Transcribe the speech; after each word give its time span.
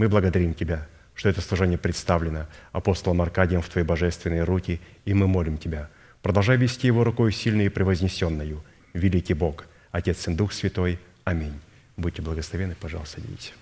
Мы 0.00 0.08
благодарим 0.08 0.54
Тебя, 0.54 0.86
что 1.14 1.28
это 1.28 1.42
служение 1.42 1.76
представлено 1.76 2.46
апостолом 2.72 3.20
Аркадием 3.20 3.60
в 3.60 3.68
Твои 3.68 3.84
божественные 3.84 4.44
руки, 4.44 4.80
и 5.04 5.12
мы 5.12 5.28
молим 5.28 5.58
Тебя, 5.58 5.90
продолжай 6.22 6.56
вести 6.56 6.86
его 6.86 7.04
рукой 7.04 7.32
сильной 7.32 7.66
и 7.66 7.68
превознесенную, 7.68 8.64
великий 8.94 9.34
Бог, 9.34 9.66
Отец 9.90 10.26
и 10.26 10.32
Дух 10.32 10.54
Святой. 10.54 10.98
Аминь. 11.24 11.60
Будьте 11.98 12.22
благословены, 12.22 12.76
пожалуйста, 12.80 13.20
садитесь. 13.20 13.52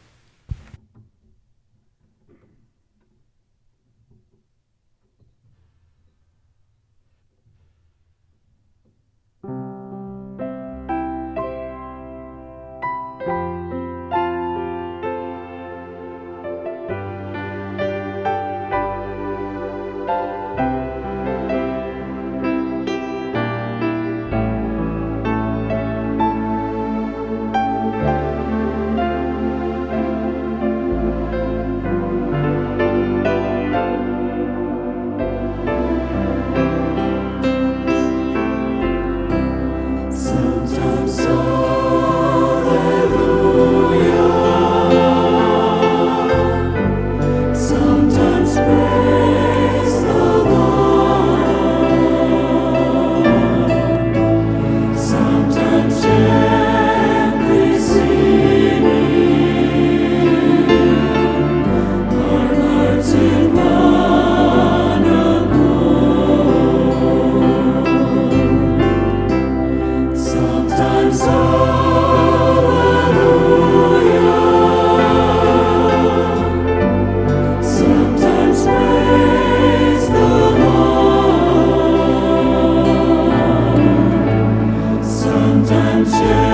Senhor. 86.07 86.48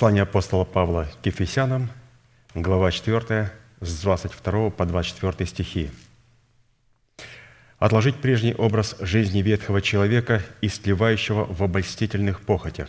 Послание 0.00 0.22
апостола 0.22 0.64
Павла 0.64 1.06
к 1.22 1.26
Ефесянам, 1.26 1.90
глава 2.54 2.90
4, 2.90 3.52
с 3.82 4.00
22 4.00 4.70
по 4.70 4.86
24 4.86 5.46
стихи. 5.46 5.90
«Отложить 7.78 8.16
прежний 8.16 8.54
образ 8.54 8.96
жизни 9.00 9.42
ветхого 9.42 9.82
человека, 9.82 10.40
истлевающего 10.62 11.44
в 11.44 11.62
обольстительных 11.62 12.40
похотях, 12.40 12.88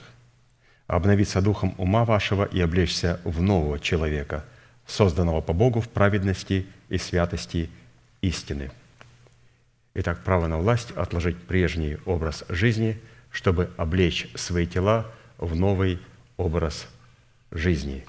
обновиться 0.87 1.41
духом 1.41 1.75
ума 1.77 2.05
вашего 2.05 2.45
и 2.45 2.61
облечься 2.61 3.19
в 3.25 3.41
нового 3.41 3.77
человека, 3.77 4.45
созданного 4.87 5.41
по 5.41 5.51
Богу 5.51 5.81
в 5.81 5.89
праведности 5.89 6.65
и 6.87 6.97
святости 6.97 7.69
истины». 8.21 8.71
Итак, 9.95 10.23
право 10.23 10.47
на 10.47 10.59
власть– 10.59 10.91
отложить 10.95 11.37
прежний 11.39 11.97
образ 12.05 12.45
жизни, 12.47 13.01
чтобы 13.31 13.69
облечь 13.75 14.29
свои 14.35 14.65
тела 14.65 15.11
в 15.37 15.57
новый 15.57 15.99
образ 16.37 16.87
жизни. 17.51 18.05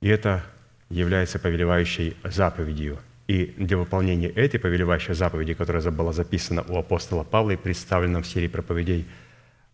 И 0.00 0.08
это 0.08 0.44
является 0.88 1.38
повелевающей 1.38 2.16
заповедью. 2.24 2.98
И 3.26 3.54
для 3.58 3.76
выполнения 3.76 4.28
этой 4.28 4.58
повелевающей 4.58 5.12
заповеди, 5.12 5.52
которая 5.52 5.82
была 5.90 6.12
записана 6.12 6.62
у 6.62 6.78
апостола 6.78 7.24
Павла 7.24 7.50
и 7.50 7.56
представлена 7.56 8.22
в 8.22 8.26
серии 8.26 8.48
проповедей 8.48 9.06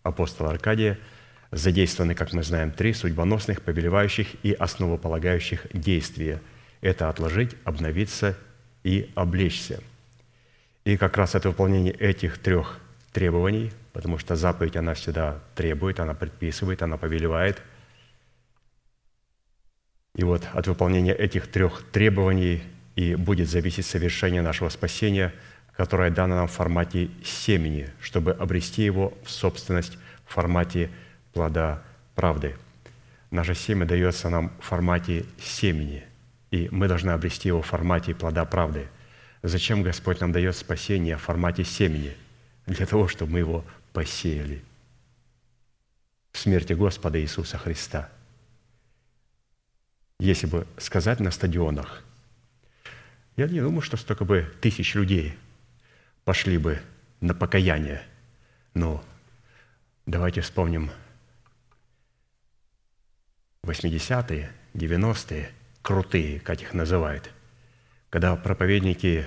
апостола 0.02 0.50
Аркадия, 0.50 0.98
задействованы, 1.52 2.16
как 2.16 2.32
мы 2.32 2.42
знаем, 2.42 2.72
три 2.72 2.92
судьбоносных, 2.92 3.62
повелевающих 3.62 4.26
и 4.42 4.52
основополагающих 4.52 5.68
действия. 5.72 6.40
Это 6.80 7.08
отложить, 7.08 7.54
обновиться 7.62 8.36
и 8.82 9.08
облечься. 9.14 9.80
И 10.84 10.96
как 10.96 11.16
раз 11.16 11.36
это 11.36 11.50
выполнение 11.50 11.92
этих 11.92 12.38
трех 12.38 12.80
требований, 13.12 13.70
потому 13.92 14.18
что 14.18 14.34
заповедь, 14.34 14.76
она 14.76 14.94
всегда 14.94 15.38
требует, 15.54 16.00
она 16.00 16.14
предписывает, 16.14 16.82
она 16.82 16.96
повелевает– 16.96 17.62
и 20.14 20.22
вот 20.22 20.46
от 20.52 20.66
выполнения 20.66 21.12
этих 21.12 21.48
трех 21.48 21.82
требований 21.90 22.62
и 22.94 23.16
будет 23.16 23.48
зависеть 23.48 23.86
совершение 23.86 24.42
нашего 24.42 24.68
спасения, 24.68 25.34
которое 25.76 26.10
дано 26.10 26.36
нам 26.36 26.46
в 26.46 26.52
формате 26.52 27.10
семени, 27.24 27.90
чтобы 28.00 28.32
обрести 28.32 28.82
его 28.82 29.12
в 29.24 29.30
собственность 29.30 29.98
в 30.24 30.34
формате 30.34 30.90
плода 31.32 31.82
правды. 32.14 32.54
Наше 33.32 33.56
семя 33.56 33.84
дается 33.84 34.28
нам 34.28 34.52
в 34.60 34.64
формате 34.64 35.26
семени, 35.42 36.04
и 36.52 36.68
мы 36.70 36.86
должны 36.86 37.10
обрести 37.10 37.48
его 37.48 37.62
в 37.62 37.66
формате 37.66 38.14
плода 38.14 38.44
правды. 38.44 38.86
Зачем 39.42 39.82
Господь 39.82 40.20
нам 40.20 40.30
дает 40.30 40.56
спасение 40.56 41.16
в 41.16 41.22
формате 41.22 41.64
семени? 41.64 42.16
Для 42.66 42.86
того, 42.86 43.08
чтобы 43.08 43.32
мы 43.32 43.38
его 43.40 43.64
посеяли 43.92 44.62
в 46.32 46.38
смерти 46.38 46.72
Господа 46.72 47.20
Иисуса 47.20 47.58
Христа– 47.58 48.08
если 50.18 50.46
бы 50.46 50.66
сказать 50.78 51.20
на 51.20 51.30
стадионах, 51.30 52.04
я 53.36 53.48
не 53.48 53.60
думаю, 53.60 53.82
что 53.82 53.96
столько 53.96 54.24
бы 54.24 54.52
тысяч 54.60 54.94
людей 54.94 55.34
пошли 56.24 56.56
бы 56.56 56.80
на 57.20 57.34
покаяние. 57.34 58.02
Но 58.74 59.04
давайте 60.06 60.40
вспомним 60.40 60.90
80-е, 63.62 64.52
90-е, 64.74 65.50
крутые, 65.82 66.40
как 66.40 66.62
их 66.62 66.74
называют, 66.74 67.30
когда 68.10 68.36
проповедники 68.36 69.26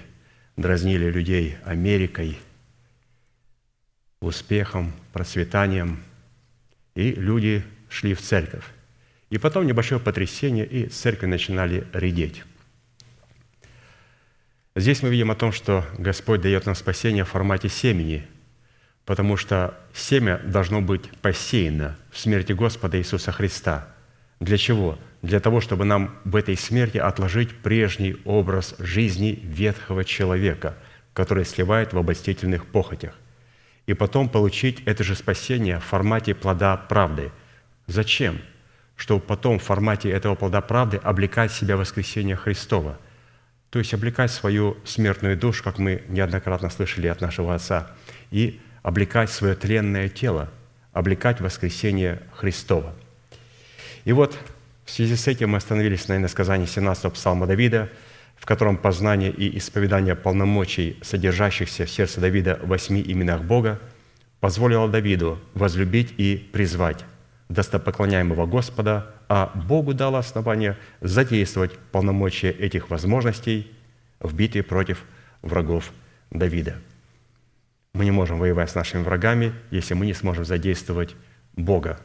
дразнили 0.55 1.09
людей 1.09 1.57
Америкой, 1.63 2.39
успехом, 4.19 4.93
процветанием, 5.13 6.03
и 6.95 7.11
люди 7.11 7.63
шли 7.89 8.13
в 8.13 8.21
церковь. 8.21 8.65
И 9.29 9.37
потом 9.37 9.67
небольшое 9.67 9.99
потрясение, 9.99 10.65
и 10.65 10.87
церкви 10.87 11.25
начинали 11.25 11.85
редеть. 11.93 12.43
Здесь 14.75 15.01
мы 15.01 15.09
видим 15.09 15.31
о 15.31 15.35
том, 15.35 15.51
что 15.51 15.83
Господь 15.97 16.41
дает 16.41 16.65
нам 16.65 16.75
спасение 16.75 17.23
в 17.23 17.29
формате 17.29 17.67
семени, 17.67 18.27
потому 19.05 19.35
что 19.35 19.77
семя 19.93 20.37
должно 20.45 20.81
быть 20.81 21.09
посеяно 21.21 21.97
в 22.11 22.19
смерти 22.19 22.53
Господа 22.53 22.97
Иисуса 22.99 23.31
Христа. 23.31 23.87
Для 24.39 24.57
чего? 24.57 24.99
Для 25.23 25.39
того, 25.39 25.61
чтобы 25.61 25.83
нам 25.83 26.15
в 26.23 26.35
этой 26.35 26.55
смерти 26.55 26.99
отложить 26.99 27.55
прежний 27.57 28.17
образ 28.23 28.75
жизни 28.77 29.39
ветхого 29.43 30.05
человека, 30.05 30.77
который 31.13 31.43
сливает 31.43 31.91
в 31.91 31.97
обольстительных 31.97 32.67
похотях, 32.67 33.15
и 33.87 33.93
потом 33.93 34.29
получить 34.29 34.83
это 34.85 35.03
же 35.03 35.15
спасение 35.15 35.79
в 35.79 35.85
формате 35.85 36.35
плода 36.35 36.77
правды. 36.77 37.31
Зачем? 37.87 38.39
Чтобы 38.97 39.21
потом 39.21 39.59
в 39.59 39.63
формате 39.63 40.09
этого 40.09 40.35
плода 40.35 40.59
правды 40.59 40.97
облекать 40.97 41.53
себя 41.53 41.77
в 41.77 41.79
воскресение 41.79 42.35
Христова, 42.35 42.97
то 43.69 43.79
есть 43.79 43.93
облекать 43.93 44.31
свою 44.31 44.75
смертную 44.83 45.37
душу, 45.37 45.63
как 45.63 45.77
мы 45.77 46.03
неоднократно 46.09 46.69
слышали 46.69 47.07
от 47.07 47.21
нашего 47.21 47.53
Отца, 47.55 47.91
и 48.31 48.59
облекать 48.81 49.29
свое 49.29 49.55
тленное 49.55 50.09
тело, 50.09 50.49
облекать 50.93 51.39
воскресение 51.39 52.23
Христова. 52.33 52.95
И 54.03 54.11
вот 54.11 54.35
в 54.83 54.89
связи 54.89 55.15
с 55.15 55.27
этим 55.27 55.51
мы 55.51 55.57
остановились 55.57 56.07
на 56.07 56.17
иносказании 56.17 56.65
17 56.65 57.13
псалма 57.13 57.45
Давида, 57.45 57.89
в 58.35 58.45
котором 58.45 58.77
познание 58.77 59.31
и 59.31 59.57
исповедание 59.57 60.15
полномочий, 60.15 60.97
содержащихся 61.03 61.85
в 61.85 61.89
сердце 61.89 62.19
Давида 62.19 62.59
в 62.63 62.67
восьми 62.67 63.03
именах 63.05 63.43
Бога, 63.43 63.79
позволило 64.39 64.87
Давиду 64.87 65.39
возлюбить 65.53 66.13
и 66.17 66.37
призвать 66.51 67.03
достопоклоняемого 67.49 68.45
Господа, 68.45 69.13
а 69.29 69.51
Богу 69.55 69.93
дало 69.93 70.17
основание 70.17 70.77
задействовать 71.01 71.77
полномочия 71.91 72.51
этих 72.51 72.89
возможностей 72.89 73.71
в 74.19 74.33
битве 74.35 74.63
против 74.63 75.03
врагов 75.41 75.91
Давида. 76.31 76.75
Мы 77.93 78.05
не 78.05 78.11
можем 78.11 78.39
воевать 78.39 78.69
с 78.69 78.75
нашими 78.75 79.01
врагами, 79.01 79.53
если 79.71 79.93
мы 79.93 80.05
не 80.05 80.13
сможем 80.13 80.45
задействовать 80.45 81.15
Бога. 81.53 81.99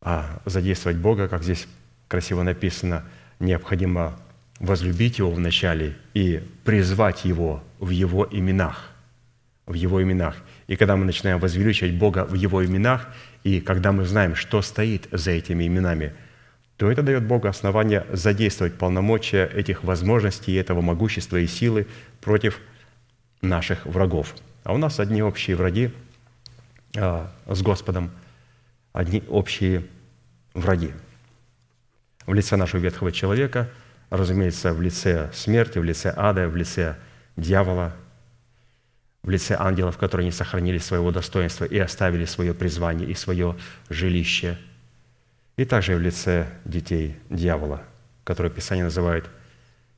А 0.00 0.40
задействовать 0.44 0.98
Бога, 0.98 1.28
как 1.28 1.42
здесь 1.42 1.66
красиво 2.08 2.42
написано, 2.42 3.04
необходимо 3.38 4.18
возлюбить 4.60 5.18
Его 5.18 5.30
вначале 5.30 5.96
и 6.14 6.42
призвать 6.64 7.24
Его 7.24 7.62
в 7.78 7.90
Его 7.90 8.28
именах. 8.30 8.90
В 9.66 9.74
Его 9.74 10.02
именах. 10.02 10.36
И 10.70 10.76
когда 10.76 10.94
мы 10.94 11.04
начинаем 11.04 11.40
возвеличивать 11.40 11.94
Бога 11.94 12.24
в 12.24 12.34
Его 12.34 12.64
именах, 12.64 13.08
и 13.42 13.60
когда 13.60 13.90
мы 13.90 14.04
знаем, 14.04 14.36
что 14.36 14.62
стоит 14.62 15.08
за 15.10 15.32
этими 15.32 15.66
именами, 15.66 16.12
то 16.76 16.88
это 16.88 17.02
дает 17.02 17.24
Богу 17.24 17.48
основание 17.48 18.06
задействовать 18.12 18.74
полномочия 18.74 19.46
этих 19.46 19.82
возможностей, 19.82 20.54
этого 20.54 20.80
могущества 20.80 21.38
и 21.38 21.48
силы 21.48 21.88
против 22.20 22.60
наших 23.42 23.84
врагов. 23.84 24.36
А 24.62 24.72
у 24.72 24.76
нас 24.76 25.00
одни 25.00 25.24
общие 25.24 25.56
враги 25.56 25.90
а, 26.96 27.32
с 27.48 27.62
Господом, 27.62 28.12
одни 28.92 29.24
общие 29.28 29.82
враги. 30.54 30.92
В 32.26 32.32
лице 32.32 32.54
нашего 32.54 32.80
ветхого 32.80 33.10
человека, 33.10 33.68
разумеется, 34.08 34.72
в 34.72 34.80
лице 34.80 35.30
смерти, 35.34 35.80
в 35.80 35.84
лице 35.84 36.14
ада, 36.16 36.46
в 36.46 36.54
лице 36.54 36.94
дьявола– 37.36 37.92
в 39.22 39.28
лице 39.28 39.54
ангелов, 39.58 39.98
которые 39.98 40.26
не 40.26 40.32
сохранили 40.32 40.78
своего 40.78 41.10
достоинства 41.10 41.64
и 41.64 41.78
оставили 41.78 42.24
свое 42.24 42.54
призвание 42.54 43.08
и 43.08 43.14
свое 43.14 43.56
жилище, 43.88 44.58
и 45.56 45.64
также 45.64 45.94
в 45.94 46.00
лице 46.00 46.48
детей 46.64 47.16
дьявола, 47.28 47.82
которые 48.24 48.50
Писание 48.50 48.84
называет 48.84 49.28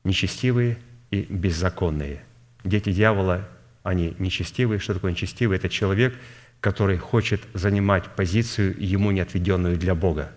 нечестивые 0.03 0.79
и 1.11 1.23
беззаконные. 1.23 2.25
Дети 2.65 2.93
дьявола, 2.93 3.49
они 3.85 4.15
нечестивые. 4.19 4.81
Что 4.81 4.95
такое 4.95 5.13
нечестивый? 5.13 5.57
Это 5.57 5.69
человек, 5.69 6.15
который 6.61 6.99
хочет 6.99 7.43
занимать 7.55 8.07
позицию, 8.07 8.75
ему 8.79 9.13
не 9.13 9.21
отведенную 9.21 9.77
для 9.77 9.95
Бога. 9.95 10.33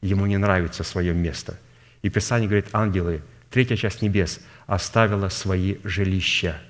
Ему 0.00 0.24
не 0.24 0.38
нравится 0.38 0.82
свое 0.82 1.12
место. 1.12 1.58
И 2.00 2.08
Писание 2.08 2.48
говорит, 2.48 2.68
ангелы, 2.72 3.22
третья 3.50 3.76
часть 3.76 4.00
небес 4.00 4.40
оставила 4.66 5.28
свои 5.28 5.76
жилища– 5.84 6.58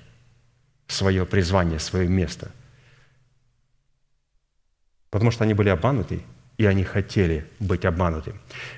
свое 0.91 1.25
призвание, 1.25 1.79
свое 1.79 2.07
место. 2.07 2.51
Потому 5.09 5.31
что 5.31 5.43
они 5.43 5.53
были 5.53 5.69
обмануты, 5.69 6.21
и 6.57 6.65
они 6.65 6.83
хотели 6.83 7.47
быть 7.59 7.85
обмануты. 7.85 8.33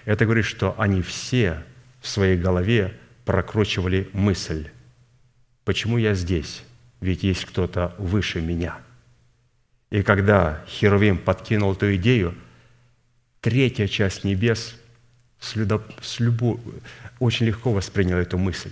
Это 0.05 0.25
говорит, 0.25 0.45
что 0.45 0.75
они 0.79 1.01
все 1.01 1.63
в 2.01 2.07
своей 2.07 2.37
голове 2.37 2.97
прокручивали 3.25 4.09
мысль, 4.13 4.69
почему 5.65 5.97
я 5.97 6.13
здесь, 6.13 6.63
ведь 7.01 7.23
есть 7.23 7.45
кто-то 7.45 7.95
выше 7.97 8.41
меня. 8.41 8.77
И 9.89 10.01
когда 10.03 10.63
Херувим 10.67 11.17
подкинул 11.17 11.73
эту 11.73 11.95
идею, 11.95 12.35
третья 13.41 13.87
часть 13.87 14.23
небес 14.23 14.75
с 15.39 15.55
людо, 15.55 15.83
с 16.01 16.19
любо, 16.19 16.59
очень 17.19 17.45
легко 17.45 17.71
восприняла 17.71 18.21
эту 18.21 18.37
мысль. 18.37 18.71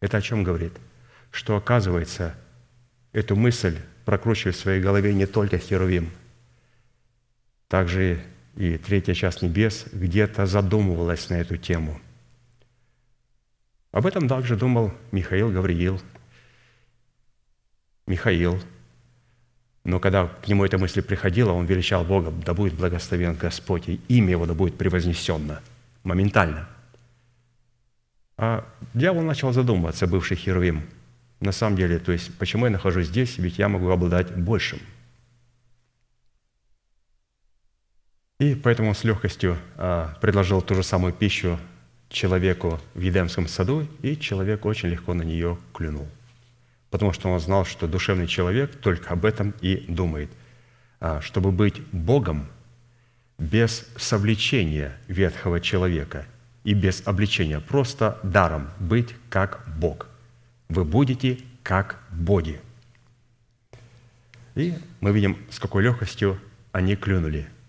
Это 0.00 0.18
о 0.18 0.22
чем 0.22 0.44
говорит?– 0.44 0.72
что, 1.30 1.56
оказывается, 1.56 2.34
эту 3.12 3.36
мысль 3.36 3.78
прокручивает 4.04 4.56
в 4.56 4.60
своей 4.60 4.80
голове 4.82 5.14
не 5.14 5.26
только 5.26 5.58
Херувим, 5.58 6.10
также 7.68 8.20
и 8.56 8.76
третья 8.78 9.14
часть 9.14 9.42
небес 9.42 9.86
где-то 9.92 10.46
задумывалась 10.46 11.30
на 11.30 11.34
эту 11.34 11.56
тему. 11.56 12.00
Об 13.92 14.06
этом 14.06 14.28
также 14.28 14.56
думал 14.56 14.92
Михаил 15.12 15.50
Гавриил. 15.50 16.00
Михаил. 18.06 18.60
Но 19.84 19.98
когда 19.98 20.26
к 20.26 20.48
нему 20.48 20.64
эта 20.64 20.78
мысль 20.78 21.02
приходила, 21.02 21.52
он 21.52 21.66
величал 21.66 22.04
Бога, 22.04 22.30
да 22.30 22.54
будет 22.54 22.74
благословен 22.74 23.34
Господь, 23.34 23.88
и 23.88 24.00
имя 24.08 24.32
Его 24.32 24.46
да 24.46 24.54
будет 24.54 24.76
превознесенно. 24.76 25.62
Моментально. 26.02 26.68
А 28.36 28.66
дьявол 28.94 29.22
начал 29.22 29.52
задумываться, 29.52 30.06
бывший 30.06 30.36
Херувим. 30.36 30.82
На 31.40 31.52
самом 31.52 31.76
деле, 31.76 31.98
то 31.98 32.12
есть, 32.12 32.36
почему 32.38 32.66
я 32.66 32.70
нахожусь 32.70 33.06
здесь, 33.06 33.38
ведь 33.38 33.58
я 33.58 33.68
могу 33.68 33.88
обладать 33.90 34.36
большим– 34.36 34.78
И 38.40 38.54
поэтому 38.54 38.88
он 38.88 38.94
с 38.94 39.04
легкостью 39.04 39.58
а, 39.76 40.16
предложил 40.22 40.62
ту 40.62 40.74
же 40.74 40.82
самую 40.82 41.12
пищу 41.12 41.58
человеку 42.08 42.80
в 42.94 43.00
Едемском 43.00 43.46
саду, 43.46 43.86
и 44.00 44.16
человек 44.16 44.64
очень 44.64 44.88
легко 44.88 45.12
на 45.12 45.22
нее 45.22 45.58
клюнул. 45.74 46.08
Потому 46.88 47.12
что 47.12 47.28
он 47.28 47.38
знал, 47.38 47.66
что 47.66 47.86
душевный 47.86 48.26
человек 48.26 48.74
только 48.80 49.10
об 49.10 49.26
этом 49.26 49.52
и 49.60 49.84
думает. 49.88 50.30
А, 51.00 51.20
чтобы 51.20 51.52
быть 51.52 51.82
Богом 51.92 52.46
без 53.36 53.86
совлечения 53.98 54.96
ветхого 55.06 55.60
человека 55.60 56.24
и 56.64 56.72
без 56.72 57.06
обличения, 57.06 57.60
просто 57.60 58.18
даром 58.22 58.70
быть 58.78 59.14
как 59.28 59.62
Бог. 59.78 60.08
Вы 60.70 60.84
будете 60.84 61.38
как 61.62 62.02
боги. 62.10 62.58
И 64.54 64.74
мы 65.00 65.12
видим, 65.12 65.36
с 65.50 65.58
какой 65.58 65.82
легкостью 65.82 66.40
они 66.72 66.96
клюнули– 66.96 67.46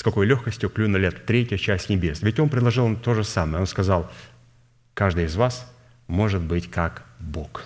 с 0.00 0.02
какой 0.02 0.24
легкостью 0.24 0.70
клюнули 0.70 1.10
третья 1.10 1.58
часть 1.58 1.90
небес. 1.90 2.22
Ведь 2.22 2.38
он 2.38 2.48
предложил 2.48 2.86
им 2.86 2.96
то 2.96 3.12
же 3.12 3.22
самое. 3.22 3.60
Он 3.60 3.66
сказал, 3.66 4.10
каждый 4.94 5.26
из 5.26 5.36
вас 5.36 5.70
может 6.06 6.40
быть 6.40 6.70
как 6.70 7.04
Бог. 7.18 7.64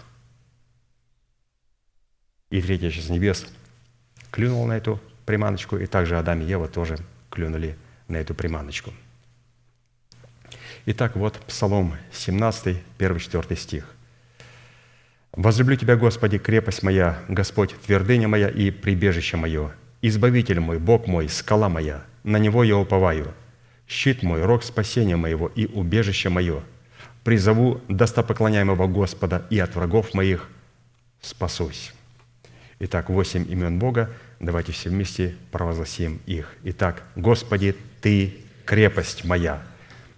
И 2.50 2.60
третья 2.60 2.90
часть 2.90 3.08
небес 3.10 3.46
клюнула 4.32 4.66
на 4.66 4.76
эту 4.76 5.00
приманочку, 5.26 5.76
и 5.76 5.86
также 5.86 6.18
Адам 6.18 6.40
и 6.40 6.44
Ева 6.44 6.66
тоже 6.66 6.98
клюнули 7.30 7.78
на 8.08 8.16
эту 8.16 8.34
приманочку. 8.34 8.92
Итак, 10.86 11.14
вот 11.14 11.38
Псалом 11.46 11.94
17, 12.12 12.82
1-4 12.98 13.56
стих. 13.56 13.94
«Возлюблю 15.37 15.76
Тебя, 15.76 15.96
Господи, 15.96 16.38
крепость 16.38 16.82
моя, 16.82 17.18
Господь, 17.28 17.74
твердыня 17.87 18.28
моя 18.28 18.48
и 18.48 18.70
прибежище 18.70 19.37
мое, 19.37 19.72
Избавитель 20.06 20.60
мой, 20.60 20.78
Бог 20.78 21.06
мой, 21.06 21.30
скала 21.30 21.70
моя, 21.70 22.04
на 22.24 22.37
Него 22.37 22.62
я 22.62 22.76
уповаю. 22.76 23.32
Щит 23.88 24.22
мой, 24.22 24.44
рог 24.44 24.62
спасения 24.62 25.16
моего 25.16 25.48
и 25.48 25.64
убежище 25.64 26.28
мое. 26.28 26.62
Призову 27.22 27.80
достопоклоняемого 27.88 28.87
Господа, 28.87 29.46
и 29.48 29.58
от 29.58 29.74
врагов 29.74 30.12
моих 30.12 30.50
спасусь». 31.22 31.94
Итак, 32.80 33.08
восемь 33.08 33.50
имен 33.50 33.78
Бога. 33.78 34.10
Давайте 34.40 34.72
все 34.72 34.90
вместе 34.90 35.37
провозгласим 35.50 36.20
их. 36.26 36.52
Итак, 36.64 37.02
«Господи, 37.16 37.74
Ты 38.02 38.35
крепость 38.66 39.24
моя, 39.24 39.62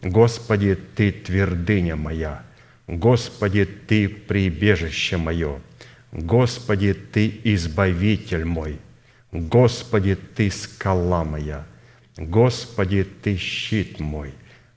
Господи, 0.03 0.77
Ты 0.97 1.13
твердыня 1.13 1.95
моя, 1.95 2.43
Господи, 2.87 3.65
Ты 3.65 4.09
прибежище 4.09 5.17
мое, 5.17 5.61
Господи, 6.13 6.95
Ты 6.95 7.41
избавитель 7.45 8.45
мой, 8.45 8.79
Господи, 9.33 10.15
Ты 10.15 10.51
скала 10.51 11.25
моя, 11.25 11.67
Господи, 12.17 13.05
Ты 13.05 13.37
щит 13.37 13.99
мой, 13.99 14.33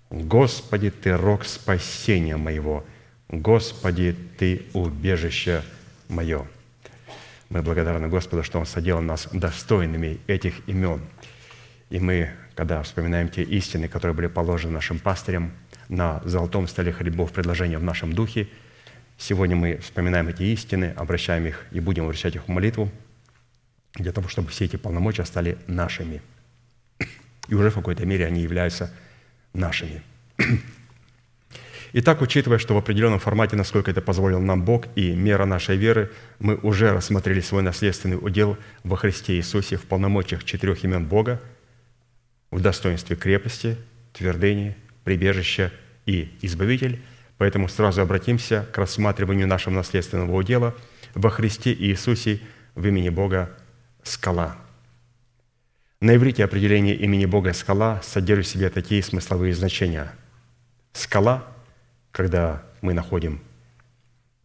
Господи, 0.10 0.90
Ты 0.90 1.16
рог 1.16 1.46
спасения 1.46 2.36
моего, 2.36 2.84
Господи, 3.30 4.16
Ты 4.38 4.64
убежище 4.74 5.62
мое. 6.08 6.48
Мы 7.50 7.62
благодарны 7.62 8.08
Господу, 8.08 8.44
что 8.44 8.60
Он 8.60 8.66
соделал 8.66 9.02
нас 9.02 9.28
достойными 9.32 10.20
этих 10.28 10.68
имен. 10.68 11.02
И 11.90 12.00
мы, 12.00 12.32
когда 12.56 12.82
вспоминаем 12.84 13.30
те 13.30 13.44
истины, 13.44 13.88
которые 13.88 14.16
были 14.16 14.28
положены 14.28 14.74
нашим 14.74 15.00
пастырям 15.00 15.52
на 15.90 16.22
золотом 16.24 16.68
столе 16.68 16.94
хлебов 16.94 17.34
предложения 17.34 17.78
в 17.78 17.84
нашем 17.84 18.14
духе, 18.14 18.48
сегодня 19.18 19.58
мы 19.58 19.78
вспоминаем 19.78 20.30
эти 20.30 20.44
истины, 20.44 20.94
обращаем 20.96 21.46
их 21.46 21.66
и 21.72 21.82
будем 21.82 22.06
обращать 22.06 22.36
их 22.36 22.46
в 22.46 22.48
молитву, 22.48 22.90
для 23.96 24.14
того, 24.14 24.30
чтобы 24.30 24.50
все 24.50 24.66
эти 24.66 24.78
полномочия 24.78 25.26
стали 25.26 25.58
нашими– 25.68 26.22
и 27.50 27.56
уже 27.56 27.70
в 27.70 27.76
какой-то 27.76 28.06
мере 28.06 28.26
они 28.26 28.42
являются 28.42 28.92
нашими. 29.54 30.02
Итак, 31.92 32.22
учитывая, 32.22 32.60
что 32.60 32.76
в 32.76 32.78
определенном 32.78 33.20
формате, 33.20 33.56
насколько 33.56 33.90
это 33.90 34.02
позволил 34.02 34.40
нам 34.40 34.64
Бог 34.64 34.86
и 34.96 35.12
мера 35.12 35.46
нашей 35.46 35.76
веры, 35.76 36.12
мы 36.38 36.56
уже 36.56 36.94
рассмотрели 36.94 37.42
свой 37.42 37.64
наследственный 37.64 38.18
удел 38.18 38.58
во 38.84 38.96
Христе 38.96 39.38
Иисусе 39.38 39.78
в 39.78 39.86
полномочиях 39.86 40.44
четырех 40.44 40.84
имен 40.84 41.08
Бога, 41.08 41.42
в 42.52 42.62
достоинстве 42.62 43.16
крепости, 43.16 43.76
твердыни, 44.14 44.76
прибежища 45.04 45.72
и 46.06 46.32
избавитель. 46.42 47.02
Поэтому 47.38 47.70
сразу 47.70 48.02
обратимся 48.02 48.68
к 48.74 48.78
рассматриванию 48.78 49.48
нашего 49.48 49.74
наследственного 49.74 50.36
удела 50.36 50.76
во 51.16 51.30
Христе 51.30 51.74
Иисусе 51.74 52.42
в 52.76 52.86
имени 52.86 53.10
Бога 53.10 53.52
«Скала». 54.04 54.58
На 56.02 56.16
иврите 56.16 56.46
определение 56.46 56.96
имени 56.96 57.26
Бога 57.26 57.52
«скала» 57.54 58.02
содержит 58.02 58.48
в 58.48 58.50
себе 58.50 58.70
такие 58.70 59.04
смысловые 59.04 59.54
значения. 59.54 60.12
Скала, 60.94 61.46
когда 62.12 62.64
мы 62.82 62.94
находим 62.94 63.42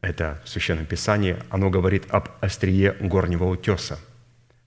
это 0.00 0.40
в 0.44 0.48
Священном 0.48 0.84
Писании, 0.84 1.36
оно 1.50 1.70
говорит 1.70 2.05
об 2.11 2.28
острие 2.40 2.92
горнего 3.00 3.44
утеса. 3.44 3.98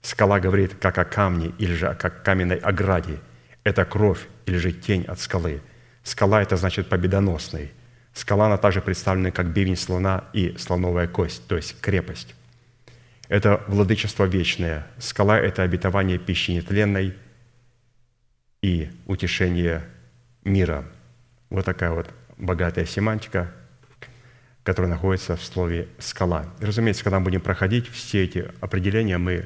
Скала 0.02 0.40
говорит 0.40 0.74
как 0.80 0.98
о 0.98 1.04
камне 1.04 1.52
или 1.58 1.74
же 1.74 1.94
как 1.98 2.22
каменной 2.22 2.56
ограде. 2.56 3.18
Это 3.64 3.84
кровь 3.84 4.26
или 4.46 4.56
же 4.56 4.72
тень 4.72 5.04
от 5.04 5.20
скалы. 5.20 5.60
Скала– 6.08 6.40
это 6.42 6.56
значит 6.56 6.88
победоносный. 6.88 7.70
Скала, 8.14 8.46
она 8.46 8.56
также 8.56 8.80
представлена 8.80 9.30
как 9.30 9.52
бивень 9.52 9.76
слона 9.76 10.24
и 10.32 10.56
слоновая 10.56 11.06
кость, 11.06 11.46
то 11.46 11.54
есть 11.54 11.78
крепость. 11.82 12.34
Это 13.28 13.62
владычество 13.68 14.24
вечное. 14.24 14.86
Скала– 14.98 15.38
это 15.38 15.64
обетование 15.64 16.16
пищи 16.18 16.52
нетленной 16.52 17.14
и 18.62 18.90
утешение 19.04 19.84
мира. 20.44 20.86
Вот 21.50 21.66
такая 21.66 21.90
вот 21.90 22.08
богатая 22.38 22.86
семантика, 22.86 23.52
которая 24.62 24.90
находится 24.90 25.36
в 25.36 25.44
слове 25.44 25.88
«скала». 25.98 26.46
И, 26.60 26.64
разумеется, 26.64 27.04
когда 27.04 27.18
мы 27.18 27.26
будем 27.26 27.42
проходить 27.42 27.86
все 27.86 28.24
эти 28.24 28.50
определения, 28.62 29.18
мы 29.18 29.44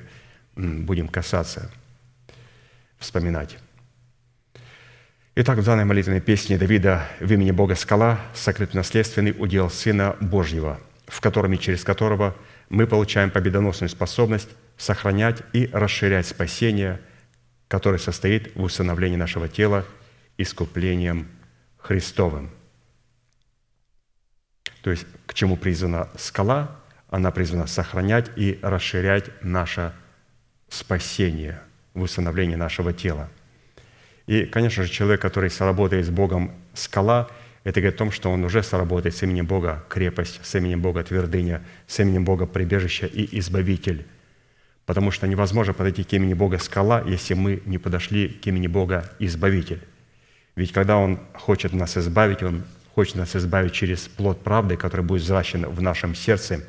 будем 0.54 1.08
касаться, 1.08 1.72
вспоминать. 3.00 3.58
Итак, 5.34 5.58
в 5.58 5.64
данной 5.64 5.84
молитвенной 5.84 6.20
песне 6.20 6.58
Давида 6.58 7.06
в 7.20 7.32
имени 7.32 7.50
Бога 7.52 7.74
«Скала» 7.74 8.20
сокрыт 8.34 8.74
наследственный 8.74 9.34
удел 9.36 9.70
Сына 9.70 10.16
Божьего, 10.20 10.78
в 11.06 11.20
котором 11.20 11.52
и 11.52 11.58
через 11.58 11.84
которого– 11.84 12.36
мы 12.72 12.86
получаем 12.86 13.30
победоносную 13.30 13.90
способность 13.90 14.48
сохранять 14.78 15.42
и 15.52 15.68
расширять 15.74 16.26
спасение, 16.26 17.02
которое 17.68 17.98
состоит 17.98 18.56
в 18.56 18.62
усыновлении 18.62 19.16
нашего 19.16 19.46
тела 19.46 19.84
искуплением 20.38 21.28
Христовым. 21.76 22.50
То 24.80 24.90
есть, 24.90 25.06
к 25.26 25.34
чему 25.34 25.58
призвана 25.58 26.08
скала? 26.16 26.80
Она 27.10 27.30
призвана 27.30 27.66
сохранять 27.66 28.30
и 28.36 28.58
расширять 28.62 29.30
наше 29.42 29.92
спасение 30.70 31.60
в 31.92 32.00
усыновлении 32.00 32.56
нашего 32.56 32.94
тела. 32.94 33.28
И, 34.32 34.46
конечно 34.46 34.84
же, 34.84 34.90
человек, 34.90 35.20
который 35.20 35.50
сработает 35.50 36.06
с 36.06 36.10
Богом 36.10 36.52
скала– 36.74 37.28
это 37.64 37.80
говорит 37.80 37.94
о 37.94 37.98
том, 37.98 38.10
что 38.10 38.30
он 38.30 38.44
уже 38.44 38.62
сработает 38.62 39.14
с 39.14 39.22
именем 39.22 39.46
Бога 39.46 39.84
крепость, 39.88 40.40
с 40.42 40.54
именем 40.54 40.80
Бога 40.80 41.04
твердыня, 41.04 41.62
с 41.86 42.00
именем 42.00 42.24
Бога 42.24 42.46
прибежище 42.46 43.06
и 43.06 43.38
избавитель. 43.38 44.04
Потому 44.84 45.12
что 45.12 45.28
невозможно 45.28 45.72
подойти 45.72 46.02
к 46.02 46.12
имени 46.12 46.34
Бога 46.34 46.58
скала, 46.58 47.02
если 47.06 47.34
мы 47.34 47.62
не 47.66 47.78
подошли 47.78 48.28
к 48.28 48.46
имени 48.48 48.66
Бога 48.66 49.08
избавитель. 49.20 49.80
Ведь 50.56 50.72
когда 50.72 50.96
Он 50.96 51.20
хочет 51.34 51.72
нас 51.72 51.96
избавить, 51.96 52.42
Он 52.42 52.64
хочет 52.94 53.14
нас 53.14 53.36
избавить 53.36 53.72
через 53.72 54.08
плод 54.08 54.42
правды, 54.42 54.76
который 54.76 55.06
будет 55.06 55.22
взращен 55.22 55.66
в 55.66 55.80
нашем 55.80 56.16
сердце, 56.16 56.66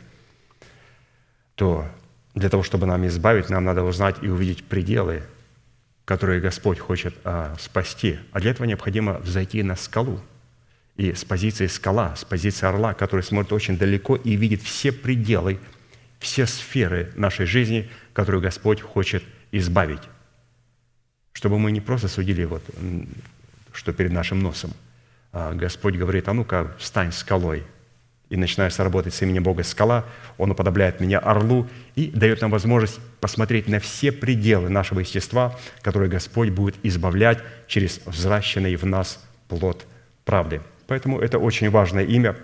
то 1.55 1.88
для 2.36 2.49
того, 2.49 2.61
чтобы 2.61 2.86
нам 2.86 3.05
избавить, 3.07 3.49
нам 3.49 3.64
надо 3.66 3.84
узнать 3.84 4.18
и 4.22 4.28
увидеть 4.28 4.64
пределы, 4.64 5.24
которые 6.06 6.41
Господь 6.41 6.80
хочет 6.80 7.16
а, 7.24 7.56
спасти. 7.60 8.20
А 8.32 8.39
для 8.39 8.51
этого 8.51 8.68
необходимо 8.68 9.20
взойти 9.20 9.64
на 9.64 9.76
скалу– 9.76 10.20
и 10.95 11.14
с 11.14 11.26
позиции 11.26 11.68
скала, 11.68 12.16
с 12.16 12.24
позиции 12.24 12.68
орла, 12.68 12.93
который 12.93 13.22
смотрит 13.22 13.51
очень 13.51 13.78
далеко 13.78 14.16
и 14.16 14.36
видит 14.36 14.62
все 14.62 14.91
пределы, 14.91 15.60
все 16.20 16.45
сферы 16.45 17.12
нашей 17.16 17.45
жизни, 17.45 17.89
которую 18.14 18.41
Господь 18.41 18.82
хочет 18.82 19.24
избавить. 19.51 20.01
чтобы 21.34 21.58
мы 21.58 21.72
не 21.72 21.82
просто 21.82 22.08
судили, 22.08 22.43
вот, 22.45 22.64
что 23.74 23.91
перед 23.91 24.12
нашим 24.12 24.39
носом. 24.39 24.72
А 25.32 25.54
Господь 25.54 25.95
говорит, 25.95 26.28
а 26.28 26.34
ну-ка, 26.34 26.76
встань 26.78 27.12
скалой, 27.12 27.64
и 28.34 28.36
начинаешь 28.36 28.80
работать 28.80 29.14
с 29.14 29.22
именем 29.22 29.44
Бога 29.44 29.62
скала, 29.62 30.06
Он 30.40 30.50
уподобляет 30.50 31.00
меня 31.00 31.20
орлу 31.20 31.68
и 31.94 32.08
дает 32.08 32.42
нам 32.42 32.50
возможность 32.50 33.00
посмотреть 33.20 33.68
на 33.68 33.80
все 33.80 34.12
пределы 34.12 34.70
нашего 34.70 35.02
естества, 35.02 35.56
которые 35.84 36.10
Господь 36.10 36.50
будет 36.50 36.76
избавлять 36.82 37.38
через 37.68 38.02
взращенный 38.08 38.76
в 38.76 38.88
нас 38.88 39.24
плод 39.50 39.86
правды. 40.26 40.62
Поэтому 40.88 41.20
это 41.20 41.38
очень 41.38 41.70
важное 41.70 42.06
имя. 42.06 42.36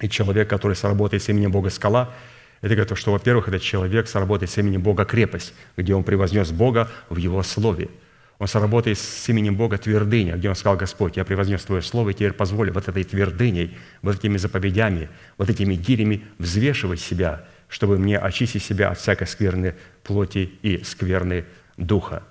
И 0.00 0.08
человек, 0.08 0.48
который 0.48 0.76
сработает 0.76 1.20
с 1.24 1.28
именем 1.30 1.50
Бога 1.50 1.70
скала, 1.70 2.14
это 2.60 2.76
говорит, 2.76 2.96
что, 2.96 3.10
во-первых, 3.10 3.48
этот 3.48 3.62
человек 3.62 4.06
сработает 4.06 4.52
с 4.52 4.58
именем 4.58 4.82
Бога 4.82 5.04
крепость, 5.04 5.52
где 5.76 5.96
он 5.96 6.04
превознес 6.04 6.52
Бога 6.52 6.88
в 7.08 7.16
Его 7.16 7.42
Слове– 7.42 7.88
он 8.38 8.46
соработает 8.46 8.98
с 8.98 9.28
именем 9.28 9.56
Бога 9.56 9.78
твердыня, 9.78 10.36
где 10.36 10.48
он 10.48 10.54
сказал, 10.54 10.76
Господь, 10.76 11.16
я 11.16 11.24
превознес 11.24 11.64
Твое 11.64 11.82
Слово, 11.82 12.10
и 12.10 12.14
теперь 12.14 12.32
позволь 12.32 12.70
вот 12.70 12.88
этой 12.88 13.02
твердыней, 13.02 13.76
вот 14.00 14.16
этими 14.16 14.36
заповедями, 14.36 15.08
вот 15.38 15.50
этими 15.50 15.74
гирями 15.74 16.24
взвешивать 16.38 17.00
себя, 17.00 17.44
чтобы 17.68 17.98
мне 17.98 18.16
очистить 18.16 18.62
себя 18.62 18.90
от 18.90 18.98
всякой 18.98 19.26
скверной 19.26 19.74
плоти 20.04 20.52
и 20.62 20.84
скверны 20.84 21.46
духа. 21.76 22.22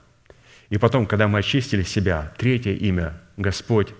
И 0.69 0.77
потом, 0.77 1.05
когда 1.05 1.27
мы 1.27 1.39
очистили 1.39 1.83
себя, 1.83 2.33
третье 2.37 2.71
имя, 2.71 3.19
Господь, 3.35 3.93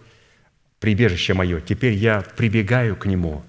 прибежище 0.80 1.34
мое, 1.34 1.60
теперь 1.60 1.94
я 1.94 2.24
прибегаю 2.36 2.96
к 2.96 3.06
Нему. 3.06 3.44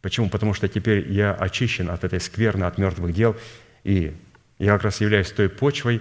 Почему? 0.00 0.28
Потому 0.28 0.54
что 0.54 0.68
теперь 0.68 1.10
я 1.10 1.32
очищен 1.32 1.90
от 1.90 2.04
этой 2.04 2.20
скверны, 2.20 2.64
от 2.64 2.78
мертвых 2.78 3.12
дел, 3.12 3.36
и 3.82 4.14
я 4.58 4.72
как 4.74 4.84
раз 4.84 5.00
являюсь 5.00 5.30
той 5.32 5.48
почвой, 5.48 6.00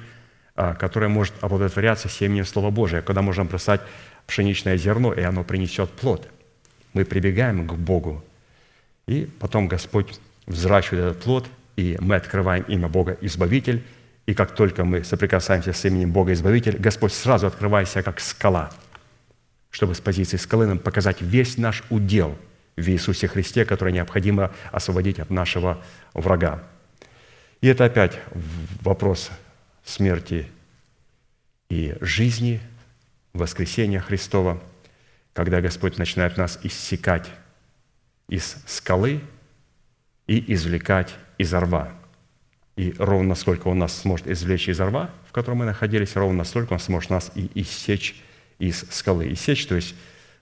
которая 0.55 1.09
может 1.09 1.33
оплодотворяться 1.41 2.09
семенем 2.09 2.45
Слова 2.45 2.71
Божия, 2.71 3.01
когда 3.01 3.21
можно 3.21 3.45
бросать 3.45 3.81
пшеничное 4.25 4.77
зерно, 4.77 5.13
и 5.13 5.21
оно 5.21 5.43
принесет 5.43 5.89
плод. 5.91 6.27
Мы 6.93 7.05
прибегаем 7.05 7.67
к 7.67 7.73
Богу, 7.73 8.23
и 9.07 9.29
потом 9.39 9.67
Господь 9.67 10.19
взращивает 10.47 11.11
этот 11.11 11.23
плод, 11.23 11.47
и 11.75 11.97
мы 11.99 12.15
открываем 12.15 12.63
имя 12.63 12.87
Бога 12.87 13.17
Избавитель, 13.21 13.83
и 14.25 14.33
как 14.33 14.55
только 14.55 14.85
мы 14.85 15.03
соприкасаемся 15.03 15.73
с 15.73 15.85
именем 15.85 16.11
Бога 16.11 16.33
Избавитель, 16.33 16.77
Господь 16.77 17.13
сразу 17.13 17.47
открывает 17.47 17.89
себя 17.89 18.01
как 18.01 18.19
скала, 18.19 18.71
чтобы 19.69 19.93
с 19.93 19.99
позиции 19.99 20.37
скалы 20.37 20.65
нам 20.65 20.79
показать 20.79 21.21
весь 21.21 21.57
наш 21.57 21.83
удел 21.89 22.35
в 22.77 22.87
Иисусе 22.87 23.27
Христе, 23.27 23.65
который 23.65 23.93
необходимо 23.93 24.51
освободить 24.71 25.19
от 25.19 25.29
нашего 25.29 25.83
врага. 26.13 26.63
И 27.61 27.67
это 27.67 27.85
опять 27.85 28.19
вопрос 28.81 29.29
смерти 29.85 30.47
и 31.69 31.95
жизни, 32.01 32.59
воскресения 33.33 33.99
Христова, 33.99 34.61
когда 35.33 35.61
Господь 35.61 35.97
начинает 35.97 36.37
нас 36.37 36.59
иссекать 36.63 37.29
из 38.27 38.57
скалы 38.65 39.21
и 40.27 40.53
извлекать 40.53 41.13
из 41.37 41.53
рва. 41.53 41.93
И 42.75 42.93
ровно 42.97 43.35
сколько 43.35 43.67
Он 43.67 43.79
нас 43.79 43.95
сможет 44.01 44.27
извлечь 44.27 44.67
из 44.67 44.79
рва, 44.79 45.11
в 45.27 45.31
котором 45.31 45.59
мы 45.59 45.65
находились, 45.65 46.15
ровно 46.15 46.43
столько 46.43 46.73
Он 46.73 46.79
сможет 46.79 47.09
нас 47.11 47.31
и 47.35 47.49
иссечь 47.53 48.21
из 48.57 48.85
скалы. 48.89 49.31
Иссечь, 49.31 49.67
то 49.67 49.75
есть 49.75 49.95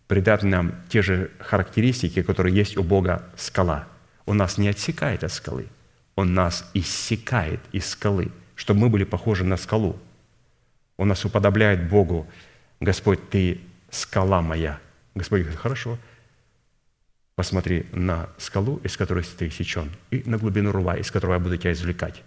придать 0.07 0.43
нам 0.43 0.75
те 0.89 1.01
же 1.01 1.31
характеристики, 1.39 2.21
которые 2.21 2.55
есть 2.55 2.77
у 2.77 2.83
Бога 2.83 3.27
скала. 3.35 3.87
Он 4.25 4.37
нас 4.37 4.57
не 4.57 4.69
отсекает 4.69 5.23
от 5.23 5.33
скалы, 5.33 5.67
Он 6.15 6.33
нас 6.33 6.69
иссекает 6.73 7.59
из 7.71 7.87
скалы– 7.87 8.31
чтобы 8.55 8.81
мы 8.81 8.89
были 8.89 9.03
похожи 9.03 9.43
на 9.43 9.57
скалу. 9.57 9.97
Он 10.97 11.07
нас 11.07 11.25
уподобляет 11.25 11.89
Богу. 11.89 12.27
Господь, 12.79 13.29
Ты 13.29 13.61
скала 13.89 14.41
моя. 14.41 14.79
Господь 15.15 15.41
говорит, 15.41 15.59
хорошо, 15.59 15.97
посмотри 17.35 17.85
на 17.91 18.29
скалу, 18.37 18.77
из 18.83 18.97
которой 18.97 19.23
ты 19.23 19.49
сечен, 19.49 19.91
и 20.11 20.23
на 20.25 20.37
глубину 20.37 20.71
рва, 20.71 20.97
из 20.97 21.11
которого 21.11 21.35
я 21.35 21.39
буду 21.39 21.57
тебя 21.57 21.71
извлекать. 21.71 22.23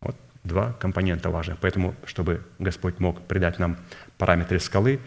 Вот 0.00 0.16
два 0.44 0.72
компонента 0.72 1.30
важных. 1.30 1.58
Поэтому, 1.58 1.94
чтобы 2.04 2.42
Господь 2.58 3.00
мог 3.00 3.26
придать 3.26 3.58
нам 3.58 3.78
параметры 4.18 4.60
скалы, 4.60 5.00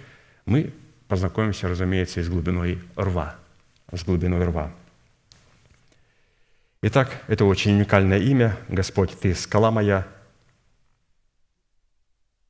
мы 0.45 0.73
познакомимся, 1.07 1.67
разумеется, 1.67 2.23
с 2.23 2.29
глубиной 2.29 2.81
рва. 2.95 3.35
С 3.91 4.03
глубиной 4.03 4.43
рва. 4.45 4.71
Итак, 6.81 7.21
это 7.27 7.45
очень 7.45 7.73
уникальное 7.73 8.19
имя. 8.19 8.57
Господь, 8.67 9.17
Ты 9.19 9.33
скала 9.33 9.71
моя, 9.71 10.07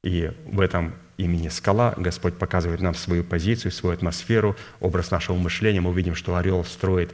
и 0.03 0.31
в 0.45 0.59
этом 0.61 0.93
имени 1.17 1.49
скала 1.49 1.93
Господь 1.97 2.37
показывает 2.37 2.81
нам 2.81 2.93
свою 2.93 3.23
позицию, 3.23 3.71
свою 3.71 3.95
атмосферу, 3.95 4.55
образ 4.79 5.11
нашего 5.11 5.35
мышления. 5.35 5.81
Мы 5.81 5.89
увидим, 5.89 6.15
что 6.15 6.35
орел 6.35 6.63
строит 6.63 7.13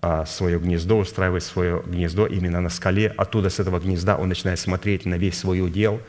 а, 0.00 0.24
свое 0.24 0.58
гнездо, 0.58 0.98
устраивает 0.98 1.42
свое 1.42 1.82
гнездо 1.84 2.26
именно 2.26 2.60
на 2.60 2.70
скале. 2.70 3.08
Оттуда, 3.08 3.50
с 3.50 3.58
этого 3.58 3.80
гнезда, 3.80 4.16
он 4.16 4.28
начинает 4.28 4.58
смотреть 4.58 5.04
на 5.04 5.16
весь 5.16 5.38
свой 5.38 5.60
удел. 5.60 6.00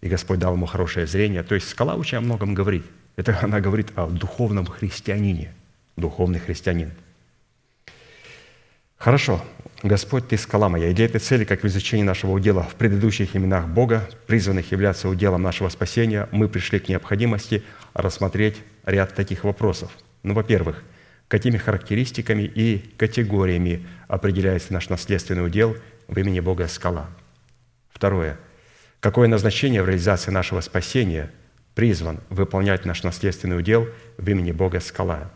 И 0.00 0.08
Господь 0.08 0.40
дал 0.40 0.54
ему 0.54 0.66
хорошее 0.66 1.06
зрение. 1.06 1.42
То 1.42 1.54
есть 1.54 1.68
скала 1.68 1.94
очень 1.94 2.18
о 2.18 2.20
многом 2.20 2.54
говорит. 2.54 2.84
Это 3.16 3.38
она 3.42 3.60
говорит 3.60 3.92
о 3.96 4.08
духовном 4.08 4.66
христианине, 4.66 5.54
духовный 5.96 6.40
христианин. 6.40 6.92
Хорошо, 8.98 9.42
Господь, 9.82 10.28
Ты 10.28 10.38
скала 10.38 10.68
моя. 10.68 10.88
И 10.88 10.94
для 10.94 11.06
этой 11.06 11.20
цели, 11.20 11.44
как 11.44 11.62
в 11.62 11.66
изучении 11.66 12.04
нашего 12.04 12.30
удела 12.30 12.62
в 12.62 12.76
предыдущих 12.76 13.34
именах 13.34 13.66
Бога, 13.66 14.08
призванных 14.26 14.70
являться 14.70 15.08
уделом 15.08 15.42
нашего 15.42 15.68
спасения, 15.70 16.28
мы 16.30 16.48
пришли 16.48 16.78
к 16.78 16.88
необходимости 16.88 17.64
рассмотреть 17.92 18.58
ряд 18.84 19.14
таких 19.14 19.42
вопросов. 19.42 19.90
Ну, 20.22 20.34
во-первых, 20.34 20.84
какими 21.26 21.56
характеристиками 21.56 22.42
и 22.42 22.78
категориями 22.96 23.84
определяется 24.06 24.72
наш 24.72 24.88
наследственный 24.88 25.44
удел 25.44 25.76
в 26.06 26.16
имени 26.16 26.38
Бога 26.38 26.68
скала. 26.68 27.08
Второе. 27.90 28.38
Какое 29.00 29.26
назначение 29.26 29.82
в 29.82 29.88
реализации 29.88 30.30
нашего 30.30 30.60
спасения 30.60 31.32
призван 31.74 32.20
выполнять 32.28 32.84
наш 32.84 33.02
наследственный 33.02 33.58
удел 33.58 33.88
в 34.16 34.28
имени 34.28 34.52
Бога 34.52 34.78
скала. 34.78 35.32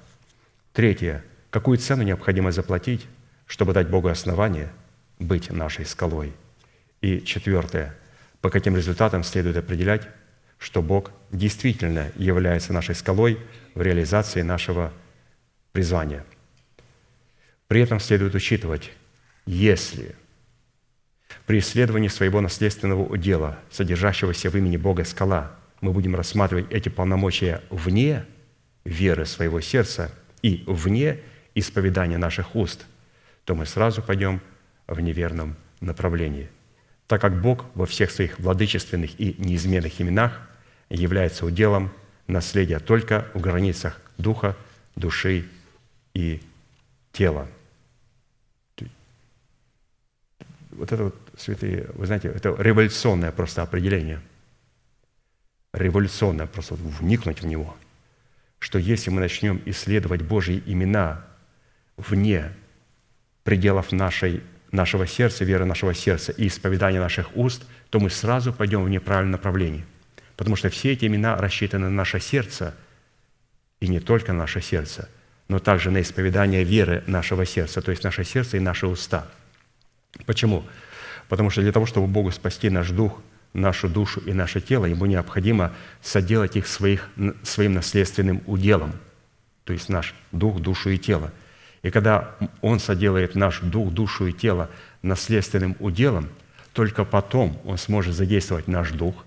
Третье. 0.72 1.24
Какую 1.50 1.78
цену 1.78 2.04
необходимо 2.04 2.52
заплатить 2.52 3.06
чтобы 3.46 3.72
дать 3.72 3.88
Богу 3.88 4.08
основание 4.08 4.70
быть 5.18 5.50
нашей 5.50 5.86
скалой. 5.86 6.32
И 7.00 7.20
четвертое, 7.20 7.96
по 8.40 8.50
каким 8.50 8.76
результатам 8.76 9.22
следует 9.22 9.56
определять, 9.56 10.08
что 10.58 10.82
Бог 10.82 11.12
действительно 11.30 12.10
является 12.16 12.72
нашей 12.72 12.94
скалой 12.94 13.38
в 13.74 13.82
реализации 13.82 14.42
нашего 14.42 14.92
призвания. 15.72 16.24
При 17.68 17.80
этом 17.80 18.00
следует 18.00 18.34
учитывать, 18.34 18.92
если 19.44 20.14
при 21.46 21.58
исследовании 21.58 22.08
своего 22.08 22.40
наследственного 22.40 23.04
удела, 23.04 23.58
содержащегося 23.70 24.50
в 24.50 24.56
имени 24.56 24.76
Бога 24.76 25.04
скала, 25.04 25.52
мы 25.80 25.92
будем 25.92 26.16
рассматривать 26.16 26.70
эти 26.70 26.88
полномочия 26.88 27.62
вне 27.70 28.24
веры 28.84 29.26
своего 29.26 29.60
сердца 29.60 30.10
и 30.42 30.64
вне 30.66 31.20
исповедания 31.54 32.18
наших 32.18 32.56
уст– 32.56 32.86
то 33.46 33.54
мы 33.54 33.64
сразу 33.64 34.02
пойдем 34.02 34.42
в 34.86 35.00
неверном 35.00 35.56
направлении, 35.80 36.50
так 37.06 37.20
как 37.20 37.40
Бог 37.40 37.64
во 37.74 37.86
всех 37.86 38.10
своих 38.10 38.38
владычественных 38.40 39.18
и 39.18 39.36
неизменных 39.38 40.00
именах 40.00 40.40
является 40.90 41.46
уделом 41.46 41.92
наследия 42.26 42.80
только 42.80 43.26
в 43.34 43.40
границах 43.40 44.00
духа, 44.18 44.56
души 44.96 45.46
и 46.12 46.42
тела. 47.12 47.48
Вот 50.72 50.92
это 50.92 51.04
вот, 51.04 51.16
святые, 51.38 51.88
вы 51.94 52.04
знаете, 52.04 52.28
это 52.28 52.54
революционное 52.58 53.30
просто 53.30 53.62
определение. 53.62 54.20
Революционное, 55.72 56.46
просто 56.46 56.74
вникнуть 56.74 57.42
в 57.42 57.46
него. 57.46 57.76
Что 58.58 58.78
если 58.78 59.10
мы 59.10 59.20
начнем 59.20 59.62
исследовать 59.66 60.22
Божьи 60.22 60.62
имена 60.66 61.24
вне 61.96 62.52
пределов 63.46 63.92
нашей, 63.92 64.42
нашего 64.72 65.06
сердца, 65.06 65.44
веры 65.44 65.64
нашего 65.64 65.94
сердца 65.94 66.32
и 66.32 66.48
исповедания 66.48 66.98
наших 66.98 67.34
уст, 67.36 67.64
то 67.90 68.00
мы 68.00 68.10
сразу 68.10 68.52
пойдем 68.52 68.82
в 68.82 68.90
неправильном 68.90 69.30
направлении. 69.30 69.86
Потому 70.36 70.56
что 70.56 70.68
все 70.68 70.92
эти 70.92 71.06
имена 71.06 71.36
рассчитаны 71.36 71.84
на 71.84 71.92
наше 71.92 72.18
сердце, 72.18 72.74
и 73.78 73.86
не 73.86 74.00
только 74.00 74.32
на 74.32 74.40
наше 74.40 74.60
сердце, 74.60 75.08
но 75.46 75.60
также 75.60 75.92
на 75.92 76.02
исповедание 76.02 76.64
веры 76.64 77.04
нашего 77.06 77.46
сердца, 77.46 77.80
то 77.80 77.92
есть 77.92 78.02
наше 78.02 78.24
сердце 78.24 78.56
и 78.56 78.60
наши 78.60 78.88
уста. 78.88 79.28
Почему? 80.26 80.64
Потому 81.28 81.48
что 81.50 81.62
для 81.62 81.70
того, 81.70 81.86
чтобы 81.86 82.08
Богу 82.08 82.32
спасти 82.32 82.68
наш 82.68 82.90
дух, 82.90 83.22
нашу 83.52 83.88
душу 83.88 84.20
и 84.26 84.32
наше 84.32 84.60
тело, 84.60 84.86
Ему 84.86 85.06
необходимо 85.06 85.72
соделать 86.02 86.56
их 86.56 86.66
своих, 86.66 87.08
своим 87.44 87.74
наследственным 87.74 88.42
уделом, 88.46 88.92
то 89.62 89.72
есть 89.72 89.88
наш 89.88 90.16
дух, 90.32 90.58
душу 90.58 90.90
и 90.90 90.98
тело– 90.98 91.30
и 91.86 91.90
когда 91.90 92.34
Он 92.62 92.80
соделает 92.80 93.36
наш 93.36 93.60
дух, 93.60 93.92
душу 93.92 94.26
и 94.26 94.32
тело 94.32 94.68
наследственным 95.02 95.76
уделом, 95.78 96.28
только 96.72 97.04
потом 97.04 97.60
Он 97.64 97.78
сможет 97.78 98.16
задействовать 98.16 98.66
наш 98.66 98.90
дух, 98.90 99.24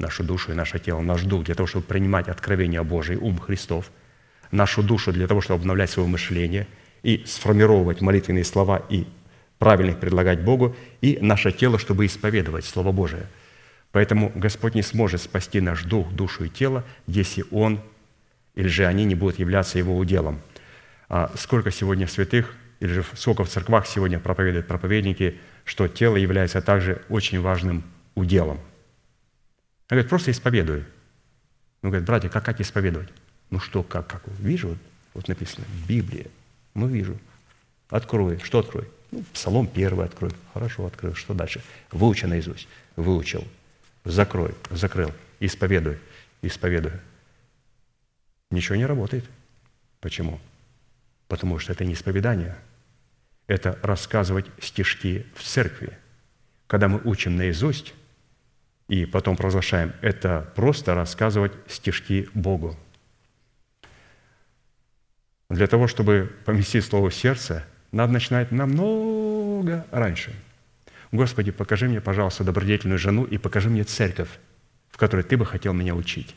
нашу 0.00 0.24
душу 0.24 0.50
и 0.50 0.56
наше 0.56 0.80
тело, 0.80 1.00
наш 1.00 1.22
дух 1.22 1.44
для 1.44 1.54
того, 1.54 1.68
чтобы 1.68 1.84
принимать 1.84 2.26
откровение 2.26 2.82
Божие, 2.82 3.18
ум 3.18 3.38
Христов, 3.38 3.88
нашу 4.50 4.82
душу 4.82 5.12
для 5.12 5.28
того, 5.28 5.40
чтобы 5.40 5.60
обновлять 5.60 5.90
свое 5.90 6.08
мышление 6.08 6.66
и 7.04 7.22
сформировать 7.24 8.00
молитвенные 8.00 8.44
слова 8.44 8.82
и 8.88 9.06
правильно 9.60 9.92
предлагать 9.92 10.40
Богу, 10.40 10.74
и 11.02 11.18
наше 11.20 11.52
тело, 11.52 11.78
чтобы 11.78 12.06
исповедовать 12.06 12.64
Слово 12.64 12.90
Божие. 12.90 13.28
Поэтому 13.92 14.32
Господь 14.34 14.74
не 14.74 14.82
сможет 14.82 15.22
спасти 15.22 15.60
наш 15.60 15.84
дух, 15.84 16.10
душу 16.10 16.46
и 16.46 16.48
тело, 16.48 16.82
если 17.06 17.44
Он 17.52 17.78
или 18.56 18.66
же 18.66 18.86
они 18.86 19.04
не 19.04 19.14
будут 19.14 19.38
являться 19.38 19.78
Его 19.78 19.96
уделом. 19.96 20.40
А 21.08 21.32
сколько 21.36 21.70
сегодня 21.70 22.06
святых, 22.06 22.54
или 22.80 22.92
же 22.92 23.04
сколько 23.14 23.44
в 23.44 23.48
церквах 23.48 23.86
сегодня 23.86 24.18
проповедуют 24.18 24.66
проповедники, 24.66 25.38
что 25.64 25.88
тело 25.88 26.16
является 26.16 26.60
также 26.60 27.02
очень 27.08 27.40
важным 27.40 27.84
уделом– 28.14 28.58
он 29.88 29.94
говорит, 29.94 30.08
просто 30.08 30.32
исповедуй. 30.32 30.84
Он 31.82 31.90
говорит, 31.90 32.06
братья, 32.06 32.28
как, 32.28 32.44
как 32.44 32.60
исповедовать? 32.60 33.08
Ну 33.50 33.60
что, 33.60 33.84
как, 33.84 34.08
как? 34.08 34.22
Вижу, 34.40 34.76
вот 35.14 35.28
написано, 35.28 35.64
Библия. 35.86 36.26
Ну, 36.74 36.88
вижу. 36.88 37.16
Открой. 37.88 38.40
Что 38.40 38.58
открой? 38.58 38.88
Ну, 39.12 39.22
Псалом 39.32 39.68
первый 39.68 40.06
открой. 40.06 40.32
Хорошо, 40.52 40.86
открыл. 40.86 41.14
Что 41.14 41.34
дальше? 41.34 41.62
Выучи 41.92 42.24
наизусть. 42.24 42.66
Выучил. 42.96 43.46
Закрой. 44.04 44.56
Закрыл. 44.70 45.12
Исповедуй. 45.38 45.98
Исповедуй. 46.42 46.92
Ничего 48.50 48.74
не 48.74 48.86
работает. 48.86 49.24
Почему? 50.00 50.40
Потому 51.28 51.58
что 51.58 51.72
это 51.72 51.84
не 51.84 51.94
исповедание. 51.94 52.56
Это 53.46 53.78
рассказывать 53.82 54.46
стишки 54.60 55.26
в 55.34 55.42
церкви. 55.42 55.96
Когда 56.66 56.88
мы 56.88 57.00
учим 57.04 57.36
наизусть, 57.36 57.94
и 58.88 59.04
потом 59.04 59.36
провозглашаем, 59.36 59.92
это 60.00 60.52
просто 60.54 60.94
рассказывать 60.94 61.52
стишки 61.68 62.28
Богу. 62.34 62.76
Для 65.48 65.66
того, 65.66 65.86
чтобы 65.86 66.32
поместить 66.44 66.84
слово 66.84 67.10
в 67.10 67.14
сердце, 67.14 67.64
надо 67.92 68.12
начинать 68.12 68.52
намного 68.52 69.86
раньше. 69.90 70.34
Господи, 71.12 71.50
покажи 71.50 71.88
мне, 71.88 72.00
пожалуйста, 72.00 72.44
добродетельную 72.44 72.98
жену 72.98 73.24
и 73.24 73.38
покажи 73.38 73.70
мне 73.70 73.84
церковь, 73.84 74.28
в 74.90 74.98
которой 74.98 75.22
Ты 75.22 75.36
бы 75.36 75.46
хотел 75.46 75.72
меня 75.72 75.94
учить. 75.94 76.34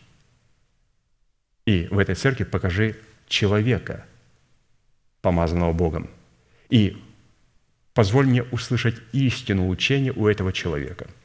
И 1.66 1.88
в 1.92 1.98
этой 1.98 2.16
церкви 2.16 2.44
покажи 2.44 2.96
человека, 3.28 4.06
помазанного 5.22 5.74
Богом. 5.74 6.10
И 6.70 6.98
позволь 7.94 8.28
мне 8.28 8.44
услышать 8.44 8.96
истину 9.12 9.68
учения 9.70 10.12
у 10.12 10.28
этого 10.28 10.54
человека– 10.54 11.08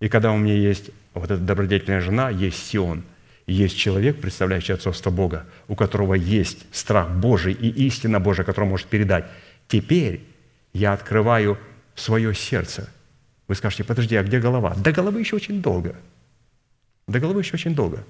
и 0.00 0.08
когда 0.08 0.32
у 0.32 0.38
меня 0.38 0.54
есть 0.54 0.90
вот 1.14 1.30
эта 1.30 1.40
добродетельная 1.40 2.00
жена, 2.00 2.30
есть 2.30 2.66
Сион, 2.66 3.04
есть 3.46 3.76
человек, 3.76 4.20
представляющий 4.20 4.74
отцовство 4.74 5.10
Бога, 5.10 5.46
у 5.68 5.76
которого 5.76 6.14
есть 6.14 6.66
страх 6.72 7.10
Божий 7.10 7.52
и 7.52 7.68
истина 7.86 8.18
Божия, 8.18 8.44
которую 8.44 8.70
может 8.70 8.86
передать, 8.86 9.26
теперь 9.68 10.24
я 10.72 10.94
открываю 10.94 11.58
свое 11.94 12.34
сердце. 12.34 12.88
Вы 13.46 13.56
скажете, 13.56 13.84
подожди, 13.84 14.16
а 14.16 14.22
где 14.22 14.40
голова? 14.40 14.74
До 14.74 14.92
головы 14.92 15.20
еще 15.20 15.36
очень 15.36 15.60
долго. 15.60 15.94
До 17.06 17.18
головы 17.18 17.40
еще 17.40 17.54
очень 17.54 17.74
долго. 17.74 18.04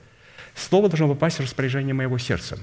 Слово 0.54 0.88
должно 0.88 1.08
попасть 1.08 1.38
в 1.38 1.42
распоряжение 1.42 1.94
моего 1.94 2.18
сердца. 2.18 2.58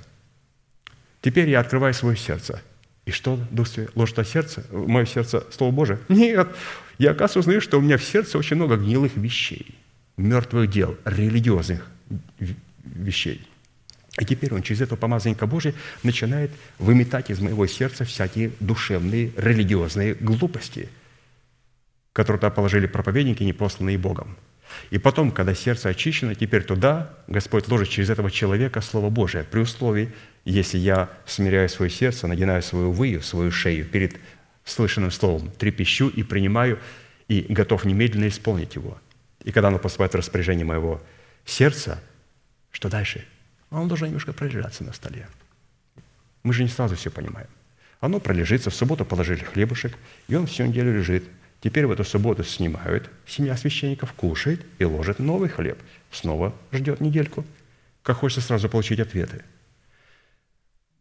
Теперь 1.22 1.50
я 1.50 1.60
открываю 1.60 1.94
свое 1.94 2.16
сердце. 2.16 2.62
И 3.06 3.12
что, 3.12 3.40
Дух 3.52 3.68
Святой, 3.68 3.94
ложит 3.96 4.28
сердце, 4.28 4.66
в 4.70 4.88
мое 4.88 5.06
сердце 5.06 5.46
Слово 5.52 5.72
Божие? 5.72 6.00
Нет, 6.10 6.50
я, 6.98 7.12
оказывается, 7.12 7.40
узнаю, 7.40 7.62
что 7.62 7.78
у 7.78 7.82
меня 7.82 7.98
в 7.98 8.04
сердце 8.04 8.38
очень 8.38 8.58
много 8.58 8.76
гнилых 8.76 9.16
вещей, 9.16 9.76
мертвых 10.18 10.70
дел, 10.70 10.98
религиозных 11.06 11.88
вещей. 12.84 13.48
И 14.20 14.26
теперь 14.26 14.54
он 14.54 14.64
через 14.64 14.82
этого 14.82 14.98
помазанника 14.98 15.46
Божия 15.46 15.74
начинает 16.04 16.52
выметать 16.80 17.30
из 17.30 17.40
моего 17.40 17.68
сердца 17.68 18.04
всякие 18.04 18.52
душевные, 18.60 19.32
религиозные 19.38 20.16
глупости, 20.16 20.90
которые 22.14 22.40
туда 22.40 22.50
положили 22.50 22.88
проповедники, 22.88 23.44
не 23.44 23.54
посланные 23.54 23.98
Богом. 23.98 24.36
И 24.90 24.98
потом, 24.98 25.32
когда 25.32 25.54
сердце 25.54 25.90
очищено, 25.90 26.36
теперь 26.36 26.64
туда 26.64 27.14
Господь 27.28 27.68
ложит 27.68 27.90
через 27.90 28.10
этого 28.10 28.32
человека 28.32 28.82
Слово 28.82 29.10
Божие, 29.10 29.44
при 29.44 29.60
условии, 29.60 30.14
если 30.46 30.78
я 30.78 31.10
смиряю 31.26 31.70
свое 31.70 31.92
сердце, 31.92 32.28
надинаю 32.28 32.62
свою 32.62 32.92
выю, 32.92 33.22
свою 33.22 33.52
шею 33.52 33.86
перед 33.86 34.18
слышанным 34.64 35.12
словом, 35.12 35.52
трепещу 35.52 36.08
и 36.10 36.24
принимаю, 36.24 36.80
и 37.28 37.42
готов 37.50 37.86
немедленно 37.86 38.28
исполнить 38.28 38.76
его. 38.76 38.98
И 39.44 39.52
когда 39.52 39.70
оно 39.70 39.80
поступает 39.80 40.14
в 40.14 40.18
распоряжение 40.18 40.66
моего 40.66 41.02
сердца, 41.46 42.02
что 42.72 42.90
дальше? 42.90 43.26
Оно 43.70 43.88
должно 43.88 44.08
немножко 44.08 44.34
пролежаться 44.34 44.84
на 44.84 44.94
столе. 44.94 45.28
Мы 46.44 46.54
же 46.54 46.64
не 46.64 46.70
сразу 46.70 46.96
все 46.96 47.10
понимаем. 47.12 47.48
Оно 48.00 48.20
пролежится, 48.20 48.70
в 48.70 48.76
субботу 48.76 49.06
положили 49.06 49.44
хлебушек, 49.44 49.98
и 50.28 50.36
он 50.36 50.46
всю 50.48 50.66
неделю 50.66 50.98
лежит. 50.98 51.24
Теперь 51.62 51.88
в 51.88 51.92
эту 51.92 52.04
субботу 52.04 52.44
снимают, 52.44 53.10
семья 53.26 53.58
священников 53.58 54.14
кушает 54.14 54.66
и 54.80 54.86
ложит 54.86 55.20
новый 55.20 55.50
хлеб. 55.50 55.80
Снова 56.12 56.54
ждет 56.72 57.02
недельку. 57.02 57.46
Как 58.04 58.18
хочется 58.18 58.42
сразу 58.42 58.70
получить 58.70 59.00
ответы. 59.00 59.44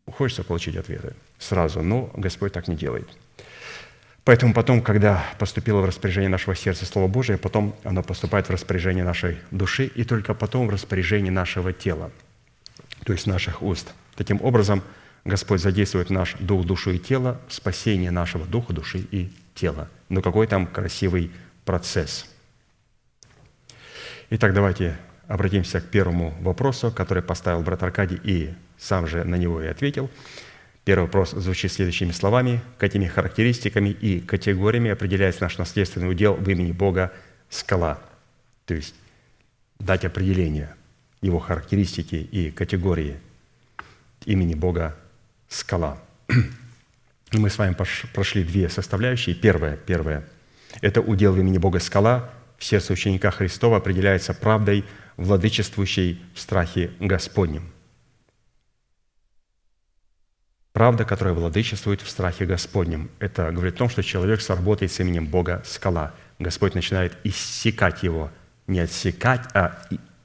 Хочется 0.07 0.45
получить 0.45 0.77
ответы 0.77 1.15
сразу, 1.39 1.83
но 1.83 2.11
Господь 2.15 2.53
так 2.53 2.69
не 2.69 2.77
делает– 2.77 3.09
Поэтому 4.27 4.53
потом, 4.53 4.83
когда 4.83 5.25
поступило 5.39 5.81
в 5.81 5.85
распоряжение 5.85 6.29
нашего 6.29 6.57
сердца 6.57 6.85
Слово 6.85 7.07
Божие, 7.07 7.39
потом 7.39 7.77
оно 7.85 8.03
поступает 8.03 8.49
в 8.49 8.51
распоряжение 8.51 9.05
нашей 9.05 9.39
души 9.53 9.87
и 9.87 10.03
только 10.03 10.35
потом 10.35 10.67
в 10.67 10.71
распоряжение 10.71 11.31
нашего 11.31 11.73
тела, 11.73 12.11
то 13.05 13.13
есть 13.13 13.29
наших 13.29 13.63
уст. 13.63 13.95
Таким 14.17 14.43
образом, 14.43 14.83
Господь 15.25 15.61
задействует 15.61 16.11
наш 16.11 16.35
дух, 16.41 16.67
душу 16.67 16.91
и 16.91 16.99
тело 16.99 17.41
в 17.47 17.55
спасение 17.55 18.11
нашего 18.11 18.45
духа, 18.45 18.73
души 18.73 19.07
и 19.13 19.31
тела. 19.55 19.89
Но 20.09 20.23
какой 20.23 20.47
там 20.47 20.67
красивый 20.67 21.31
процесс. 21.65 22.27
Итак, 24.31 24.55
давайте 24.55 24.97
обратимся 25.29 25.81
к 25.81 25.89
первому 25.89 26.35
вопросу, 26.41 26.91
который 26.91 27.23
поставил 27.23 27.63
брат 27.63 27.83
Аркадий 27.83 28.21
и 28.23 28.55
сам 28.79 29.07
же 29.07 29.25
на 29.25 29.37
него 29.37 29.61
и 29.63 29.67
ответил– 29.67 30.11
Первый 30.87 31.07
вопрос 31.07 31.33
звучит 31.33 31.73
следующими 31.73 32.13
словами. 32.13 32.61
Какими 32.79 33.07
характеристиками 33.07 33.89
и 33.89 34.21
категориями 34.21 34.93
определяется 34.93 35.43
наш 35.43 35.59
наследственный 35.59 36.09
удел 36.09 36.35
в 36.35 36.49
имени 36.49 36.71
Бога 36.71 37.13
скала? 37.51 38.01
То 38.67 38.75
есть 38.75 38.95
дать 39.81 40.05
определение 40.05 40.77
его 41.23 41.41
характеристики 41.41 42.15
и 42.15 42.53
категории 42.53 43.17
имени 44.27 44.55
Бога 44.55 44.97
скала. 45.49 45.99
Мы 47.33 47.51
с 47.51 47.59
вами 47.59 47.77
прошли 48.15 48.45
две 48.45 48.69
составляющие. 48.69 49.35
Первое, 49.35 49.77
первое– 49.77 50.25
это 50.81 51.01
удел 51.01 51.33
в 51.33 51.41
имени 51.41 51.59
Бога 51.59 51.81
скала 51.81 52.31
в 52.59 52.65
сердце 52.65 52.93
ученика 52.93 53.31
Христова 53.31 53.79
определяется 53.79 54.35
правдой, 54.35 54.85
владычествующей 55.17 56.23
в 56.35 56.41
страхе 56.41 56.91
Господнем. 57.01 57.73
Правда, 60.73 61.05
которая 61.05 61.35
владычествует 61.35 62.03
в 62.03 62.09
страхе 62.09 62.45
Господнем. 62.45 63.11
Это 63.19 63.51
говорит 63.51 63.75
о 63.75 63.79
том, 63.79 63.89
что 63.89 64.03
человек 64.03 64.43
сработает 64.43 64.93
с 64.93 65.01
именем 65.01 65.27
Бога 65.27 65.63
скала. 65.65 66.15
Господь 66.39 66.75
начинает 66.75 67.17
иссекать 67.25 68.03
его. 68.03 68.31
Не 68.67 68.81
отсекать, 68.81 69.49
а 69.55 69.81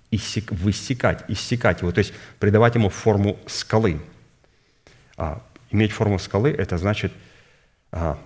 иссек, 0.10 0.52
высекать, 0.52 1.24
иссекать 1.30 1.82
его. 1.82 1.94
То 1.94 2.00
есть 2.00 2.14
придавать 2.40 2.76
ему 2.76 2.90
форму 2.90 3.40
скалы. 3.48 4.02
А 5.16 5.42
иметь 5.72 5.92
форму 5.92 6.20
скалы– 6.20 6.50
это 6.58 6.78
значит 6.78 7.12
а, 7.92 8.18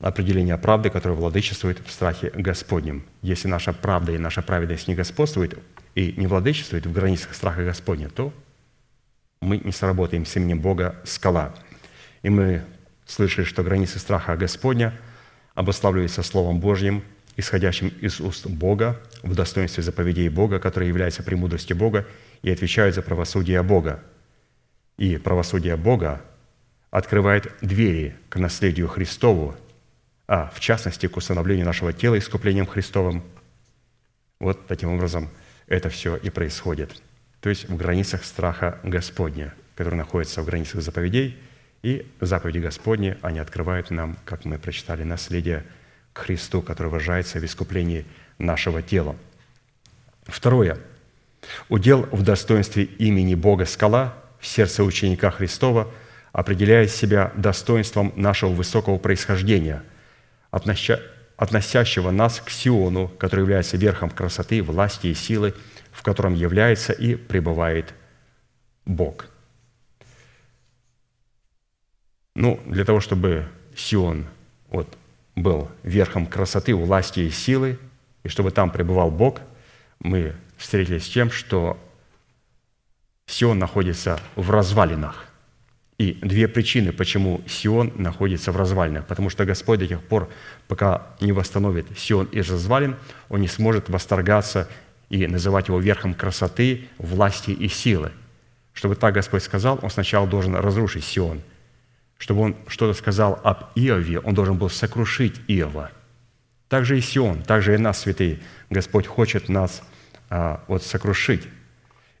определение 0.00 0.56
правды, 0.58 0.90
которая 0.90 1.18
владычествует 1.18 1.80
в 1.84 1.90
страхе 1.90 2.30
Господнем. 2.34 3.04
Если 3.22 3.48
наша 3.48 3.72
правда 3.72 4.12
и 4.12 4.18
наша 4.18 4.42
праведность 4.42 4.88
не 4.88 4.94
господствует 4.94 5.58
и 5.94 6.14
не 6.16 6.26
владычествует 6.26 6.86
в 6.86 6.92
границах 6.92 7.34
страха 7.34 7.64
Господня, 7.64 8.08
то 8.08 8.32
мы 9.40 9.58
не 9.58 9.72
сработаем 9.72 10.26
с 10.26 10.36
именем 10.36 10.60
Бога 10.60 10.96
скала. 11.04 11.54
И 12.22 12.30
мы 12.30 12.62
слышали, 13.06 13.44
что 13.44 13.62
границы 13.62 13.98
страха 13.98 14.36
Господня 14.36 14.98
обуславливаются 15.54 16.22
Словом 16.22 16.60
Божьим, 16.60 17.02
исходящим 17.36 17.88
из 18.00 18.20
уст 18.20 18.46
Бога, 18.46 19.00
в 19.22 19.34
достоинстве 19.34 19.82
заповедей 19.82 20.28
Бога, 20.28 20.58
которые 20.58 20.88
являются 20.88 21.22
премудростью 21.22 21.76
Бога 21.76 22.06
и 22.42 22.50
отвечают 22.50 22.94
за 22.94 23.02
правосудие 23.02 23.62
Бога. 23.62 24.02
И 24.96 25.16
правосудие 25.16 25.76
Бога 25.76 26.22
открывает 26.90 27.52
двери 27.60 28.16
к 28.28 28.36
наследию 28.36 28.88
Христову, 28.88 29.56
а 30.26 30.50
в 30.54 30.60
частности 30.60 31.06
к 31.06 31.16
установлению 31.16 31.66
нашего 31.66 31.92
тела 31.92 32.18
искуплением 32.18 32.66
Христовым. 32.66 33.22
Вот 34.38 34.66
таким 34.66 34.92
образом 34.92 35.28
это 35.66 35.88
все 35.88 36.16
и 36.16 36.30
происходит 36.30 37.00
то 37.40 37.48
есть 37.48 37.68
в 37.68 37.76
границах 37.76 38.24
страха 38.24 38.78
Господня, 38.82 39.54
который 39.74 39.94
находится 39.94 40.42
в 40.42 40.46
границах 40.46 40.82
заповедей, 40.82 41.38
и 41.82 42.06
заповеди 42.20 42.58
Господни, 42.58 43.16
они 43.22 43.38
открывают 43.38 43.90
нам, 43.90 44.18
как 44.26 44.44
мы 44.44 44.58
прочитали, 44.58 45.02
наследие 45.02 45.64
к 46.12 46.18
Христу, 46.18 46.60
который 46.60 46.88
выражается 46.88 47.38
в 47.38 47.44
искуплении 47.44 48.04
нашего 48.38 48.82
тела. 48.82 49.16
Второе. 50.24 50.76
Удел 51.70 52.02
в 52.12 52.22
достоинстве 52.22 52.84
имени 52.84 53.34
Бога 53.34 53.64
скала 53.64 54.14
в 54.38 54.46
сердце 54.46 54.84
ученика 54.84 55.30
Христова 55.30 55.90
определяет 56.32 56.90
себя 56.90 57.32
достоинством 57.36 58.12
нашего 58.16 58.50
высокого 58.50 58.98
происхождения, 58.98 59.82
относящего 60.50 62.10
нас 62.10 62.40
к 62.40 62.50
Сиону, 62.50 63.08
который 63.08 63.40
является 63.40 63.76
верхом 63.76 64.10
красоты, 64.10 64.62
власти 64.62 65.08
и 65.08 65.14
силы, 65.14 65.54
в 65.92 66.02
котором 66.02 66.34
является 66.34 66.92
и 66.92 67.14
пребывает 67.14 67.94
Бог. 68.84 69.26
Ну, 72.34 72.60
для 72.66 72.84
того, 72.84 73.00
чтобы 73.00 73.48
Сион 73.76 74.26
вот, 74.68 74.96
был 75.34 75.70
верхом 75.82 76.26
красоты, 76.26 76.74
власти 76.74 77.20
и 77.20 77.30
силы, 77.30 77.78
и 78.22 78.28
чтобы 78.28 78.50
там 78.50 78.70
пребывал 78.70 79.10
Бог, 79.10 79.40
мы 79.98 80.34
встретились 80.56 81.06
с 81.06 81.08
тем, 81.08 81.30
что 81.30 81.78
Сион 83.26 83.58
находится 83.58 84.20
в 84.36 84.50
развалинах. 84.50 85.29
И 86.00 86.16
две 86.22 86.48
причины, 86.48 86.92
почему 86.92 87.42
Сион 87.46 87.92
находится 87.96 88.52
в 88.52 88.56
развалинах. 88.56 89.06
Потому 89.06 89.28
что 89.28 89.44
Господь 89.44 89.80
до 89.80 89.86
тех 89.86 90.02
пор, 90.02 90.30
пока 90.66 91.08
не 91.20 91.32
восстановит 91.32 91.88
Сион 91.98 92.24
из 92.32 92.50
развалин, 92.50 92.96
Он 93.28 93.42
не 93.42 93.48
сможет 93.48 93.90
восторгаться 93.90 94.66
и 95.10 95.26
называть 95.26 95.68
его 95.68 95.78
верхом 95.78 96.14
красоты, 96.14 96.88
власти 96.96 97.50
и 97.50 97.68
силы. 97.68 98.12
Чтобы 98.72 98.96
так 98.96 99.12
Господь 99.12 99.42
сказал, 99.42 99.78
Он 99.82 99.90
сначала 99.90 100.26
должен 100.26 100.56
разрушить 100.56 101.04
Сион. 101.04 101.42
Чтобы 102.16 102.40
Он 102.40 102.56
что-то 102.66 102.98
сказал 102.98 103.38
об 103.44 103.64
Иове, 103.74 104.20
Он 104.20 104.32
должен 104.34 104.56
был 104.56 104.70
сокрушить 104.70 105.38
Иова. 105.48 105.90
Также 106.70 106.96
и 106.96 107.02
Сион, 107.02 107.42
также 107.42 107.74
и 107.74 107.76
нас, 107.76 107.98
святые. 107.98 108.38
Господь 108.70 109.06
хочет 109.06 109.50
нас 109.50 109.82
а, 110.30 110.64
вот 110.66 110.82
сокрушить. 110.82 111.46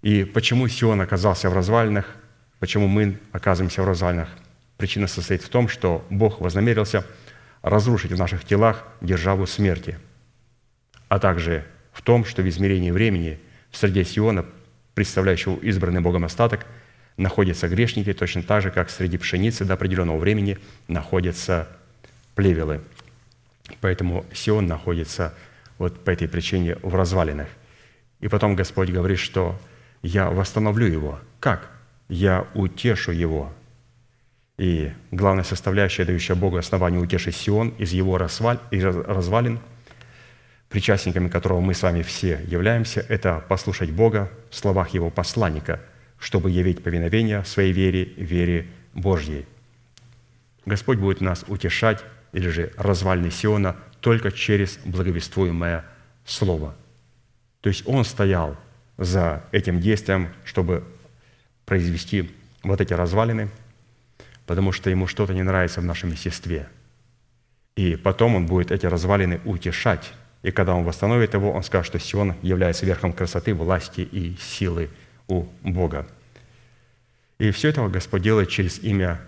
И 0.02 0.24
почему 0.24 0.68
Сион 0.68 1.00
оказался 1.00 1.48
в 1.48 1.54
развалинах? 1.54 2.14
Почему 2.60 2.88
мы 2.88 3.18
оказываемся 3.32 3.82
в 3.82 3.86
развалинах? 3.86 4.28
Причина 4.76 5.06
состоит 5.06 5.42
в 5.42 5.48
том, 5.48 5.66
что 5.66 6.06
Бог 6.10 6.40
вознамерился 6.40 7.06
разрушить 7.62 8.12
в 8.12 8.18
наших 8.18 8.44
телах 8.44 8.86
державу 9.00 9.46
смерти, 9.46 9.98
а 11.08 11.18
также 11.18 11.64
в 11.92 12.02
том, 12.02 12.24
что 12.24 12.42
в 12.42 12.48
измерении 12.48 12.90
времени 12.90 13.40
в 13.70 13.78
среде 13.78 14.04
Сиона, 14.04 14.44
представляющего 14.94 15.58
избранный 15.60 16.00
Богом 16.00 16.24
остаток, 16.24 16.66
находятся 17.16 17.66
грешники, 17.66 18.12
точно 18.12 18.42
так 18.42 18.62
же, 18.62 18.70
как 18.70 18.90
среди 18.90 19.16
пшеницы 19.16 19.64
до 19.64 19.74
определенного 19.74 20.18
времени 20.18 20.58
находятся 20.86 21.66
плевелы. 22.34 22.82
Поэтому 23.80 24.26
Сион 24.34 24.66
находится 24.66 25.34
вот 25.78 26.04
по 26.04 26.10
этой 26.10 26.28
причине 26.28 26.76
в 26.82 26.94
развалинах. 26.94 27.48
И 28.20 28.28
потом 28.28 28.54
Господь 28.54 28.90
говорит, 28.90 29.18
что 29.18 29.58
«я 30.02 30.28
восстановлю 30.28 30.86
его». 30.86 31.20
Как? 31.38 31.79
Я 32.10 32.46
утешу 32.54 33.12
его». 33.12 33.50
И 34.58 34.92
главная 35.10 35.44
составляющая, 35.44 36.04
дающая 36.04 36.34
Богу 36.34 36.58
основание 36.58 37.00
утешить 37.00 37.34
Сион 37.34 37.70
из 37.78 37.92
его 37.92 38.18
разваль, 38.18 38.58
из 38.70 38.84
развалин, 38.84 39.58
причастниками 40.68 41.28
которого 41.28 41.60
мы 41.60 41.72
с 41.72 41.82
вами 41.82 42.02
все 42.02 42.40
являемся, 42.46 43.00
это 43.08 43.42
послушать 43.48 43.90
Бога 43.90 44.30
в 44.50 44.54
словах 44.54 44.90
Его 44.90 45.08
посланника, 45.08 45.80
чтобы 46.18 46.50
явить 46.50 46.82
повиновение 46.82 47.42
своей 47.44 47.72
вере, 47.72 48.04
вере 48.04 48.66
Божьей. 48.92 49.46
Господь 50.66 50.98
будет 50.98 51.22
нас 51.22 51.44
утешать, 51.48 52.04
или 52.32 52.48
же 52.50 52.70
развалины 52.76 53.30
Сиона, 53.30 53.76
только 54.00 54.30
через 54.30 54.78
благовествуемое 54.84 55.84
Слово. 56.26 56.74
То 57.62 57.70
есть 57.70 57.82
Он 57.86 58.04
стоял 58.04 58.56
за 58.98 59.42
этим 59.52 59.80
действием, 59.80 60.28
чтобы 60.44 60.84
произвести 61.70 62.28
вот 62.64 62.80
эти 62.80 62.92
развалины, 62.92 63.48
потому 64.44 64.72
что 64.72 64.90
ему 64.90 65.06
что-то 65.06 65.32
не 65.32 65.44
нравится 65.44 65.80
в 65.80 65.84
нашем 65.84 66.10
естестве. 66.10 66.68
И 67.76 67.94
потом 67.94 68.34
он 68.34 68.46
будет 68.46 68.72
эти 68.72 68.86
развалины 68.86 69.40
утешать. 69.44 70.12
И 70.42 70.50
когда 70.50 70.74
он 70.74 70.82
восстановит 70.82 71.34
его, 71.34 71.52
он 71.52 71.62
скажет, 71.62 71.86
что 71.86 72.00
Сион 72.00 72.34
является 72.42 72.86
верхом 72.86 73.12
красоты, 73.12 73.54
власти 73.54 74.00
и 74.00 74.36
силы 74.40 74.90
у 75.28 75.44
Бога. 75.62 76.08
И 77.38 77.52
все 77.52 77.68
это 77.68 77.86
Господь 77.86 78.22
делает 78.22 78.48
через 78.48 78.80
имя 78.80 79.20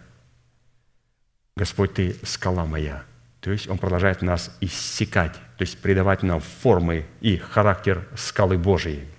«Господь, 1.56 1.94
Ты– 1.94 2.16
скала 2.24 2.66
моя». 2.66 3.04
То 3.40 3.52
есть 3.52 3.68
Он 3.68 3.78
продолжает 3.78 4.20
нас 4.20 4.50
иссекать, 4.60 5.34
то 5.58 5.62
есть 5.62 5.78
придавать 5.80 6.24
нам 6.24 6.40
формы 6.40 7.06
и 7.20 7.36
характер 7.36 8.04
скалы 8.16 8.58
Божией– 8.58 9.06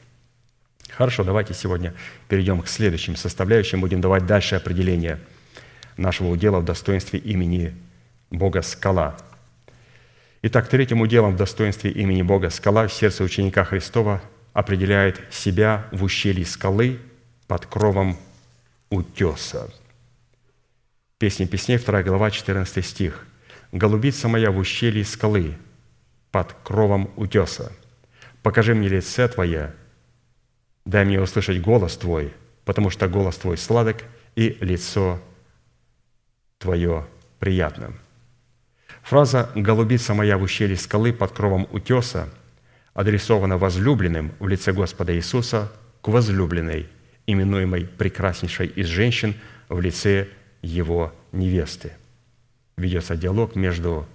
Хорошо, 0.97 1.23
давайте 1.23 1.55
сегодня 1.55 1.93
перейдем 2.27 2.61
к 2.61 2.67
следующим 2.67 3.15
составляющим. 3.15 3.81
Будем 3.81 3.99
давать 3.99 4.27
дальше 4.27 4.55
определение 4.55 5.19
нашего 5.97 6.29
удела 6.29 6.59
в 6.59 6.65
достоинстве 6.65 7.19
имени 7.19 7.75
Бога 8.29 8.61
Скала. 8.61 9.17
Итак, 10.43 10.67
третьим 10.67 11.01
уделом 11.01 11.33
в 11.33 11.37
достоинстве 11.37 11.89
имени 11.89 12.21
Бога 12.21 12.51
Скала 12.51 12.87
в 12.87 12.93
сердце 12.93 13.23
ученика 13.23 13.63
Христова 13.63 14.21
определяет 14.53 15.19
себя 15.31 15.87
в 15.91 16.03
ущелье 16.03 16.45
скалы 16.45 16.99
под 17.47 17.65
кровом 17.65 18.17
утеса. 18.91 19.73
Песня 21.17 21.47
песней, 21.47 21.79
2 21.79 22.03
глава, 22.03 22.29
14 22.29 22.85
стих. 22.85 23.25
«Голубица 23.71 24.27
моя 24.27 24.51
в 24.51 24.57
ущелье 24.57 25.03
скалы 25.05 25.55
под 26.29 26.53
кровом 26.63 27.09
утеса. 27.15 27.71
Покажи 28.43 28.75
мне 28.75 28.89
лице 28.89 29.27
Твое, 29.27 29.73
Дай 30.85 31.05
мне 31.05 31.21
услышать 31.21 31.61
голос 31.61 31.97
Твой, 31.97 32.33
потому 32.65 32.89
что 32.89 33.07
голос 33.07 33.37
Твой 33.37 33.57
сладок, 33.57 34.03
и 34.35 34.57
лицо 34.59 35.21
Твое 36.57 37.05
приятно». 37.39 37.93
Фраза 39.03 39.49
«голубица 39.55 40.13
моя 40.13 40.37
в 40.37 40.43
ущелье 40.43 40.77
скалы 40.77 41.13
под 41.13 41.31
кровом 41.31 41.67
утеса» 41.71 42.29
адресована 42.93 43.57
возлюбленным 43.57 44.33
в 44.39 44.47
лице 44.47 44.71
Господа 44.71 45.15
Иисуса 45.15 45.71
к 46.01 46.09
возлюбленной, 46.09 46.87
именуемой 47.25 47.85
прекраснейшей 47.85 48.67
из 48.67 48.87
женщин 48.87 49.35
в 49.67 49.81
лице 49.81 50.27
Его 50.61 51.11
невесты. 51.31 51.93
Ведется 52.77 53.15
диалог 53.15 53.55
между 53.55 54.05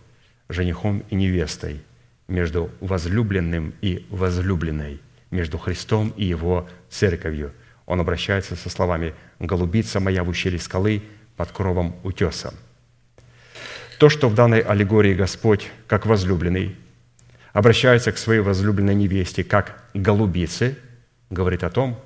женихом 0.48 1.02
и 1.10 1.16
невестой, 1.16 1.82
между 2.28 2.70
возлюбленным 2.80 3.74
и 3.80 4.06
возлюбленной– 4.10 5.00
между 5.30 5.58
Христом 5.58 6.12
и 6.16 6.24
Его 6.24 6.68
церковью. 6.88 7.52
Он 7.86 8.00
обращается 8.00 8.56
со 8.56 8.68
словами 8.70 9.14
«Голубица 9.38 10.00
моя 10.00 10.24
в 10.24 10.28
ущелье 10.28 10.58
скалы 10.58 11.02
под 11.36 11.50
кровом 11.52 11.96
утеса». 12.02 12.54
То, 13.98 14.08
что 14.08 14.28
в 14.28 14.34
данной 14.34 14.60
аллегории 14.60 15.14
Господь, 15.14 15.70
как 15.86 16.06
возлюбленный, 16.06 16.76
обращается 17.52 18.12
к 18.12 18.18
своей 18.18 18.40
возлюбленной 18.40 18.94
невесте 18.94 19.42
как 19.42 19.82
голубице, 19.94 20.78
говорит 21.30 21.64
о 21.64 21.70
том, 21.70 21.98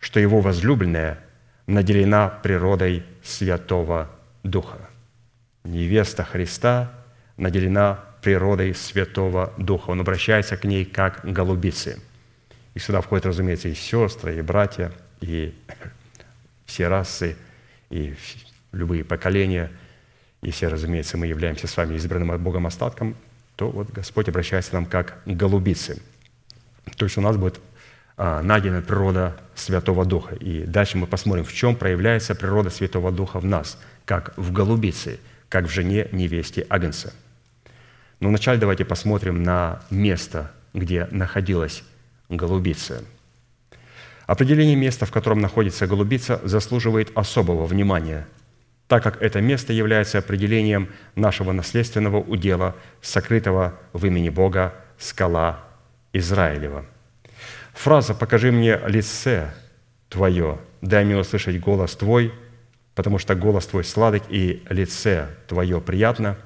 что 0.00 0.18
его 0.18 0.40
возлюбленная 0.40 1.20
наделена 1.66 2.28
природой 2.28 3.04
Святого 3.22 4.10
Духа. 4.42 4.88
Невеста 5.64 6.24
Христа 6.24 6.90
наделена 7.36 8.00
природой 8.22 8.74
Святого 8.74 9.52
Духа. 9.58 9.90
Он 9.90 10.00
обращается 10.00 10.56
к 10.56 10.64
ней 10.64 10.84
как 10.84 11.22
к 11.22 11.26
и 12.78 12.80
сюда 12.80 13.00
входят, 13.00 13.26
разумеется, 13.26 13.66
и 13.66 13.74
сестры, 13.74 14.38
и 14.38 14.40
братья, 14.40 14.92
и 15.20 15.52
все 16.64 16.86
расы, 16.86 17.36
и 17.90 18.14
любые 18.70 19.02
поколения. 19.02 19.72
И 20.42 20.52
все, 20.52 20.68
разумеется, 20.68 21.16
мы 21.16 21.26
являемся 21.26 21.66
с 21.66 21.76
вами 21.76 21.96
избранным 21.96 22.40
Богом 22.40 22.68
остатком, 22.68 23.16
то 23.56 23.68
вот 23.68 23.90
Господь 23.90 24.28
обращается 24.28 24.70
к 24.70 24.74
нам 24.74 24.86
как 24.86 25.24
к 25.24 25.26
голубице. 25.26 26.00
То 26.96 27.06
есть 27.06 27.18
у 27.18 27.20
нас 27.20 27.36
будет 27.36 27.60
а, 28.16 28.42
найдена 28.42 28.80
природа 28.80 29.36
Святого 29.56 30.04
Духа. 30.04 30.36
И 30.36 30.62
дальше 30.62 30.98
мы 30.98 31.08
посмотрим, 31.08 31.44
в 31.44 31.52
чем 31.52 31.74
проявляется 31.74 32.36
природа 32.36 32.70
Святого 32.70 33.10
Духа 33.10 33.40
в 33.40 33.44
нас, 33.44 33.76
как 34.04 34.34
в 34.36 34.52
голубице, 34.52 35.18
как 35.48 35.64
в 35.64 35.68
жене 35.68 36.06
невесте 36.12 36.64
Агнца. 36.68 37.12
Но 38.20 38.28
вначале 38.28 38.60
давайте 38.60 38.84
посмотрим 38.84 39.42
на 39.42 39.82
место, 39.90 40.52
где 40.72 41.08
находилась 41.10 41.82
голубицы. 42.28 43.04
Определение 44.26 44.76
места, 44.76 45.06
в 45.06 45.10
котором 45.10 45.40
находится 45.40 45.86
голубица, 45.86 46.40
заслуживает 46.44 47.10
особого 47.16 47.64
внимания, 47.66 48.26
так 48.86 49.02
как 49.02 49.22
это 49.22 49.40
место 49.40 49.72
является 49.72 50.18
определением 50.18 50.90
нашего 51.14 51.52
наследственного 51.52 52.18
удела, 52.18 52.74
сокрытого 53.00 53.78
в 53.92 54.04
имени 54.04 54.28
Бога 54.28 54.74
скала 54.98 55.64
Израилева. 56.12 56.84
Фраза 57.72 58.14
«покажи 58.14 58.52
мне 58.52 58.78
лице 58.86 59.54
Твое, 60.08 60.58
дай 60.82 61.04
мне 61.04 61.16
услышать 61.16 61.60
голос 61.60 61.94
Твой, 61.96 62.32
потому 62.94 63.18
что 63.18 63.34
голос 63.34 63.66
Твой 63.66 63.84
сладок 63.84 64.24
и 64.28 64.62
лице 64.68 65.28
Твое 65.46 65.80
приятно», 65.80 66.36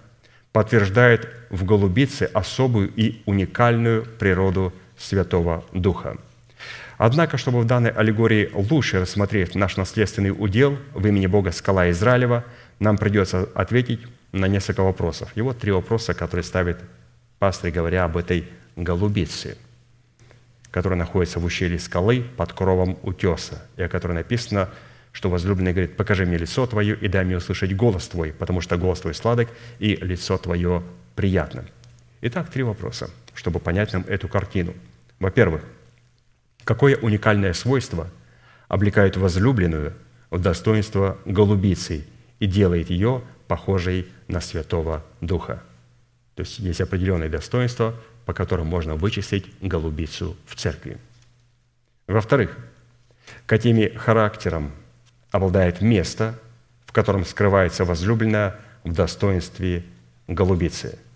подтверждает 0.53 1.29
в 1.51 1.65
голубице 1.65 2.25
особую 2.25 2.93
и 2.95 3.23
уникальную 3.25 4.05
природу 4.05 4.73
Святого 5.03 5.65
Духа. 5.73 6.17
Однако, 6.97 7.37
чтобы 7.37 7.61
в 7.61 7.67
данной 7.67 7.91
аллегории 7.91 8.51
лучше 8.55 9.01
рассмотреть 9.01 9.55
наш 9.55 9.77
наследственный 9.77 10.31
удел 10.31 10.79
в 10.95 11.05
имени 11.07 11.27
Бога 11.27 11.51
Скала 11.51 11.91
Израилева, 11.91 12.45
нам 12.79 12.97
придется 12.97 13.49
ответить 13.55 14.01
на 14.31 14.47
несколько 14.47 14.83
вопросов. 14.83 15.33
И 15.35 15.41
вот 15.41 15.59
три 15.59 15.73
вопроса, 15.73 16.15
которые 16.15 16.45
ставит 16.45 16.79
пастор, 17.39 17.71
говоря 17.71 18.05
об 18.05 18.17
этой 18.17 18.49
голубице, 18.77 19.57
которая 20.71 20.99
находится 20.99 21.41
в 21.41 21.45
ущелье 21.45 21.79
скалы 21.79 22.25
под 22.37 22.53
кровом 22.53 22.99
утеса, 23.03 23.63
и 23.77 23.83
о 23.83 23.89
которой 23.89 24.13
написано, 24.13 24.71
что 25.11 25.29
возлюбленный 25.29 25.73
говорит, 25.73 25.97
покажи 25.97 26.25
мне 26.25 26.39
лицо 26.39 26.67
твое 26.67 26.97
и 26.97 27.09
дай 27.09 27.25
мне 27.25 27.37
услышать 27.37 27.77
голос 27.77 28.09
твой, 28.09 28.33
потому 28.33 28.61
что 28.61 28.79
голос 28.79 29.01
твой 29.01 29.15
сладок 29.15 29.49
и 29.79 29.97
лицо 29.97 30.39
твое 30.39 30.83
приятно. 31.15 31.65
Итак, 32.23 32.49
три 32.49 32.63
вопроса, 32.63 33.11
чтобы 33.35 33.59
понять 33.59 33.93
нам 33.93 34.05
эту 34.07 34.29
картину. 34.29 34.73
Во-первых, 35.23 35.63
Какое 36.65 36.97
уникальное 36.97 37.53
свойство 37.55 38.09
облекает 38.69 39.17
возлюбленную 39.17 39.95
в 40.31 40.41
достоинство 40.41 41.19
голубицы 41.25 42.07
и 42.39 42.47
делает 42.47 42.91
ее 42.91 43.23
похожей 43.49 44.09
на 44.29 44.41
Святого 44.41 45.05
Духа? 45.21 45.63
То 46.35 46.43
есть 46.43 46.59
есть 46.61 46.81
определенные 46.81 47.29
достоинства, 47.29 47.95
по 48.27 48.33
которым 48.33 48.69
можно 48.69 48.95
вычислить 48.95 49.47
голубицу 49.61 50.37
в 50.47 50.55
церкви. 50.55 50.99
Во-вторых, 52.07 52.57
какими 53.47 53.89
характером 53.89 54.71
обладает 55.31 55.81
место, 55.81 56.39
в 56.87 56.93
котором 56.93 57.25
скрывается 57.25 57.85
возлюбленная 57.85 58.57
в 58.85 58.93
достоинстве 58.93 59.85
голубицы– 60.29 60.99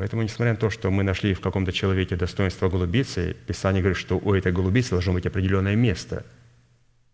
Поэтому, 0.00 0.22
несмотря 0.22 0.54
на 0.54 0.58
то, 0.58 0.70
что 0.70 0.90
мы 0.90 1.02
нашли 1.02 1.34
в 1.34 1.42
каком-то 1.42 1.72
человеке 1.72 2.16
достоинство 2.16 2.70
голубицы, 2.70 3.36
Писание 3.46 3.82
говорит, 3.82 3.98
что 3.98 4.16
у 4.16 4.32
этой 4.32 4.50
голубицы 4.50 4.92
должно 4.92 5.12
быть 5.12 5.26
определенное 5.26 5.76
место. 5.76 6.24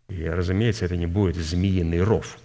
И, 0.09 0.25
разумеется, 0.25 0.85
это 0.85 0.97
не 0.97 1.07
будет 1.07 1.35
змеиный 1.35 2.01
ров. 2.01 2.39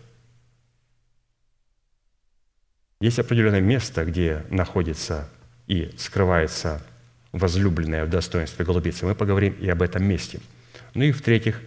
Есть 2.99 3.19
определенное 3.19 3.61
место, 3.61 4.03
где 4.03 4.43
находится 4.49 5.29
и 5.67 5.93
скрывается 5.95 6.83
возлюбленная 7.33 8.05
в 8.05 8.09
достоинстве 8.09 8.65
голубицы. 8.65 9.05
Мы 9.05 9.13
поговорим 9.13 9.53
и 9.61 9.69
об 9.69 9.83
этом 9.83 10.03
месте. 10.03 10.39
Ну 10.95 11.03
и 11.03 11.11
в-третьих, 11.11 11.61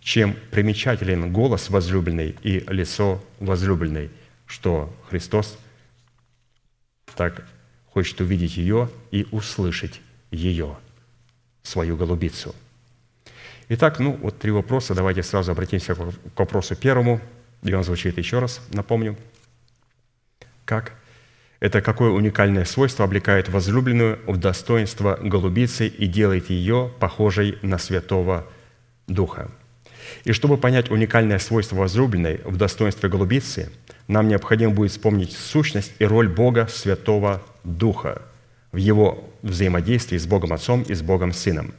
чем 0.00 0.34
примечателен 0.50 1.30
голос 1.30 1.68
возлюбленной 1.68 2.36
и 2.42 2.64
лицо 2.68 3.22
возлюбленной, 3.38 4.10
что 4.46 4.96
Христос 5.10 5.58
так 7.14 7.44
хочет 7.94 8.20
увидеть 8.20 8.56
ее 8.56 8.90
и 9.12 9.26
услышать 9.30 10.00
ее, 10.32 10.76
свою 11.62 11.96
голубицу. 11.96 12.54
Итак, 13.68 14.00
ну 14.00 14.18
вот 14.20 14.38
три 14.38 14.50
вопроса. 14.50 14.94
Давайте 14.94 15.22
сразу 15.22 15.52
обратимся 15.52 15.94
к 15.94 16.38
вопросу 16.38 16.74
первому. 16.74 17.20
И 17.62 17.72
он 17.72 17.84
звучит 17.84 18.18
еще 18.18 18.40
раз, 18.40 18.60
напомню. 18.72 19.16
Как? 20.64 20.92
Это 21.60 21.80
какое 21.80 22.10
уникальное 22.10 22.64
свойство 22.64 23.04
облекает 23.04 23.48
возлюбленную 23.48 24.18
в 24.26 24.36
достоинство 24.36 25.18
голубицы 25.22 25.86
и 25.86 26.06
делает 26.06 26.50
ее 26.50 26.92
похожей 26.98 27.58
на 27.62 27.78
Святого 27.78 28.46
Духа. 29.06 29.50
И 30.24 30.32
чтобы 30.32 30.58
понять 30.58 30.90
уникальное 30.90 31.38
свойство 31.38 31.76
возлюбленной 31.76 32.40
в 32.44 32.56
достоинстве 32.56 33.08
голубицы, 33.08 33.70
нам 34.08 34.28
необходимо 34.28 34.72
будет 34.72 34.90
вспомнить 34.90 35.32
сущность 35.32 35.92
и 35.98 36.04
роль 36.04 36.28
Бога 36.28 36.66
Святого 36.66 37.42
Духа 37.64 38.22
в 38.72 38.76
его 38.76 39.28
взаимодействии 39.42 40.18
с 40.18 40.26
Богом 40.26 40.52
Отцом 40.52 40.82
и 40.82 40.94
с 40.94 41.02
Богом 41.02 41.32
Сыном. 41.32 41.74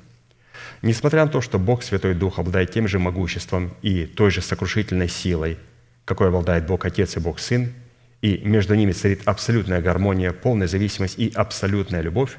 Несмотря 0.81 1.25
на 1.25 1.31
то, 1.31 1.41
что 1.41 1.59
Бог 1.59 1.83
Святой 1.83 2.13
Дух 2.13 2.39
обладает 2.39 2.71
тем 2.71 2.87
же 2.87 2.99
могуществом 2.99 3.73
и 3.81 4.05
той 4.05 4.31
же 4.31 4.41
сокрушительной 4.41 5.09
силой, 5.09 5.57
какой 6.05 6.27
обладает 6.27 6.67
Бог 6.67 6.85
Отец 6.85 7.17
и 7.17 7.19
Бог 7.19 7.39
Сын, 7.39 7.73
и 8.21 8.37
между 8.43 8.75
ними 8.75 8.91
царит 8.91 9.21
абсолютная 9.25 9.81
гармония, 9.81 10.31
полная 10.31 10.67
зависимость 10.67 11.17
и 11.19 11.31
абсолютная 11.33 12.01
любовь, 12.01 12.37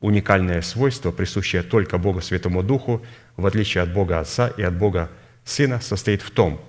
уникальное 0.00 0.62
свойство, 0.62 1.10
присущее 1.10 1.62
только 1.62 1.98
Богу 1.98 2.20
Святому 2.20 2.62
Духу, 2.62 3.02
в 3.36 3.46
отличие 3.46 3.82
от 3.82 3.92
Бога 3.92 4.20
Отца 4.20 4.48
и 4.48 4.62
от 4.62 4.76
Бога 4.76 5.10
Сына, 5.44 5.80
состоит 5.80 6.22
в 6.22 6.30
том, 6.30 6.60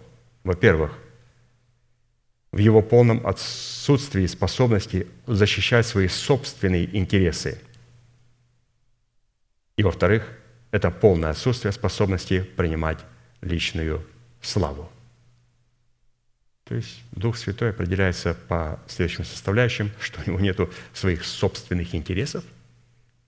во-первых, 0.43 0.97
в 2.51 2.57
его 2.57 2.81
полном 2.81 3.25
отсутствии 3.25 3.70
способности 4.27 5.07
защищать 5.25 5.87
свои 5.87 6.07
собственные 6.07 6.95
интересы. 6.95 7.59
И, 9.75 9.83
во-вторых, 9.83 10.27
это 10.69 10.91
полное 10.91 11.31
отсутствие 11.31 11.71
способности 11.71 12.41
принимать 12.41 12.99
личную 13.41 14.05
славу. 14.41 14.91
То 16.65 16.75
есть 16.75 17.01
Дух 17.11 17.37
Святой 17.37 17.71
определяется 17.71 18.35
по 18.47 18.79
следующим 18.87 19.25
составляющим, 19.25 19.91
что 19.99 20.21
у 20.21 20.29
него 20.29 20.39
нет 20.39 20.59
своих 20.93 21.25
собственных 21.25 21.95
интересов, 21.95 22.43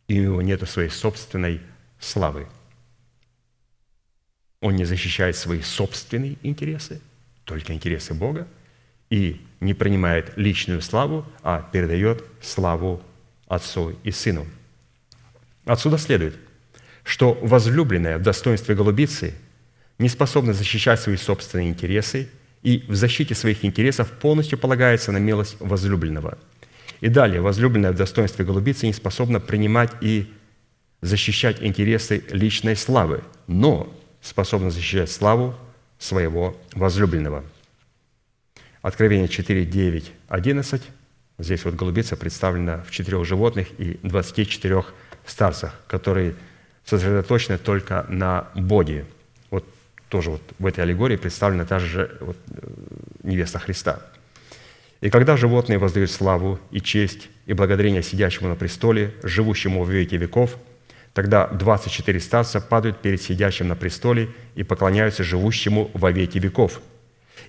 и 0.08 0.20
у 0.20 0.24
него 0.24 0.42
нет 0.44 0.70
своей 0.70 0.90
собственной 0.90 1.62
славы. 2.00 2.48
Он 4.62 4.76
не 4.76 4.86
защищает 4.86 5.36
свои 5.36 5.62
собственные 5.62 6.38
интересы, 6.44 7.02
только 7.44 7.74
интересы 7.74 8.14
Бога– 8.14 8.48
и 9.14 9.40
не 9.64 9.74
принимает 9.74 10.34
личную 10.36 10.82
славу, 10.82 11.26
а 11.42 11.68
передает 11.72 12.24
славу 12.42 13.02
Отцу 13.48 13.96
и 14.04 14.12
Сыну. 14.12 14.46
Отсюда 15.66 15.98
следует, 15.98 16.36
что 17.04 17.38
возлюбленная 17.42 18.18
в 18.18 18.22
достоинстве 18.22 18.76
голубицы 18.76 19.34
не 20.00 20.10
способна 20.10 20.54
защищать 20.54 21.00
свои 21.00 21.16
собственные 21.16 21.70
интересы 21.70 22.30
и 22.62 22.86
в 22.88 22.96
защите 22.96 23.36
своих 23.36 23.64
интересов 23.64 24.12
полностью 24.12 24.58
полагается 24.58 25.12
на 25.12 25.18
милость 25.18 25.58
возлюбленного. 25.60 26.38
И 27.02 27.10
далее, 27.10 27.42
возлюбленная 27.42 27.92
в 27.92 27.98
достоинстве 27.98 28.46
голубицы 28.46 28.88
не 28.88 28.94
способна 28.94 29.40
принимать 29.40 29.92
и 30.02 30.32
защищать 31.02 31.62
интересы 31.62 32.24
личной 32.30 32.76
славы, 32.76 33.24
но 33.48 33.94
способна 34.22 34.72
защищать 34.72 35.12
славу 35.12 35.56
своего 36.00 36.58
возлюбленного– 36.74 37.44
Откровение 38.84 39.30
4, 39.30 39.64
9, 39.64 40.12
11. 40.28 40.82
Здесь 41.40 41.64
вот 41.64 41.76
голубица 41.76 42.18
представлена 42.18 42.84
в 42.86 42.92
четырех 42.92 43.24
животных 43.24 43.70
и 43.78 43.98
24 44.04 44.84
старцах, 45.26 45.80
которые 45.88 46.36
сосредоточены 46.84 47.58
только 47.58 48.06
на 48.10 48.50
Боге. 48.56 49.06
Вот 49.52 49.66
тоже 50.10 50.32
вот 50.32 50.42
в 50.60 50.66
этой 50.66 50.82
аллегории 50.82 51.16
представлена 51.16 51.64
та 51.64 51.80
же 51.80 52.18
вот, 52.20 52.36
э, 52.52 52.68
невеста 53.24 53.58
Христа. 53.58 54.02
«И 55.00 55.10
когда 55.10 55.38
животные 55.38 55.80
воздают 55.80 56.12
славу 56.12 56.60
и 56.70 56.82
честь 56.82 57.30
и 57.46 57.54
благодарение 57.54 58.04
сидящему 58.04 58.50
на 58.50 58.56
престоле, 58.56 59.14
живущему 59.24 59.86
в 59.86 59.90
веки 59.90 60.16
веков, 60.16 60.58
тогда 61.14 61.48
24 61.48 62.20
старца 62.20 62.60
падают 62.60 63.02
перед 63.02 63.22
сидящим 63.22 63.70
на 63.70 63.78
престоле 63.78 64.28
и 64.56 64.64
поклоняются 64.64 65.24
живущему 65.24 65.90
во 65.94 66.12
веки 66.12 66.38
веков– 66.38 66.82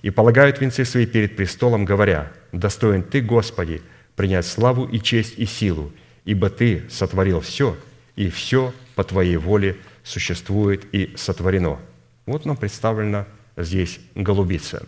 и 0.01 0.09
полагают 0.09 0.61
венцы 0.61 0.85
свои 0.85 1.05
перед 1.05 1.35
престолом, 1.35 1.85
говоря, 1.85 2.31
«Достоин 2.51 3.03
Ты, 3.03 3.21
Господи, 3.21 3.81
принять 4.15 4.45
славу 4.45 4.85
и 4.85 4.99
честь 4.99 5.37
и 5.37 5.45
силу, 5.45 5.91
ибо 6.25 6.49
Ты 6.49 6.87
сотворил 6.89 7.41
все, 7.41 7.77
и 8.15 8.29
все 8.29 8.73
по 8.95 9.03
Твоей 9.03 9.37
воле 9.37 9.77
существует 10.03 10.85
и 10.93 11.15
сотворено». 11.17 11.79
Вот 12.25 12.45
нам 12.45 12.55
представлена 12.55 13.25
здесь 13.57 13.99
голубица. 14.13 14.87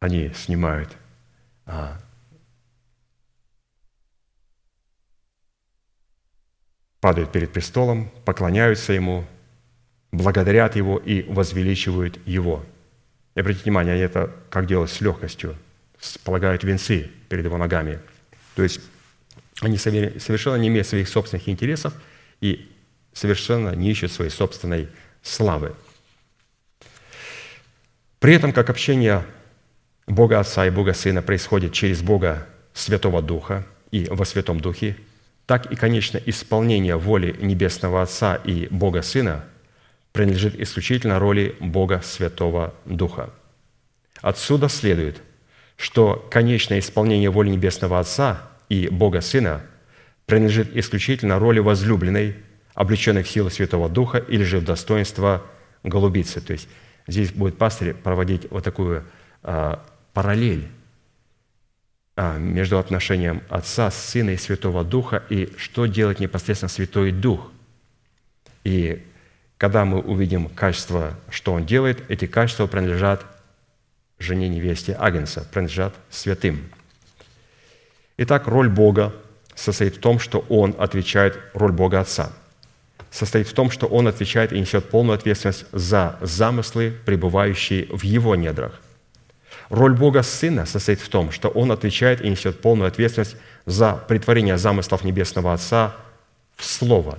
Они 0.00 0.32
снимают 0.34 0.96
а, 1.64 2.00
падают 7.00 7.30
перед 7.30 7.52
престолом, 7.52 8.10
поклоняются 8.24 8.92
Ему, 8.92 9.24
благодарят 10.10 10.74
Его 10.74 10.98
и 10.98 11.22
возвеличивают 11.22 12.18
Его– 12.26 12.64
и 13.34 13.40
обратите 13.40 13.64
внимание, 13.64 13.94
они 13.94 14.02
это 14.02 14.30
как 14.50 14.66
делают 14.66 14.90
с 14.90 15.00
легкостью, 15.00 15.56
полагают 16.24 16.64
венцы 16.64 17.10
перед 17.28 17.44
его 17.44 17.56
ногами. 17.56 18.00
То 18.54 18.62
есть 18.62 18.80
они 19.60 19.78
совершенно 19.78 20.56
не 20.56 20.68
имеют 20.68 20.86
своих 20.86 21.08
собственных 21.08 21.48
интересов 21.48 21.94
и 22.40 22.70
совершенно 23.12 23.74
не 23.74 23.90
ищут 23.90 24.12
своей 24.12 24.30
собственной 24.30 24.88
славы. 25.22 25.74
При 28.18 28.34
этом, 28.34 28.52
как 28.52 28.70
общение 28.70 29.24
Бога 30.06 30.40
Отца 30.40 30.66
и 30.66 30.70
Бога 30.70 30.92
Сына 30.92 31.22
происходит 31.22 31.72
через 31.72 32.02
Бога 32.02 32.46
Святого 32.74 33.22
Духа 33.22 33.66
и 33.90 34.06
во 34.08 34.24
Святом 34.24 34.60
Духе, 34.60 34.96
так 35.46 35.72
и, 35.72 35.76
конечно, 35.76 36.18
исполнение 36.24 36.96
воли 36.96 37.36
Небесного 37.40 38.02
Отца 38.02 38.36
и 38.36 38.68
Бога 38.70 39.02
Сына 39.02 39.44
принадлежит 40.12 40.60
исключительно 40.60 41.18
роли 41.18 41.56
Бога 41.60 42.00
Святого 42.04 42.74
Духа. 42.84 43.30
Отсюда 44.20 44.68
следует, 44.68 45.22
что 45.76 46.26
конечное 46.30 46.78
исполнение 46.78 47.30
воли 47.30 47.50
Небесного 47.50 47.98
Отца 47.98 48.42
и 48.68 48.88
Бога 48.88 49.20
Сына 49.20 49.62
принадлежит 50.26 50.76
исключительно 50.76 51.38
роли 51.38 51.58
возлюбленной, 51.58 52.36
облеченный 52.74 53.22
в 53.22 53.28
силу 53.28 53.50
Святого 53.50 53.88
Духа 53.88 54.18
или 54.18 54.44
же 54.44 54.60
в 54.60 54.64
достоинство 54.64 55.42
голубицы. 55.82 56.40
То 56.40 56.52
есть 56.52 56.68
здесь 57.06 57.32
будет 57.32 57.58
пастырь 57.58 57.94
проводить 57.94 58.50
вот 58.50 58.62
такую 58.62 59.04
а, 59.42 59.84
параллель 60.12 60.68
а, 62.14 62.38
между 62.38 62.78
отношением 62.78 63.42
Отца, 63.48 63.90
Сына 63.90 64.30
и 64.30 64.36
Святого 64.36 64.84
Духа 64.84 65.22
и 65.28 65.52
что 65.56 65.86
делает 65.86 66.20
непосредственно 66.20 66.68
Святой 66.68 67.10
Дух. 67.10 67.50
И 68.64 69.02
когда 69.62 69.84
мы 69.84 70.00
увидим 70.00 70.48
качество, 70.48 71.14
что 71.30 71.52
Он 71.52 71.64
делает, 71.64 72.02
эти 72.10 72.26
качества 72.26 72.66
принадлежат 72.66 73.24
жене 74.18 74.48
невесте 74.48 74.96
Агнца, 74.98 75.46
принадлежат 75.52 75.94
святым. 76.10 76.68
Итак, 78.16 78.48
роль 78.48 78.68
Бога 78.68 79.14
состоит 79.54 79.94
в 79.94 80.00
том, 80.00 80.18
что 80.18 80.44
Он 80.48 80.74
отвечает, 80.80 81.38
роль 81.54 81.70
Бога 81.70 82.00
Отца, 82.00 82.32
состоит 83.12 83.46
в 83.46 83.52
том, 83.52 83.70
что 83.70 83.86
Он 83.86 84.08
отвечает 84.08 84.52
и 84.52 84.58
несет 84.58 84.90
полную 84.90 85.14
ответственность 85.14 85.66
за 85.70 86.16
замыслы, 86.20 86.92
пребывающие 87.06 87.86
в 87.86 88.02
Его 88.02 88.34
недрах. 88.34 88.80
Роль 89.68 89.94
Бога 89.94 90.24
Сына 90.24 90.66
состоит 90.66 91.00
в 91.00 91.08
том, 91.08 91.30
что 91.30 91.48
Он 91.50 91.70
отвечает 91.70 92.20
и 92.20 92.28
несет 92.28 92.60
полную 92.60 92.88
ответственность 92.88 93.36
за 93.64 93.92
притворение 94.08 94.58
замыслов 94.58 95.04
Небесного 95.04 95.52
Отца 95.52 95.94
в 96.56 96.64
Слово. 96.64 97.16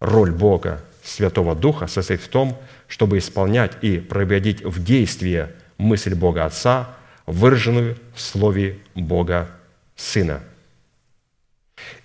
Роль 0.00 0.32
Бога 0.32 0.80
Святого 1.04 1.54
Духа 1.54 1.86
состоит 1.86 2.22
в 2.22 2.28
том, 2.28 2.58
чтобы 2.88 3.18
исполнять 3.18 3.72
и 3.82 3.98
проводить 3.98 4.64
в 4.64 4.82
действие 4.82 5.54
мысль 5.76 6.14
Бога 6.14 6.46
Отца, 6.46 6.96
выраженную 7.26 7.98
в 8.14 8.20
Слове 8.20 8.78
Бога 8.94 9.50
Сына. 9.96 10.42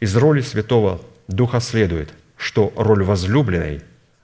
Из 0.02 0.16
роли 0.18 0.41
Святого 0.41 1.02
Духа 1.28 1.62
следует, 1.62 2.14
что 2.36 2.74
роль 2.76 3.04
возлюбленной, 3.04 3.82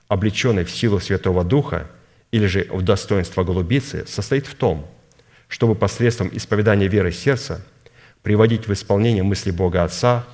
облеченной 0.08 0.64
в 0.64 0.70
силу 0.70 1.00
Святого 1.00 1.42
Духа 1.42 1.86
или 2.30 2.46
же 2.46 2.66
в 2.70 2.82
достоинство 2.82 3.44
голубицы, 3.44 4.06
состоит 4.06 4.46
в 4.46 4.54
том, 4.54 4.86
чтобы 5.48 5.74
посредством 5.74 6.28
исповедания 6.32 6.88
веры 6.88 7.12
сердца 7.12 7.64
приводить 8.22 8.68
в 8.68 8.72
исполнение 8.72 9.22
мысли 9.22 9.50
Бога 9.50 9.84
Отца, 9.84 10.26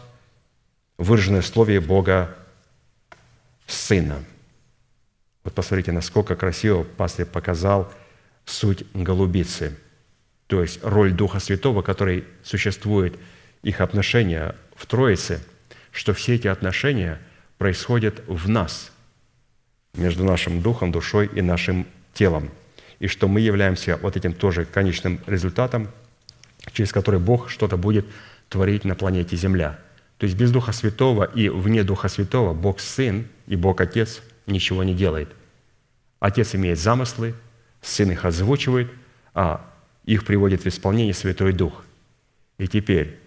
выраженные 0.99 1.43
в 1.43 1.47
Слове 1.47 1.80
Бога 1.80 2.34
Сына. 3.66 4.24
Вот 5.45 5.55
посмотрите, 5.55 5.93
насколько 5.93 6.36
красиво 6.36 6.84
пастор 6.84 7.26
показал 7.26 7.93
суть 8.45 8.84
голубицы, 8.95 9.76
то 10.47 10.62
есть 10.62 10.80
роль 10.82 11.12
Духа 11.12 11.40
Святого, 11.40 11.82
который 11.82 12.24
существует, 12.43 13.18
их 13.62 13.80
отношения 13.80 14.57
в 14.74 14.86
Троице, 14.86 15.40
что 15.93 16.14
все 16.14 16.34
эти 16.34 16.49
отношения 16.49 17.20
происходят 17.59 18.22
в 18.26 18.49
нас, 18.49 18.90
между 19.95 20.24
нашим 20.24 20.62
духом, 20.62 20.90
душой 20.90 21.30
и 21.32 21.43
нашим 21.43 21.86
телом, 22.14 22.51
и 22.99 23.07
что 23.07 23.28
мы 23.28 23.40
являемся 23.40 23.99
вот 23.99 24.16
этим 24.16 24.32
тоже 24.32 24.64
конечным 24.64 25.20
результатом, 25.26 25.88
через 26.72 26.93
который 26.93 27.20
Бог 27.20 27.51
что-то 27.51 27.76
будет 27.76 28.07
творить 28.49 28.84
на 28.84 28.95
планете 28.95 29.36
Земля. 29.36 29.78
То 30.18 30.26
есть 30.26 30.36
без 30.36 30.51
Духа 30.51 30.72
Святого 30.72 31.24
и 31.24 31.49
вне 31.49 31.82
Духа 31.82 32.09
Святого 32.09 32.55
Бог 32.55 32.80
Сын 32.80 33.26
и 33.47 33.57
Бог 33.57 33.80
Отец 33.80 34.22
ничего 34.47 34.84
не 34.84 34.95
делает. 34.95 35.28
Отец 36.20 36.55
имеет 36.55 36.78
замыслы, 36.78 37.34
Сын 37.80 38.12
их 38.12 38.24
озвучивает, 38.24 38.90
а 39.34 39.68
их 40.05 40.24
приводит 40.24 40.62
в 40.62 40.68
исполнение 40.68 41.14
Святой 41.14 41.53
Дух. 41.53 41.84
И 42.59 42.68
теперь 42.68 43.18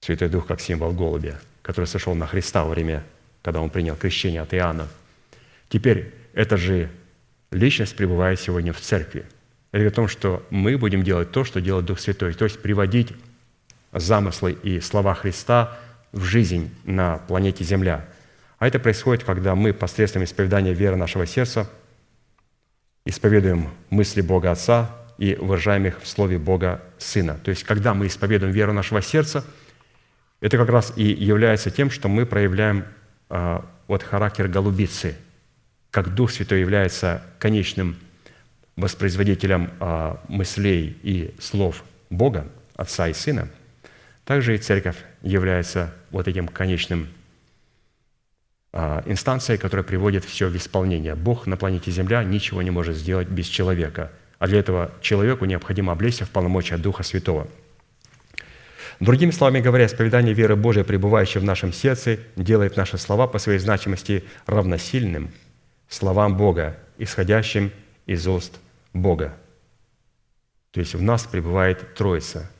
Святой 0.00 0.28
Дух 0.28 0.46
как 0.46 0.60
символ 0.60 0.92
голубя, 0.92 1.40
который 1.62 1.86
сошел 1.86 2.14
на 2.14 2.26
Христа 2.26 2.64
во 2.64 2.70
время, 2.70 3.04
когда 3.42 3.60
он 3.60 3.70
принял 3.70 3.96
крещение 3.96 4.40
от 4.40 4.52
Иоанна. 4.54 4.88
Теперь 5.68 6.12
эта 6.32 6.56
же 6.56 6.90
личность 7.50 7.96
пребывает 7.96 8.40
сегодня 8.40 8.72
в 8.72 8.80
церкви. 8.80 9.24
Это 9.70 9.88
о 9.88 9.90
том, 9.90 10.08
что 10.08 10.46
мы 10.50 10.78
будем 10.78 11.02
делать 11.02 11.30
то, 11.30 11.44
что 11.44 11.60
делает 11.60 11.86
Дух 11.86 12.00
Святой, 12.00 12.32
то 12.32 12.44
есть 12.44 12.60
приводить 12.60 13.12
замыслы 13.92 14.52
и 14.62 14.80
слова 14.80 15.14
Христа 15.14 15.78
в 16.12 16.24
жизнь 16.24 16.74
на 16.84 17.18
планете 17.18 17.64
Земля. 17.64 18.06
А 18.58 18.66
это 18.66 18.78
происходит, 18.78 19.24
когда 19.24 19.54
мы 19.54 19.72
посредством 19.72 20.24
исповедания 20.24 20.74
веры 20.74 20.96
нашего 20.96 21.26
сердца 21.26 21.70
исповедуем 23.04 23.70
мысли 23.90 24.20
Бога 24.20 24.50
Отца 24.50 24.90
и 25.16 25.34
выражаем 25.34 25.86
их 25.86 26.02
в 26.02 26.08
Слове 26.08 26.38
Бога 26.38 26.82
Сына. 26.98 27.38
То 27.42 27.50
есть, 27.50 27.64
когда 27.64 27.94
мы 27.94 28.06
исповедуем 28.06 28.52
веру 28.52 28.72
нашего 28.72 29.02
сердца– 29.02 29.44
это 30.40 30.56
как 30.56 30.68
раз 30.68 30.92
и 30.96 31.02
является 31.02 31.70
тем, 31.70 31.90
что 31.90 32.08
мы 32.08 32.24
проявляем 32.24 32.84
а, 33.28 33.64
вот 33.88 34.02
характер 34.02 34.48
голубицы, 34.48 35.16
как 35.90 36.14
Дух 36.14 36.30
Святой 36.30 36.60
является 36.60 37.22
конечным 37.40 37.96
воспроизводителем 38.76 39.70
а, 39.80 40.22
мыслей 40.28 40.96
и 41.02 41.34
слов 41.40 41.82
Бога, 42.08 42.46
Отца 42.76 43.08
и 43.08 43.12
Сына, 43.14 43.48
также 44.24 44.54
и 44.54 44.58
Церковь 44.58 44.96
является 45.22 45.92
вот 46.10 46.28
этим 46.28 46.46
конечным 46.46 47.08
инстанцией, 48.72 49.58
которая 49.58 49.84
приводит 49.84 50.24
все 50.24 50.48
в 50.48 50.56
исполнение. 50.56 51.14
Бог 51.14 51.46
на 51.46 51.56
планете 51.56 51.90
Земля 51.90 52.22
ничего 52.22 52.62
не 52.62 52.70
может 52.70 52.96
сделать 52.96 53.28
без 53.28 53.46
человека, 53.46 54.12
а 54.38 54.46
для 54.46 54.58
этого 54.58 54.92
человеку 55.00 55.46
необходимо 55.46 55.92
облечься 55.92 56.24
в 56.24 56.30
полномочия 56.30 56.76
Духа 56.76 57.02
Святого– 57.02 57.48
Другими 59.00 59.30
словами 59.30 59.60
говоря, 59.60 59.86
исповедание 59.86 60.34
веры 60.34 60.56
Божией, 60.56 60.84
пребывающей 60.84 61.40
в 61.40 61.44
нашем 61.44 61.72
сердце, 61.72 62.18
делает 62.34 62.76
наши 62.76 62.98
слова 62.98 63.28
по 63.28 63.38
своей 63.38 63.60
значимости 63.60 64.24
равносильным 64.46 65.30
словам 65.88 66.36
Бога, 66.36 66.76
исходящим 66.98 67.70
из 68.06 68.26
уст 68.26 68.58
Бога. 68.92 69.36
То 70.72 70.80
есть 70.80 70.94
в 70.94 71.02
нас 71.02 71.24
пребывает 71.24 71.94
Троица. 71.94 72.50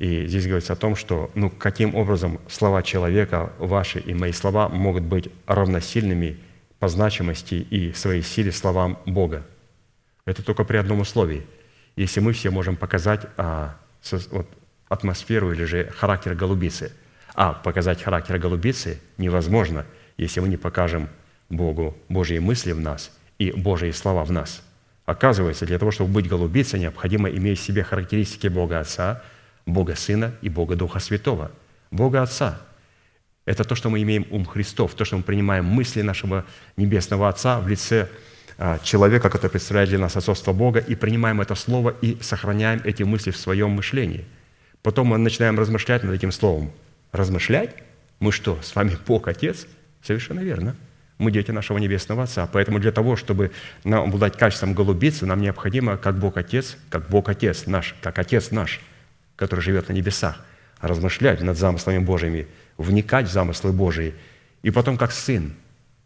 И 0.00 0.26
здесь 0.26 0.46
говорится 0.46 0.72
о 0.72 0.76
том, 0.76 0.96
что 0.96 1.30
ну, 1.34 1.50
каким 1.50 1.94
образом 1.94 2.40
слова 2.48 2.82
человека, 2.82 3.52
ваши 3.58 4.00
и 4.00 4.14
мои 4.14 4.32
слова 4.32 4.68
могут 4.68 5.04
быть 5.04 5.28
равносильными 5.46 6.38
по 6.78 6.88
значимости 6.88 7.54
и 7.54 7.92
своей 7.92 8.22
силе 8.22 8.50
словам 8.50 8.98
Бога. 9.06 9.46
Это 10.24 10.42
только 10.42 10.64
при 10.64 10.78
одном 10.78 11.00
условии. 11.00 11.46
Если 11.96 12.20
мы 12.20 12.32
все 12.32 12.50
можем 12.50 12.76
показать 12.76 13.26
а, 13.36 13.76
вот, 14.30 14.48
атмосферу 14.88 15.52
или 15.52 15.64
же 15.64 15.90
характер 15.96 16.34
голубицы. 16.34 16.92
А 17.34 17.52
показать 17.52 18.02
характер 18.02 18.38
голубицы 18.38 19.00
невозможно, 19.18 19.86
если 20.16 20.40
мы 20.40 20.48
не 20.48 20.56
покажем 20.56 21.08
Богу 21.48 21.96
Божьи 22.08 22.38
мысли 22.38 22.72
в 22.72 22.80
нас 22.80 23.12
и 23.38 23.52
Божьи 23.52 23.90
слова 23.92 24.24
в 24.24 24.32
нас. 24.32 24.62
Оказывается, 25.06 25.64
для 25.64 25.78
того, 25.78 25.90
чтобы 25.90 26.12
быть 26.12 26.28
голубицей, 26.28 26.80
необходимо 26.80 27.28
иметь 27.30 27.58
в 27.58 27.62
себе 27.62 27.82
характеристики 27.82 28.48
Бога 28.48 28.80
Отца, 28.80 29.22
Бога 29.72 29.96
Сына 29.96 30.32
и 30.42 30.48
Бога 30.48 30.76
Духа 30.76 31.00
Святого. 31.00 31.50
Бога 31.90 32.22
Отца– 32.22 32.60
это 33.44 33.64
то, 33.64 33.74
что 33.74 33.90
мы 33.90 34.02
имеем 34.02 34.26
ум 34.30 34.44
Христов, 34.44 34.94
то, 34.94 35.04
что 35.04 35.16
мы 35.16 35.22
принимаем 35.22 35.64
мысли 35.64 36.02
нашего 36.02 36.44
Небесного 36.76 37.28
Отца 37.28 37.60
в 37.60 37.68
лице 37.68 38.08
а, 38.58 38.78
человека, 38.78 39.30
который 39.30 39.50
представляет 39.50 39.88
для 39.88 39.98
нас 39.98 40.16
отцовство 40.16 40.52
Бога, 40.52 40.78
и 40.78 40.94
принимаем 40.94 41.40
это 41.40 41.54
Слово 41.54 41.94
и 42.02 42.16
сохраняем 42.20 42.80
эти 42.84 43.02
мысли 43.02 43.30
в 43.30 43.36
своем 43.36 43.70
мышлении– 43.70 44.24
Потом 44.82 45.08
мы 45.08 45.18
начинаем 45.18 45.58
размышлять 45.58 46.02
над 46.04 46.14
этим 46.14 46.32
словом. 46.32 46.70
Размышлять? 47.12 47.74
Мы 48.18 48.32
что, 48.32 48.58
с 48.62 48.74
вами 48.74 48.96
Бог 49.06 49.28
Отец? 49.28 49.66
Совершенно 50.02 50.40
верно. 50.40 50.74
Мы 51.18 51.32
дети 51.32 51.50
нашего 51.50 51.76
Небесного 51.76 52.22
Отца. 52.22 52.48
Поэтому 52.50 52.78
для 52.78 52.92
того, 52.92 53.16
чтобы 53.16 53.50
нам 53.84 54.04
обладать 54.04 54.38
качеством 54.38 54.72
голубицы, 54.72 55.26
нам 55.26 55.42
необходимо, 55.42 55.98
как 55.98 56.18
Бог 56.18 56.38
Отец, 56.38 56.78
как 56.88 57.10
Бог 57.10 57.28
Отец 57.28 57.66
наш, 57.66 57.94
как 58.00 58.18
Отец 58.18 58.50
наш, 58.52 58.80
который 59.40 59.60
живет 59.60 59.88
на 59.88 59.92
небесах, 59.92 60.40
размышлять 60.80 61.40
над 61.40 61.58
замыслами 61.58 61.98
Божьими, 61.98 62.46
вникать 62.78 63.26
в 63.26 63.32
замыслы 63.32 63.72
Божии. 63.72 64.14
И 64.62 64.70
потом, 64.70 64.96
как 64.96 65.10
Сын, 65.10 65.54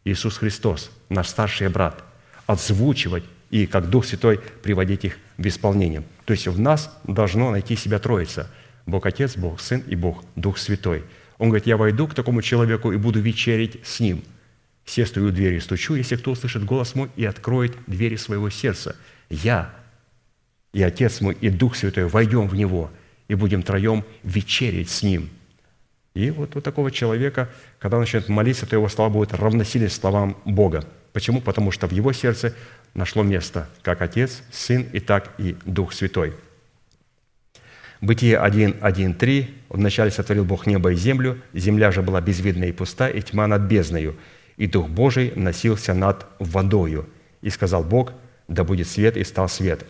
Иисус 0.05 0.39
Христос, 0.39 0.91
наш 1.11 1.29
старший 1.29 1.69
брат, 1.69 2.03
отзвучивать 2.47 3.25
и 3.51 3.67
как 3.67 3.91
Дух 3.91 4.07
Святой 4.07 4.41
приводить 4.63 5.05
их 5.05 5.19
в 5.37 5.47
исполнение. 5.47 6.03
То 6.25 6.33
есть 6.33 6.47
в 6.47 6.59
нас 6.59 6.91
должно 7.05 7.51
найти 7.51 7.77
себя 7.77 7.99
Троица– 7.99 8.51
Бог 8.87 9.07
Отец, 9.07 9.37
Бог 9.37 9.61
Сын 9.61 9.83
и 9.87 9.97
Бог 9.97 10.25
Дух 10.37 10.59
Святой. 10.59 11.05
Он 11.39 11.49
говорит, 11.49 11.67
я 11.67 11.77
войду 11.77 12.07
к 12.07 12.15
такому 12.15 12.43
человеку 12.43 12.93
и 12.93 12.97
буду 12.97 13.21
вечерить 13.21 13.81
с 13.85 14.01
ним. 14.01 14.23
Все 14.85 15.07
стою 15.07 15.29
у 15.29 15.31
двери 15.31 15.57
и 15.57 15.61
стучу, 15.61 15.95
если 15.95 16.17
кто 16.17 16.33
услышит 16.33 16.65
голос 16.65 16.95
мой 16.95 17.11
и 17.17 17.25
откроет 17.25 17.77
двери 17.87 18.17
своего 18.17 18.51
сердца. 18.51 18.97
Я 19.31 19.75
и 20.73 20.83
Отец 20.83 21.21
мой, 21.21 21.37
и 21.41 21.49
Дух 21.49 21.77
Святой 21.77 22.07
войдем 22.07 22.47
в 22.49 22.55
него 22.55 22.91
и 23.29 23.35
будем 23.35 23.63
троем 23.63 24.05
вечерить 24.23 24.91
с 24.91 25.03
ним. 25.03 25.31
И 26.15 26.31
вот 26.31 26.57
у 26.57 26.61
такого 26.61 26.91
человека, 26.91 27.51
когда 27.79 27.97
он 27.97 28.03
начнет 28.03 28.29
молиться, 28.29 28.67
то 28.67 28.77
его 28.77 28.89
слова 28.89 29.11
будут 29.11 29.35
равносильны 29.35 29.89
словам 29.89 30.37
Бога. 30.45 30.85
Почему? 31.13 31.41
Потому 31.41 31.71
что 31.71 31.87
в 31.87 31.93
его 31.93 32.13
сердце 32.13 32.55
нашло 32.95 33.23
место 33.23 33.69
как 33.83 34.03
Отец, 34.03 34.43
Сын 34.53 34.83
и 34.93 35.01
так 35.01 35.33
и 35.39 35.57
Дух 35.65 35.93
Святой– 35.93 36.35
Бытие 38.05 38.39
1, 38.39 38.77
1, 38.83 39.15
3. 39.15 39.55
«Вначале 39.71 40.11
сотворил 40.11 40.45
Бог 40.45 40.67
небо 40.67 40.93
и 40.93 40.95
землю, 40.95 41.39
земля 41.55 41.91
же 41.91 42.03
была 42.03 42.21
безвидна 42.21 42.65
и 42.65 42.73
пуста, 42.73 43.09
и 43.09 43.23
тьма 43.23 43.47
над 43.47 43.63
бездною, 43.63 44.15
и 44.59 44.67
Дух 44.67 44.91
Божий 44.91 45.33
носился 45.35 45.95
над 45.95 46.27
водою. 46.39 47.09
И 47.41 47.49
сказал 47.49 47.83
Бог, 47.83 48.13
да 48.47 48.63
будет 48.63 48.89
свет, 48.89 49.17
и 49.17 49.25
стал 49.25 49.49
свет». 49.49 49.87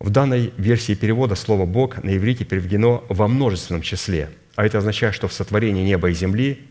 В 0.00 0.10
данной 0.10 0.52
версии 0.56 0.94
перевода 0.94 1.34
слово 1.34 1.66
«Бог» 1.66 2.02
на 2.02 2.16
иврите 2.16 2.44
переведено 2.44 3.04
во 3.08 3.28
множественном 3.28 3.82
числе, 3.82 4.30
а 4.56 4.66
это 4.66 4.78
означает, 4.78 5.14
что 5.14 5.28
в 5.28 5.32
сотворении 5.32 5.84
неба 5.84 6.10
и 6.10 6.14
земли 6.14 6.68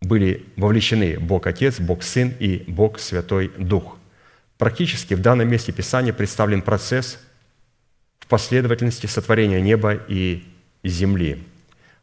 были 0.00 0.46
вовлечены 0.56 1.18
Бог 1.18 1.46
Отец, 1.46 1.78
Бог 1.78 2.02
Сын 2.02 2.32
и 2.38 2.64
Бог 2.66 2.98
Святой 2.98 3.50
Дух. 3.58 3.98
Практически 4.58 5.14
в 5.14 5.20
данном 5.20 5.48
месте 5.48 5.72
Писания 5.72 6.12
представлен 6.12 6.62
процесс 6.62 7.18
в 8.18 8.26
последовательности 8.26 9.06
сотворения 9.06 9.60
неба 9.60 9.94
и 9.94 10.44
земли. 10.82 11.44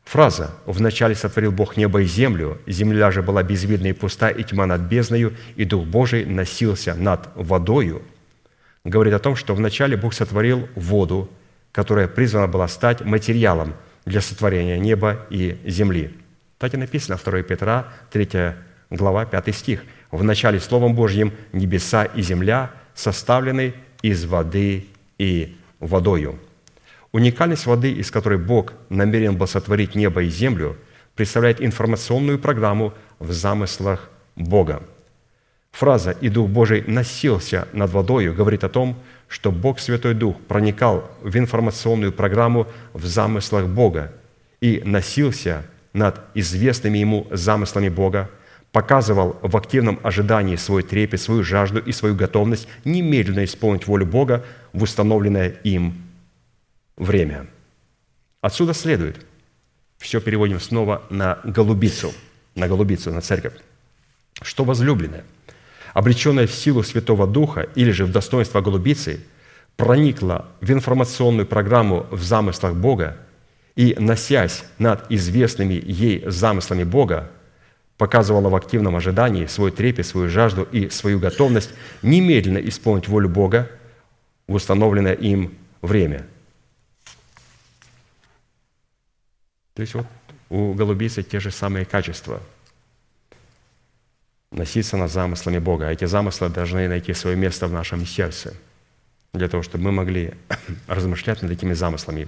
Фраза 0.03 0.55
«Вначале 0.65 1.15
сотворил 1.15 1.51
Бог 1.51 1.75
небо 1.75 2.01
и 2.01 2.05
землю, 2.05 2.61
земля 2.65 3.11
же 3.11 3.21
была 3.21 3.43
безвидна 3.43 3.87
и 3.87 3.93
пуста, 3.93 4.29
и 4.29 4.43
тьма 4.43 4.65
над 4.65 4.81
бездною, 4.81 5.35
и 5.57 5.65
Дух 5.65 5.85
Божий 5.85 6.25
носился 6.25 6.95
над 6.95 7.29
водою» 7.35 8.01
говорит 8.87 9.13
о 9.13 9.19
том, 9.19 9.35
что 9.35 9.53
вначале 9.53 9.97
Бог 9.97 10.13
сотворил 10.13 10.67
воду, 10.75 11.29
которая 11.71 12.07
призвана 12.07 12.47
была 12.47 12.67
стать 12.67 13.01
материалом 13.01 13.73
для 14.05 14.21
сотворения 14.21 14.79
неба 14.79 15.25
и 15.29 15.59
земли. 15.65 16.15
Так 16.57 16.73
и 16.73 16.77
написано 16.77 17.19
2 17.23 17.43
Петра, 17.43 17.93
3 18.11 18.53
глава, 18.89 19.25
5 19.25 19.55
стих. 19.55 19.83
«В 20.09 20.23
начале 20.23 20.61
Словом 20.61 20.95
Божьим 20.95 21.33
небеса 21.51 22.05
и 22.05 22.21
земля 22.21 22.71
составлены 22.95 23.73
из 24.01 24.23
воды 24.25 24.87
и 25.17 25.57
водою». 25.81 26.39
Уникальность 27.11 27.65
воды, 27.65 27.91
из 27.91 28.09
которой 28.09 28.39
Бог 28.39 28.73
намерен 28.89 29.35
был 29.35 29.47
сотворить 29.47 29.95
небо 29.95 30.23
и 30.23 30.29
землю, 30.29 30.77
представляет 31.15 31.61
информационную 31.61 32.39
программу 32.39 32.93
в 33.19 33.33
замыслах 33.33 34.09
Бога– 34.35 34.81
Фраза 35.77 36.09
«И 36.09 36.29
Дух 36.29 36.49
Божий 36.49 36.83
носился 36.87 37.67
над 37.71 37.91
водою» 37.91 38.33
говорит 38.33 38.63
о 38.63 38.69
том, 38.69 38.97
что 39.27 39.51
Бог 39.51 39.79
Святой 39.79 40.15
Дух 40.15 40.35
проникал 40.47 41.07
в 41.21 41.37
информационную 41.37 42.11
программу 42.11 42.65
в 42.93 43.05
замыслах 43.05 43.67
Бога 43.67 44.11
и 44.59 44.81
носился 44.83 45.63
над 45.93 46.19
известными 46.33 46.97
ему 46.97 47.27
замыслами 47.29 47.89
Бога, 47.89 48.27
показывал 48.71 49.37
в 49.43 49.55
активном 49.55 49.99
ожидании 50.01 50.55
свой 50.55 50.81
трепет, 50.81 51.21
свою 51.21 51.43
жажду 51.43 51.79
и 51.79 51.91
свою 51.91 52.15
готовность 52.15 52.67
немедленно 52.83 53.45
исполнить 53.45 53.85
волю 53.85 54.07
Бога 54.07 54.43
в 54.73 54.81
установленное 54.81 55.49
им 55.63 55.93
время. 56.95 57.45
Отсюда 58.41 58.73
следует, 58.73 59.23
все 59.99 60.21
переводим 60.21 60.59
снова 60.59 61.03
на 61.11 61.37
голубицу, 61.43 62.13
на 62.55 62.67
голубицу, 62.67 63.11
на 63.11 63.21
церковь, 63.21 63.53
что 64.41 64.63
возлюбленное– 64.63 65.23
обреченная 65.97 66.45
в 66.45 66.53
силу 66.53 66.83
Святого 66.83 67.25
Духа 67.25 67.61
или 67.73 67.89
же 67.89 68.05
в 68.05 68.11
достоинство 68.11 68.61
голубицы, 68.61 69.19
проникла 69.77 70.45
в 70.61 70.71
информационную 70.71 71.47
программу 71.47 72.05
в 72.11 72.21
замыслах 72.21 72.75
Бога 72.75 73.17
и, 73.75 73.95
носясь 73.97 74.63
над 74.77 75.11
известными 75.11 75.73
ей 75.73 76.23
замыслами 76.27 76.83
Бога, 76.83 77.31
показывала 77.97 78.47
в 78.47 78.55
активном 78.55 78.95
ожидании 78.95 79.47
свой 79.47 79.71
трепет, 79.71 80.05
свою 80.05 80.29
жажду 80.29 80.67
и 80.71 80.87
свою 80.89 81.17
готовность 81.17 81.71
немедленно 82.03 82.59
исполнить 82.59 83.07
волю 83.07 83.29
Бога 83.29 83.67
в 84.45 84.53
установленное 84.53 85.13
им 85.13 85.55
время. 85.81 86.27
То 89.73 89.81
есть 89.81 89.95
вот 89.95 90.05
у 90.51 90.73
голубицы 90.73 91.23
те 91.23 91.39
же 91.39 91.49
самые 91.49 91.85
качества– 91.85 92.39
носиться 94.57 94.97
над 94.97 95.11
замыслами 95.11 95.59
Бога. 95.59 95.87
А 95.87 95.91
эти 95.91 96.05
замыслы 96.05 96.49
должны 96.49 96.87
найти 96.87 97.13
свое 97.13 97.35
место 97.35 97.67
в 97.67 97.71
нашем 97.71 98.05
сердце, 98.05 98.53
для 99.33 99.47
того, 99.47 99.63
чтобы 99.63 99.85
мы 99.85 99.91
могли 99.91 100.33
размышлять 100.87 101.41
над 101.41 101.51
этими 101.51 101.73
замыслами. 101.73 102.27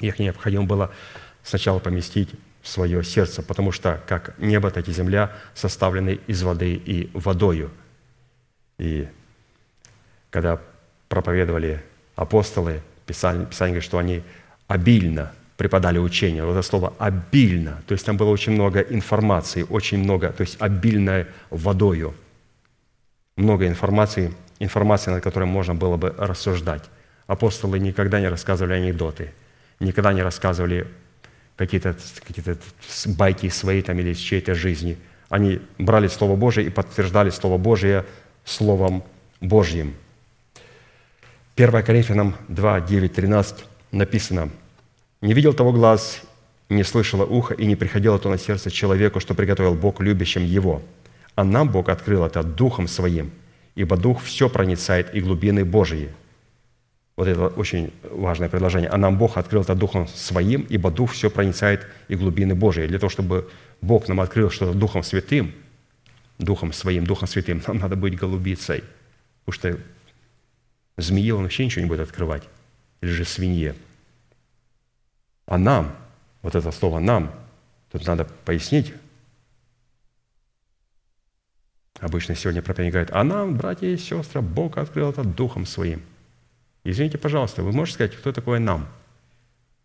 Их 0.00 0.18
необходимо 0.18 0.64
было 0.64 0.90
сначала 1.42 1.78
поместить 1.78 2.30
в 2.62 2.68
свое 2.68 3.02
сердце, 3.02 3.42
потому 3.42 3.72
что 3.72 4.00
как 4.06 4.38
небо, 4.38 4.70
так 4.70 4.88
и 4.88 4.92
земля 4.92 5.32
составлены 5.54 6.20
из 6.26 6.42
воды 6.42 6.74
и 6.74 7.10
водою. 7.14 7.70
И 8.78 9.08
когда 10.30 10.60
проповедовали 11.08 11.82
апостолы, 12.14 12.82
Писание, 13.06 13.46
Писание 13.46 13.72
говорит, 13.72 13.84
что 13.84 13.98
они 13.98 14.22
обильно 14.66 15.32
преподали 15.58 15.98
учение. 15.98 16.44
Вот 16.44 16.52
это 16.52 16.62
слово 16.62 16.94
«обильно». 16.98 17.82
То 17.86 17.92
есть 17.92 18.06
там 18.06 18.16
было 18.16 18.30
очень 18.30 18.52
много 18.52 18.80
информации, 18.80 19.66
очень 19.68 19.98
много, 19.98 20.28
то 20.28 20.42
есть 20.42 20.56
обильное 20.60 21.26
водою. 21.50 22.14
Много 23.36 23.66
информации, 23.66 24.32
информации, 24.60 25.10
над 25.10 25.22
которой 25.24 25.44
можно 25.44 25.74
было 25.74 25.96
бы 25.96 26.14
рассуждать. 26.16 26.84
Апостолы 27.26 27.80
никогда 27.80 28.20
не 28.20 28.28
рассказывали 28.28 28.74
анекдоты, 28.74 29.32
никогда 29.80 30.12
не 30.12 30.22
рассказывали 30.22 30.86
какие-то 31.56 31.96
какие 32.24 32.56
байки 33.16 33.48
свои 33.48 33.82
там, 33.82 33.98
или 33.98 34.10
из 34.10 34.18
чьей-то 34.18 34.54
жизни. 34.54 34.96
Они 35.28 35.60
брали 35.78 36.06
Слово 36.06 36.36
Божие 36.36 36.68
и 36.68 36.70
подтверждали 36.70 37.30
Слово 37.30 37.58
Божие 37.58 38.04
Словом 38.44 39.02
Божьим. 39.40 39.94
1 41.56 41.82
Коринфянам 41.82 42.36
2, 42.46 42.80
9, 42.80 43.12
13 43.12 43.64
написано– 43.90 44.50
не 45.20 45.34
видел 45.34 45.52
того 45.52 45.72
глаз, 45.72 46.22
не 46.68 46.84
слышало 46.84 47.24
ухо, 47.24 47.54
и 47.54 47.66
не 47.66 47.76
приходило 47.76 48.18
то 48.18 48.28
на 48.28 48.38
сердце 48.38 48.70
человеку, 48.70 49.20
что 49.20 49.34
приготовил 49.34 49.74
Бог 49.74 50.00
любящим 50.00 50.44
его. 50.44 50.82
А 51.34 51.44
нам 51.44 51.70
Бог 51.70 51.88
открыл 51.88 52.24
это 52.24 52.42
Духом 52.42 52.88
Своим, 52.88 53.30
ибо 53.74 53.96
Дух 53.96 54.22
все 54.22 54.48
проницает 54.48 55.14
и 55.14 55.20
глубины 55.20 55.64
Божьи. 55.64 56.10
Вот 57.16 57.26
это 57.26 57.48
очень 57.48 57.92
важное 58.10 58.48
предложение. 58.48 58.90
А 58.90 58.96
нам 58.96 59.18
Бог 59.18 59.38
открыл 59.38 59.62
это 59.62 59.74
Духом 59.74 60.06
Своим, 60.06 60.66
ибо 60.68 60.90
Дух 60.90 61.12
все 61.12 61.30
проницает 61.30 61.86
и 62.06 62.14
глубины 62.14 62.54
Божьи. 62.54 62.86
Для 62.86 62.98
того, 62.98 63.10
чтобы 63.10 63.50
Бог 63.80 64.08
нам 64.08 64.20
открыл 64.20 64.50
что-то 64.50 64.72
Духом 64.72 65.02
Святым, 65.02 65.52
Духом 66.38 66.72
Своим, 66.72 67.04
Духом 67.04 67.26
Святым, 67.26 67.60
нам 67.66 67.78
надо 67.78 67.96
быть 67.96 68.16
голубицей. 68.16 68.84
Потому 69.44 69.76
что 69.76 69.80
змеи 70.96 71.30
он 71.30 71.42
вообще 71.42 71.64
ничего 71.64 71.82
не 71.82 71.88
будет 71.88 72.00
открывать. 72.00 72.44
Или 73.00 73.10
же 73.10 73.24
свинье– 73.24 73.74
а 75.48 75.56
нам, 75.56 75.96
вот 76.42 76.54
это 76.54 76.70
слово 76.70 77.00
«нам», 77.00 77.32
тут 77.90 78.06
надо 78.06 78.26
пояснить. 78.44 78.92
Обычно 82.00 82.36
сегодня 82.36 82.62
проповедник 82.62 82.92
говорит, 82.92 83.10
а 83.12 83.24
нам, 83.24 83.56
братья 83.56 83.86
и 83.86 83.96
сестры, 83.96 84.42
Бог 84.42 84.76
открыл 84.76 85.10
это 85.10 85.24
Духом 85.24 85.64
Своим. 85.66 86.02
Извините, 86.84 87.18
пожалуйста, 87.18 87.62
вы 87.62 87.72
можете 87.72 87.94
сказать, 87.94 88.16
кто 88.16 88.30
такое 88.30 88.60
нам? 88.60 88.86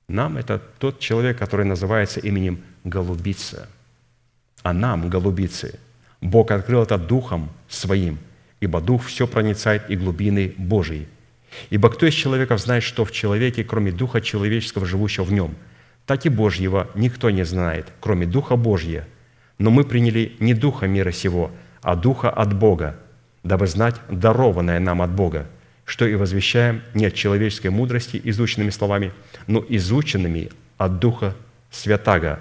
Нам– 0.09 0.37
это 0.37 0.59
тот 0.59 0.99
человек, 0.99 1.39
который 1.39 1.65
называется 1.65 2.19
именем 2.19 2.61
Голубица. 2.83 3.69
А 4.63 4.73
нам, 4.73 5.09
голубицы, 5.09 5.79
Бог 6.19 6.51
открыл 6.51 6.83
это 6.83 6.97
Духом 6.97 7.49
Своим, 7.69 8.19
ибо 8.59 8.81
Дух 8.81 9.05
все 9.05 9.27
проницает 9.27 9.89
и 9.89 9.95
глубины 9.95 10.53
Божьи. 10.57 11.07
Ибо 11.69 11.89
кто 11.89 12.05
из 12.05 12.13
человеков 12.13 12.59
знает, 12.59 12.83
что 12.83 13.05
в 13.05 13.11
человеке, 13.11 13.63
кроме 13.63 13.91
Духа 13.91 14.21
человеческого, 14.21 14.85
живущего 14.85 15.23
в 15.23 15.31
нем? 15.31 15.55
Так 16.05 16.25
и 16.25 16.29
Божьего 16.29 16.89
никто 16.95 17.29
не 17.29 17.43
знает, 17.43 17.87
кроме 17.99 18.25
Духа 18.25 18.55
Божьего. 18.55 19.05
Но 19.57 19.69
мы 19.69 19.83
приняли 19.83 20.35
не 20.39 20.53
Духа 20.53 20.87
мира 20.87 21.11
сего, 21.11 21.51
а 21.81 21.95
Духа 21.95 22.29
от 22.29 22.53
Бога, 22.53 22.99
дабы 23.43 23.67
знать 23.67 23.95
дарованное 24.09 24.79
нам 24.79 25.01
от 25.01 25.11
Бога, 25.11 25.47
что 25.85 26.05
и 26.05 26.15
возвещаем 26.15 26.81
не 26.93 27.05
от 27.05 27.13
человеческой 27.13 27.69
мудрости 27.69 28.19
изученными 28.23 28.69
словами, 28.69 29.11
но 29.47 29.63
изученными 29.67 30.49
от 30.77 30.99
Духа 30.99 31.35
Святаго, 31.71 32.39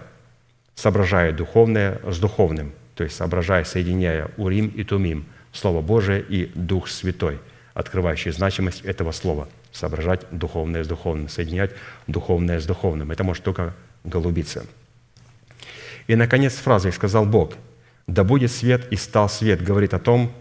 соображая 0.74 1.32
духовное 1.32 2.00
с 2.08 2.18
духовным, 2.18 2.72
то 2.94 3.04
есть 3.04 3.16
соображая, 3.16 3.64
соединяя 3.64 4.30
Урим 4.36 4.68
и 4.68 4.84
Тумим, 4.84 5.26
Слово 5.52 5.82
Божие 5.82 6.24
и 6.26 6.50
Дух 6.54 6.88
Святой– 6.88 7.38
открывающий 7.74 8.30
значимость 8.32 8.82
этого 8.82 9.12
слова. 9.12 9.48
Соображать 9.72 10.22
духовное 10.30 10.84
с 10.84 10.88
духовным, 10.88 11.28
соединять 11.28 11.72
духовное 12.06 12.60
с 12.60 12.66
духовным. 12.66 13.10
Это 13.10 13.24
может 13.24 13.44
только 13.44 13.74
голубиться. 14.04 14.66
И, 16.06 16.16
наконец, 16.16 16.54
фраза 16.54 16.88
«И 16.88 16.92
сказал 16.92 17.24
Бог», 17.24 17.54
«Да 18.06 18.24
будет 18.24 18.50
свет, 18.50 18.88
и 18.90 18.96
стал 18.96 19.28
свет», 19.28 19.62
говорит 19.62 19.94
о 19.94 19.98
том, 19.98 20.32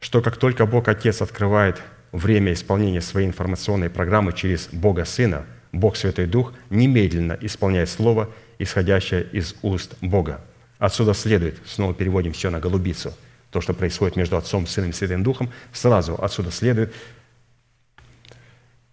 что 0.00 0.22
как 0.22 0.36
только 0.36 0.66
Бог 0.66 0.88
Отец 0.88 1.20
открывает 1.20 1.80
время 2.12 2.52
исполнения 2.54 3.02
своей 3.02 3.28
информационной 3.28 3.90
программы 3.90 4.32
через 4.32 4.68
Бога 4.72 5.04
Сына, 5.04 5.44
Бог 5.70 5.96
Святой 5.96 6.26
Дух 6.26 6.54
немедленно 6.70 7.36
исполняет 7.40 7.90
Слово, 7.90 8.30
исходящее 8.58 9.24
из 9.30 9.54
уст 9.60 9.94
Бога. 10.00 10.40
Отсюда 10.78 11.12
следует, 11.12 11.58
снова 11.66 11.92
переводим 11.92 12.32
все 12.32 12.50
на 12.50 12.58
голубицу– 12.58 13.12
то, 13.50 13.60
что 13.60 13.74
происходит 13.74 14.16
между 14.16 14.36
Отцом, 14.36 14.66
Сыном 14.66 14.90
и 14.90 14.92
Святым 14.92 15.22
Духом, 15.22 15.50
сразу 15.72 16.14
отсюда 16.14 16.50
следует, 16.50 16.94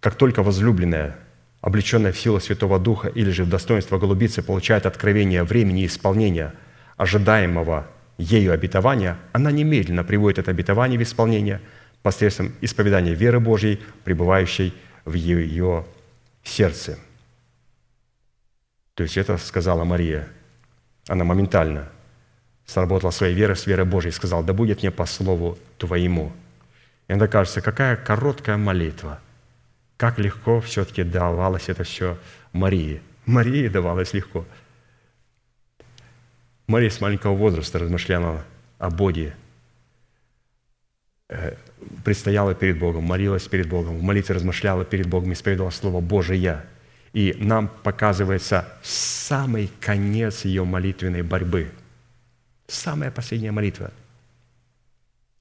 как 0.00 0.14
только 0.14 0.42
возлюбленная 0.42 1.16
облеченная 1.60 2.12
в 2.12 2.18
силу 2.18 2.38
Святого 2.38 2.78
Духа 2.78 3.08
или 3.08 3.30
же 3.30 3.44
в 3.44 3.48
достоинство 3.48 3.98
голубицы, 3.98 4.42
получает 4.42 4.86
откровение 4.86 5.42
времени 5.42 5.84
исполнения 5.84 6.54
ожидаемого 6.96 7.88
ею 8.18 8.52
обетования, 8.52 9.18
она 9.32 9.50
немедленно 9.50 10.04
приводит 10.04 10.38
это 10.38 10.52
обетование 10.52 10.98
в 10.98 11.02
исполнение 11.02 11.60
посредством 12.02 12.54
исповедания 12.60 13.14
веры 13.14 13.40
Божьей, 13.40 13.82
пребывающей 14.04 14.72
в 15.04 15.14
ее 15.14 15.84
сердце. 16.44 16.98
То 18.94 19.02
есть 19.02 19.16
это 19.16 19.36
сказала 19.36 19.84
Мария. 19.84 20.28
Она 21.08 21.24
моментально 21.24 21.88
сработала 22.66 23.10
своей 23.10 23.34
верой 23.34 23.56
с 23.56 23.66
верой 23.66 23.86
Божьей 23.86 24.10
и 24.10 24.14
сказала, 24.14 24.42
да 24.42 24.52
будет 24.52 24.82
мне 24.82 24.90
по 24.90 25.06
слову 25.06 25.56
Твоему. 25.78 26.32
И 27.08 27.12
иногда 27.12 27.28
кажется, 27.28 27.60
какая 27.60 27.96
короткая 27.96 28.56
молитва. 28.56 29.20
Как 29.96 30.18
легко 30.18 30.60
все-таки 30.60 31.04
давалось 31.04 31.68
это 31.68 31.84
все 31.84 32.18
Марии. 32.52 33.00
Марии 33.24 33.68
давалось 33.68 34.12
легко. 34.12 34.44
Мария 36.66 36.90
с 36.90 37.00
маленького 37.00 37.34
возраста 37.34 37.78
размышляла 37.78 38.44
о 38.78 38.90
Боге, 38.90 39.34
э, 41.28 41.54
предстояла 42.04 42.54
перед 42.54 42.78
Богом, 42.78 43.04
молилась 43.04 43.46
перед 43.46 43.68
Богом, 43.68 43.96
в 43.98 44.02
молитве 44.02 44.34
размышляла 44.34 44.84
перед 44.84 45.06
Богом, 45.06 45.32
исповедовала 45.32 45.70
Слово 45.70 46.00
Божие. 46.00 46.64
И 47.12 47.34
нам 47.38 47.68
показывается 47.68 48.68
самый 48.82 49.70
конец 49.80 50.44
ее 50.44 50.64
молитвенной 50.64 51.22
борьбы. 51.22 51.70
Самая 52.68 53.10
последняя 53.10 53.52
молитва. 53.52 53.92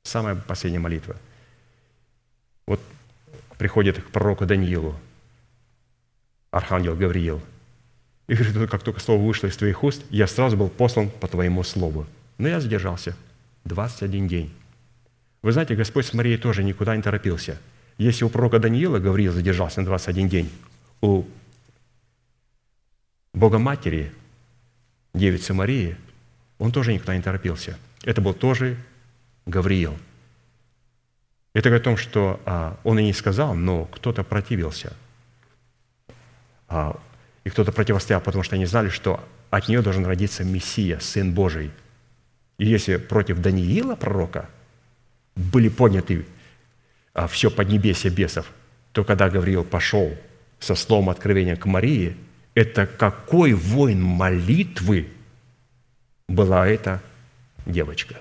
Самая 0.04 0.36
последняя 0.36 0.80
молитва– 0.80 1.16
вот 2.68 2.82
приходит 3.58 4.02
к 4.02 4.10
пророку 4.10 4.46
Даниилу, 4.46 4.96
архангел 6.52 6.96
Гавриил, 6.96 7.42
и 8.28 8.34
говорит, 8.34 8.70
как 8.70 8.82
только 8.84 9.00
слово 9.00 9.22
вышло 9.22 9.48
из 9.48 9.58
твоих 9.58 9.84
уст, 9.84 10.04
я 10.10 10.26
сразу 10.28 10.58
был 10.58 10.70
послан 10.70 11.10
по 11.10 11.28
твоему 11.28 11.64
слову. 11.64 12.08
Но 12.40 12.48
я 12.48 12.60
задержался 12.60 13.16
21 13.66 14.28
день. 14.28 14.54
Вы 15.44 15.52
знаете, 15.52 15.76
Господь 15.76 16.08
с 16.08 16.14
Марией 16.14 16.38
тоже 16.38 16.64
никуда 16.64 16.96
не 16.96 17.04
торопился. 17.04 17.60
Если 18.00 18.26
у 18.26 18.30
пророка 18.30 18.58
Даниила 18.58 18.98
Гавриил 18.98 19.32
задержался 19.32 19.82
на 19.82 19.86
21 19.86 20.28
день, 20.28 20.52
у 21.02 21.24
Бога 23.34 23.60
Матери, 23.60 24.12
девицы 25.14 25.54
Марии, 25.54 25.96
он 26.58 26.72
тоже 26.72 26.94
никуда 26.94 27.16
не 27.16 27.22
торопился. 27.22 27.78
Это 28.04 28.22
был 28.22 28.34
тоже 28.34 28.78
Гавриил– 29.46 29.98
это 31.56 31.70
говорит 31.70 31.84
о 31.84 31.90
том, 31.90 31.98
что 31.98 32.42
а, 32.46 32.78
он 32.84 33.00
и 33.00 33.04
не 33.04 33.14
сказал, 33.14 33.56
но 33.56 33.86
кто-то 33.86 34.26
противился. 34.26 34.92
А, 36.68 37.00
и 37.46 37.50
кто-то 37.50 37.72
противостоял, 37.72 38.20
потому 38.20 38.44
что 38.44 38.56
они 38.56 38.66
знали, 38.66 38.90
что 38.90 39.24
от 39.52 39.70
нее 39.70 39.82
должен 39.82 40.06
родиться 40.06 40.44
Мессия, 40.44 41.00
Сын 41.00 41.34
Божий. 41.34 41.72
И 42.58 42.66
если 42.66 42.98
против 42.98 43.40
Даниила, 43.40 43.96
пророка, 43.96 44.50
были 45.38 45.70
подняты 45.70 46.26
а, 47.14 47.28
все 47.28 47.50
поднебесье 47.50 48.12
бесов, 48.12 48.52
то 48.92 49.06
когда 49.06 49.30
Гавриил 49.30 49.64
пошел 49.64 50.14
со 50.60 50.76
словом 50.76 51.10
откровения 51.10 51.56
к 51.56 51.66
Марии, 51.66 52.18
это 52.54 52.86
какой 52.86 53.54
воин 53.54 54.04
молитвы 54.04 55.08
была 56.28 56.68
эта 56.68 57.02
девочка. 57.66 58.16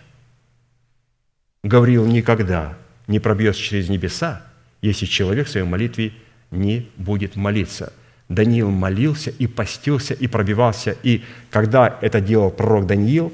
Гавриил 1.63 2.07
никогда 2.07 2.77
не 3.07 3.21
пробьется 3.21 3.61
через 3.61 3.89
небеса, 3.89 4.43
если 4.83 5.07
человек 5.07 5.47
в 5.47 5.51
своей 5.51 5.67
молитве 5.67 6.13
не 6.51 6.91
будет 6.97 7.37
молиться. 7.37 7.93
Даниил 8.29 8.71
молился 8.71 9.31
и 9.31 9.47
постился, 9.47 10.15
и 10.15 10.27
пробивался. 10.27 10.97
И 11.03 11.25
когда 11.51 11.99
это 12.01 12.21
делал 12.21 12.51
пророк 12.51 12.87
Даниил, 12.87 13.33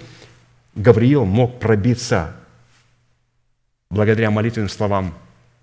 Гавриил 0.75 1.25
мог 1.25 1.61
пробиться 1.61 2.35
благодаря 3.89 4.31
молитвенным 4.31 4.69
словам 4.69 5.15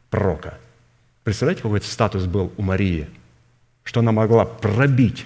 пророка. 0.10 0.58
Представляете, 1.24 1.64
какой 1.64 1.82
статус 1.82 2.26
был 2.26 2.54
у 2.58 2.62
Марии, 2.62 3.08
что 3.84 4.02
она 4.02 4.12
могла 4.12 4.46
пробить 4.46 5.26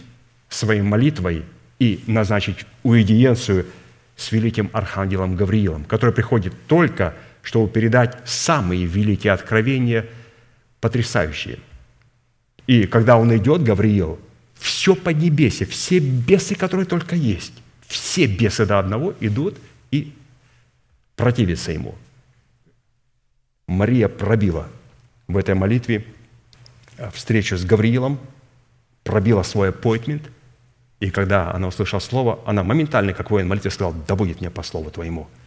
своей 0.49 0.81
молитвой 0.81 1.45
и 1.81 2.03
назначить 2.05 2.67
уидиенцию 2.83 3.65
с 4.15 4.31
великим 4.31 4.69
архангелом 4.71 5.35
Гавриилом, 5.35 5.83
который 5.85 6.13
приходит 6.13 6.53
только 6.67 7.15
чтобы 7.41 7.67
передать 7.71 8.19
самые 8.23 8.85
великие 8.85 9.33
откровения, 9.33 10.05
потрясающие. 10.79 11.57
И 12.67 12.85
когда 12.85 13.17
он 13.17 13.35
идет, 13.35 13.63
Гавриил, 13.63 14.19
все 14.59 14.95
поднебесье, 14.95 15.65
все 15.65 15.97
бесы, 15.97 16.53
которые 16.53 16.85
только 16.85 17.15
есть, 17.15 17.53
все 17.87 18.27
бесы 18.27 18.67
до 18.67 18.77
одного 18.77 19.15
идут 19.19 19.57
и 19.89 20.13
противятся 21.15 21.71
ему. 21.71 21.95
Мария 23.65 24.07
пробила 24.07 24.67
в 25.27 25.35
этой 25.35 25.55
молитве 25.55 26.05
встречу 27.11 27.57
с 27.57 27.65
Гавриилом, 27.65 28.19
пробила 29.03 29.41
свой 29.41 29.69
аппойтмент, 29.69 30.29
и 31.01 31.11
когда 31.11 31.51
она 31.53 31.67
услышала 31.67 31.99
слово, 31.99 32.39
она 32.45 32.63
моментально, 32.63 33.13
как 33.13 33.29
воин 33.29 33.49
молитвы, 33.49 33.71
сказала, 33.71 33.93
да 34.07 34.15
будет 34.15 34.39
мне 34.39 34.49
по 34.49 34.63
слову 34.63 34.89
твоему– 34.89 35.27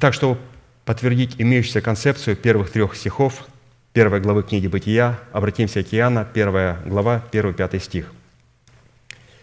Итак, 0.00 0.14
чтобы 0.14 0.38
подтвердить 0.84 1.36
имеющуюся 1.38 1.80
концепцию 1.80 2.36
первых 2.36 2.70
трех 2.70 2.94
стихов 2.94 3.48
первой 3.92 4.20
главы 4.20 4.44
книги 4.44 4.68
«Бытия», 4.68 5.18
обратимся 5.32 5.82
к 5.82 5.92
Иоанна, 5.92 6.24
первая 6.24 6.78
глава, 6.84 7.24
1-5 7.32 7.80
стих. 7.80 8.12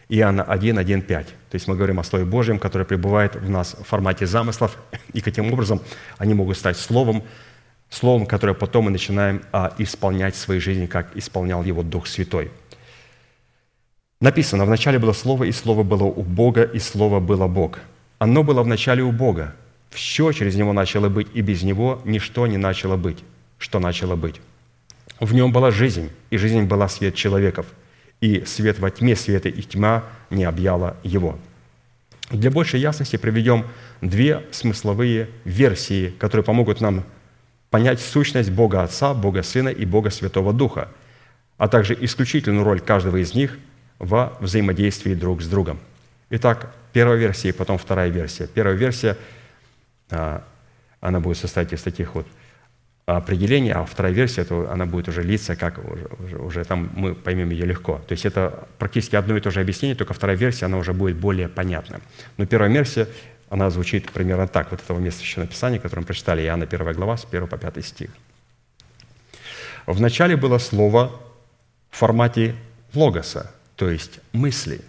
Иоанна 0.07 0.43
1, 0.43 0.77
1, 0.77 1.01
5. 1.01 1.27
То 1.27 1.33
есть 1.51 1.67
мы 1.67 1.75
говорим 1.75 1.99
о 1.99 2.03
Слове 2.03 2.23
Божьем, 2.23 2.57
которое 2.57 2.85
пребывает 2.85 3.35
в 3.35 3.49
нас 3.49 3.73
в 3.73 3.83
формате 3.83 4.27
замыслов, 4.27 4.77
и 5.13 5.19
каким 5.19 5.51
образом 5.51 5.81
они 6.17 6.33
могут 6.33 6.57
стать 6.57 6.77
Словом, 6.77 7.23
Словом, 7.89 8.27
которое 8.27 8.53
потом 8.53 8.85
мы 8.85 8.91
начинаем 8.91 9.41
а, 9.51 9.73
исполнять 9.77 10.35
в 10.35 10.39
своей 10.39 10.61
жизни, 10.61 10.85
как 10.85 11.17
исполнял 11.17 11.63
его 11.63 11.83
Дух 11.83 12.07
Святой. 12.07 12.49
Написано, 14.25 14.65
«Вначале 14.65 14.97
было 14.97 15.13
Слово, 15.13 15.43
и 15.43 15.51
Слово 15.51 15.83
было 15.83 16.05
у 16.05 16.23
Бога, 16.23 16.63
и 16.63 16.79
Слово 16.79 17.19
было 17.19 17.45
Бог». 17.47 17.79
Оно 18.17 18.41
было 18.41 18.63
вначале 18.63 19.03
у 19.03 19.11
Бога. 19.11 19.53
Все 19.91 20.31
через 20.31 20.55
Него 20.55 20.73
начало 20.73 21.09
быть, 21.09 21.27
и 21.35 21.41
без 21.41 21.61
Него 21.61 22.01
ничто 22.05 22.47
не 22.47 22.57
начало 22.57 22.97
быть, 22.97 23.19
что 23.59 23.77
начало 23.77 24.15
быть. 24.15 24.41
В 25.19 25.31
Нем 25.35 25.51
была 25.51 25.69
жизнь, 25.69 26.09
и 26.31 26.37
жизнь 26.37 26.63
была 26.63 26.89
свет 26.89 27.13
человеков, 27.13 27.67
и 28.19 28.43
свет 28.45 28.79
во 28.79 28.89
тьме 28.89 29.15
света, 29.15 29.47
и 29.47 29.61
тьма 29.61 30.03
не 30.31 30.45
объяла 30.45 30.97
Его. 31.03 31.37
Для 32.31 32.49
большей 32.49 32.79
ясности 32.79 33.17
приведем 33.17 33.63
две 34.01 34.41
смысловые 34.49 35.29
версии, 35.43 36.09
которые 36.17 36.43
помогут 36.43 36.81
нам 36.81 37.03
понять 37.69 38.01
сущность 38.01 38.49
Бога 38.49 38.81
Отца, 38.81 39.13
Бога 39.13 39.43
Сына 39.43 39.69
и 39.69 39.85
Бога 39.85 40.09
Святого 40.09 40.51
Духа, 40.51 40.87
а 41.59 41.67
также 41.67 41.95
исключительную 42.01 42.65
роль 42.65 42.79
каждого 42.79 43.17
из 43.17 43.35
них 43.35 43.59
во 43.99 44.37
взаимодействии 44.39 45.13
друг 45.13 45.41
с 45.41 45.47
другом. 45.47 45.79
Итак, 46.29 46.73
первая 46.93 47.17
версия 47.17 47.49
и 47.49 47.53
потом 47.53 47.77
вторая 47.77 48.09
версия. 48.09 48.47
Первая 48.47 48.75
версия– 48.75 49.17
а, 50.09 50.43
она 51.01 51.19
будет 51.19 51.37
состоять 51.37 51.73
из 51.73 51.81
таких 51.81 52.15
вот 52.15 52.27
определений, 53.05 53.71
а 53.71 53.85
вторая 53.85 54.13
версия, 54.13 54.43
то 54.43 54.69
она 54.71 54.85
будет 54.85 55.07
уже 55.07 55.21
литься, 55.21 55.55
как 55.55 55.77
уже, 55.77 56.07
уже, 56.19 56.37
уже 56.37 56.63
там 56.63 56.89
мы 56.95 57.13
поймем 57.13 57.51
ее 57.51 57.65
легко. 57.65 57.99
То 58.07 58.13
есть 58.13 58.25
это 58.25 58.67
практически 58.79 59.15
одно 59.15 59.37
и 59.37 59.41
то 59.41 59.51
же 59.51 59.61
объяснение, 59.61 59.95
только 59.95 60.13
вторая 60.13 60.37
версия, 60.37 60.65
она 60.65 60.77
уже 60.77 60.93
будет 60.93 61.15
более 61.17 61.47
понятна. 61.47 62.01
Но 62.37 62.45
первая 62.47 62.71
версия, 62.71 63.07
она 63.49 63.69
звучит 63.69 64.11
примерно 64.11 64.47
так, 64.47 64.71
вот 64.71 64.81
этого 64.81 64.99
места 64.99 65.21
еще 65.21 65.39
написания, 65.39 65.79
которое 65.79 66.01
мы 66.01 66.07
прочитали, 66.07 66.41
Иоанна 66.43 66.65
1 66.65 66.93
глава, 66.93 67.17
с 67.17 67.25
1 67.25 67.47
по 67.47 67.57
5 67.57 67.85
стих. 67.85 68.09
Вначале 69.85 70.35
было 70.35 70.57
слово 70.57 71.11
в 71.91 71.97
формате 71.97 72.55
логоса, 72.95 73.51
то 73.75 73.89
есть 73.89 74.19
мысли. 74.31 74.81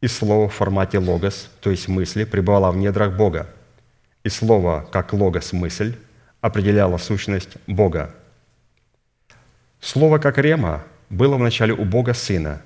И 0.00 0.08
слово 0.08 0.48
в 0.48 0.54
формате 0.54 0.98
логос, 0.98 1.50
то 1.60 1.70
есть 1.70 1.88
мысли, 1.88 2.24
пребывало 2.24 2.70
в 2.72 2.76
недрах 2.76 3.16
Бога– 3.16 3.48
и 4.22 4.28
слово, 4.28 4.86
как 4.92 5.12
логос 5.12 5.52
мысль, 5.52 5.96
определяло 6.40 6.98
сущность 6.98 7.56
Бога. 7.66 8.14
Слово, 9.80 10.18
как 10.18 10.38
рема, 10.38 10.82
было 11.08 11.36
вначале 11.36 11.72
у 11.72 11.84
Бога 11.84 12.12
Сына. 12.12 12.62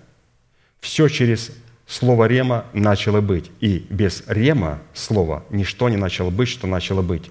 Все 0.81 1.09
через 1.09 1.53
слово 1.87 2.27
рема 2.27 2.67
начало 2.73 3.21
быть, 3.21 3.51
и 3.61 3.87
без 3.89 4.25
рема 4.27 4.81
слова 4.95 5.45
ничто 5.51 5.89
не 5.89 5.97
начало 5.97 6.31
быть, 6.31 6.49
что 6.49 6.67
начало 6.67 7.03
быть. 7.03 7.31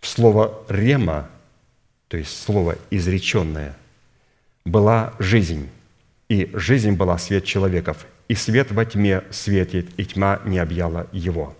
В 0.00 0.06
слово 0.06 0.64
рема, 0.68 1.28
то 2.08 2.16
есть 2.16 2.42
слово 2.42 2.76
изреченное, 2.90 3.76
была 4.64 5.12
жизнь, 5.18 5.68
и 6.30 6.48
жизнь 6.54 6.92
была 6.92 7.18
свет 7.18 7.44
человеков, 7.44 8.06
и 8.28 8.34
свет 8.34 8.70
во 8.70 8.84
тьме 8.84 9.24
светит, 9.30 9.90
и 9.98 10.04
тьма 10.04 10.40
не 10.44 10.58
объяла 10.58 11.08
его». 11.12 11.56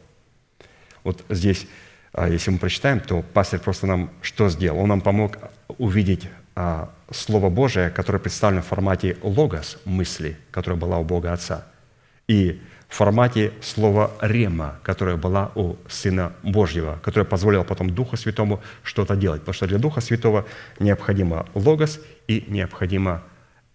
Вот 1.03 1.25
здесь, 1.29 1.67
а, 2.13 2.29
если 2.29 2.53
мы 2.53 2.59
прочитаем, 2.59 3.01
то 3.01 3.23
пастор 3.35 3.59
просто 3.61 3.87
нам 3.87 4.11
что 4.23 4.49
сделал? 4.49 4.79
Он 4.79 4.89
нам 4.89 5.01
помог 5.01 5.39
увидеть 5.79 6.29
а, 6.55 6.91
Слово 7.11 7.51
Божие, 7.51 7.91
которое 7.91 8.21
представлено 8.21 8.63
в 8.63 8.67
формате 8.67 9.17
логос, 9.23 9.79
мысли, 9.85 10.39
которая 10.53 10.79
была 10.79 10.99
у 10.99 11.05
Бога 11.05 11.33
Отца, 11.33 11.67
и 12.29 12.63
в 12.89 12.95
формате 12.95 13.53
слова 13.63 14.13
«рема», 14.21 14.79
которое 14.85 15.17
была 15.17 15.51
у 15.57 15.77
Сына 15.89 16.33
Божьего, 16.43 17.01
которое 17.03 17.25
позволило 17.25 17.65
потом 17.65 17.91
Духу 17.91 18.17
Святому 18.17 18.61
что-то 18.85 19.17
делать. 19.17 19.41
Потому 19.41 19.55
что 19.55 19.67
для 19.67 19.79
Духа 19.79 20.01
Святого 20.01 20.47
необходимо 20.79 21.47
логос 21.55 22.01
и 22.29 22.45
необходимо 22.49 23.23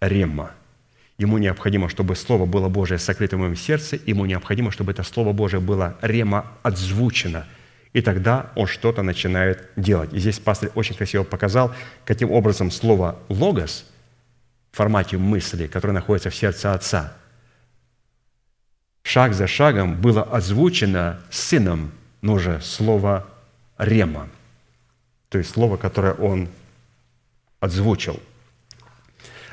рема. 0.00 0.52
Ему 1.18 1.38
необходимо, 1.38 1.88
чтобы 1.88 2.14
Слово 2.14 2.44
было 2.44 2.68
Божие 2.68 2.98
сокрыто 2.98 3.36
в 3.36 3.40
моем 3.40 3.56
сердце, 3.56 3.98
ему 4.04 4.26
необходимо, 4.26 4.70
чтобы 4.70 4.92
это 4.92 5.02
Слово 5.02 5.32
Божие 5.32 5.60
было 5.60 5.96
рема 6.02 6.52
отзвучено. 6.62 7.46
И 7.92 8.02
тогда 8.02 8.52
он 8.54 8.66
что-то 8.66 9.02
начинает 9.02 9.70
делать. 9.76 10.12
И 10.12 10.18
здесь 10.18 10.38
пастор 10.38 10.70
очень 10.74 10.94
красиво 10.94 11.24
показал, 11.24 11.74
каким 12.04 12.30
образом 12.30 12.70
слово 12.70 13.18
«логос» 13.30 13.86
в 14.72 14.76
формате 14.76 15.16
мысли, 15.16 15.66
которое 15.66 15.94
находится 15.94 16.30
в 16.30 16.34
сердце 16.34 16.74
Отца– 16.74 17.14
шаг 19.06 19.34
за 19.34 19.46
шагом 19.46 20.00
было 20.00 20.22
озвучено 20.22 21.20
сыном, 21.30 21.92
но 22.22 22.34
уже 22.34 22.60
слово 22.60 23.26
«рема», 23.78 24.28
то 25.28 25.38
есть 25.38 25.50
слово, 25.50 25.76
которое 25.76 26.12
он 26.14 26.48
озвучил. 27.60 28.20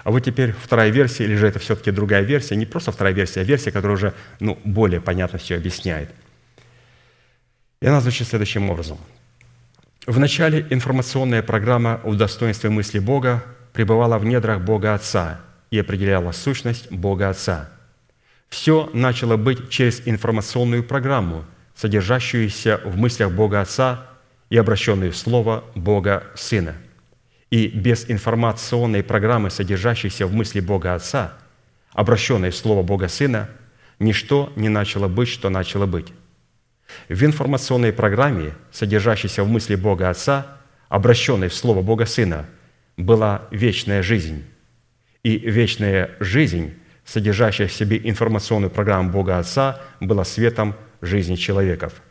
А 0.03 0.11
вот 0.11 0.19
теперь 0.19 0.53
вторая 0.53 0.89
версия, 0.89 1.23
или 1.23 1.35
же 1.35 1.47
это 1.47 1.59
все-таки 1.59 1.91
другая 1.91 2.21
версия, 2.21 2.55
не 2.55 2.65
просто 2.65 2.91
вторая 2.91 3.13
версия, 3.13 3.41
а 3.41 3.43
версия, 3.43 3.71
которая 3.71 3.97
уже 3.97 4.13
ну, 4.39 4.59
более 4.63 4.99
понятно 4.99 5.39
все 5.39 5.55
объясняет. 5.55 6.09
И 7.81 7.87
она 7.87 8.01
звучит 8.01 8.27
следующим 8.27 8.69
образом. 8.69 8.97
В 10.05 10.19
начале 10.19 10.67
информационная 10.69 11.41
программа 11.41 12.01
в 12.03 12.17
достоинстве 12.17 12.69
мысли 12.69 12.99
Бога 12.99 13.43
пребывала 13.71 14.17
в 14.17 14.25
недрах 14.25 14.61
Бога 14.61 14.93
Отца 14.93 15.39
и 15.71 15.79
определяла 15.79 16.31
сущность 16.31 16.91
Бога 16.91 17.29
Отца– 17.29 17.69
все 18.53 18.87
начало 18.93 19.35
быть 19.35 19.71
через 19.71 20.03
информационную 20.05 20.83
программу, 20.83 21.43
содержащуюся 21.75 22.79
в 22.85 22.95
мыслях 22.97 23.31
Бога 23.31 23.61
Отца 23.61 24.05
и 24.51 24.57
обращенную 24.57 25.11
в 25.11 25.17
Слово 25.17 25.63
Бога 25.73 26.25
Сына. 26.35 26.75
И 27.53 27.67
без 27.67 28.09
информационной 28.09 29.03
программы, 29.03 29.51
содержащейся 29.51 30.25
в 30.25 30.33
мысли 30.33 30.59
Бога 30.59 30.95
Отца, 30.95 31.33
обращенной 31.91 32.49
в 32.49 32.55
Слово 32.55 32.81
Бога 32.81 33.07
Сына, 33.07 33.47
ничто 33.99 34.51
не 34.55 34.69
начало 34.69 35.07
быть, 35.07 35.29
что 35.29 35.51
начало 35.51 35.85
быть. 35.85 36.07
В 37.09 37.23
информационной 37.23 37.93
программе, 37.93 38.55
содержащейся 38.71 39.43
в 39.43 39.49
мысли 39.49 39.75
Бога 39.75 40.09
Отца, 40.09 40.57
обращенной 40.89 41.49
в 41.49 41.53
Слово 41.53 41.83
Бога 41.83 42.07
Сына, 42.07 42.47
была 42.97 43.43
вечная 43.51 44.01
жизнь. 44.01 44.43
И 45.21 45.37
вечная 45.37 46.09
жизнь 46.19 46.73
содержащая 47.05 47.67
в 47.67 47.73
себе 47.73 48.01
информационную 48.03 48.71
программу 48.71 49.11
Бога 49.11 49.37
Отца, 49.37 49.79
была 49.99 50.23
светом 50.23 50.73
жизни 51.01 51.35
человеков. 51.35 52.01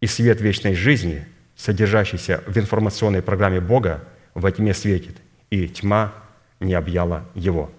И 0.00 0.06
свет 0.06 0.40
вечной 0.40 0.76
жизни, 0.76 1.26
содержащийся 1.56 2.44
в 2.46 2.56
информационной 2.56 3.20
программе 3.20 3.60
Бога, 3.60 4.04
во 4.34 4.50
тьме 4.52 4.74
светит, 4.74 5.16
и 5.50 5.68
тьма 5.68 6.12
не 6.60 6.74
объяла 6.74 7.24
его. 7.34 7.70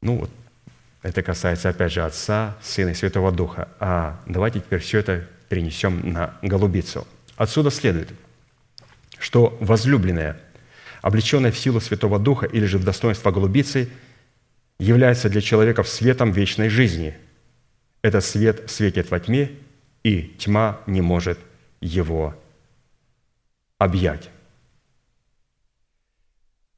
Ну 0.00 0.18
вот, 0.18 0.30
это 1.02 1.22
касается, 1.22 1.68
опять 1.68 1.92
же, 1.92 2.04
Отца, 2.04 2.56
Сына 2.62 2.90
и 2.90 2.94
Святого 2.94 3.32
Духа. 3.32 3.68
А 3.80 4.20
давайте 4.26 4.60
теперь 4.60 4.80
все 4.80 4.98
это 4.98 5.26
перенесем 5.48 6.12
на 6.12 6.36
голубицу. 6.42 7.06
Отсюда 7.36 7.70
следует, 7.70 8.10
что 9.18 9.56
возлюбленная, 9.60 10.40
облеченная 11.02 11.52
в 11.52 11.58
силу 11.58 11.80
Святого 11.80 12.18
Духа 12.18 12.46
или 12.46 12.66
же 12.66 12.78
в 12.78 12.84
достоинство 12.84 13.30
голубицы– 13.30 13.88
является 14.78 15.28
для 15.28 15.40
человека 15.40 15.82
светом 15.82 16.30
вечной 16.30 16.68
жизни. 16.68 17.16
Этот 18.02 18.24
свет 18.24 18.70
светит 18.70 19.10
во 19.10 19.18
тьме, 19.18 19.50
и 20.04 20.22
тьма 20.38 20.80
не 20.86 21.00
может 21.00 21.38
его 21.80 22.34
объять. 23.78 24.30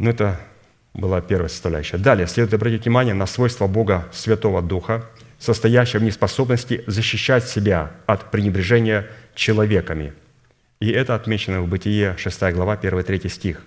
Ну, 0.00 0.08
это 0.08 0.40
была 0.94 1.20
первая 1.20 1.50
составляющая. 1.50 1.98
Далее 1.98 2.26
следует 2.26 2.54
обратить 2.54 2.86
внимание 2.86 3.12
на 3.12 3.26
свойства 3.26 3.66
Бога 3.66 4.08
Святого 4.12 4.62
Духа, 4.62 5.04
состоящее 5.38 6.00
в 6.00 6.04
неспособности 6.04 6.82
защищать 6.86 7.46
себя 7.46 7.90
от 8.06 8.30
пренебрежения 8.30 9.08
человеками. 9.34 10.14
И 10.80 10.90
это 10.90 11.14
отмечено 11.14 11.60
в 11.60 11.68
Бытие 11.68 12.16
6 12.16 12.40
глава, 12.54 12.76
1-3 12.76 13.28
стих. 13.28 13.58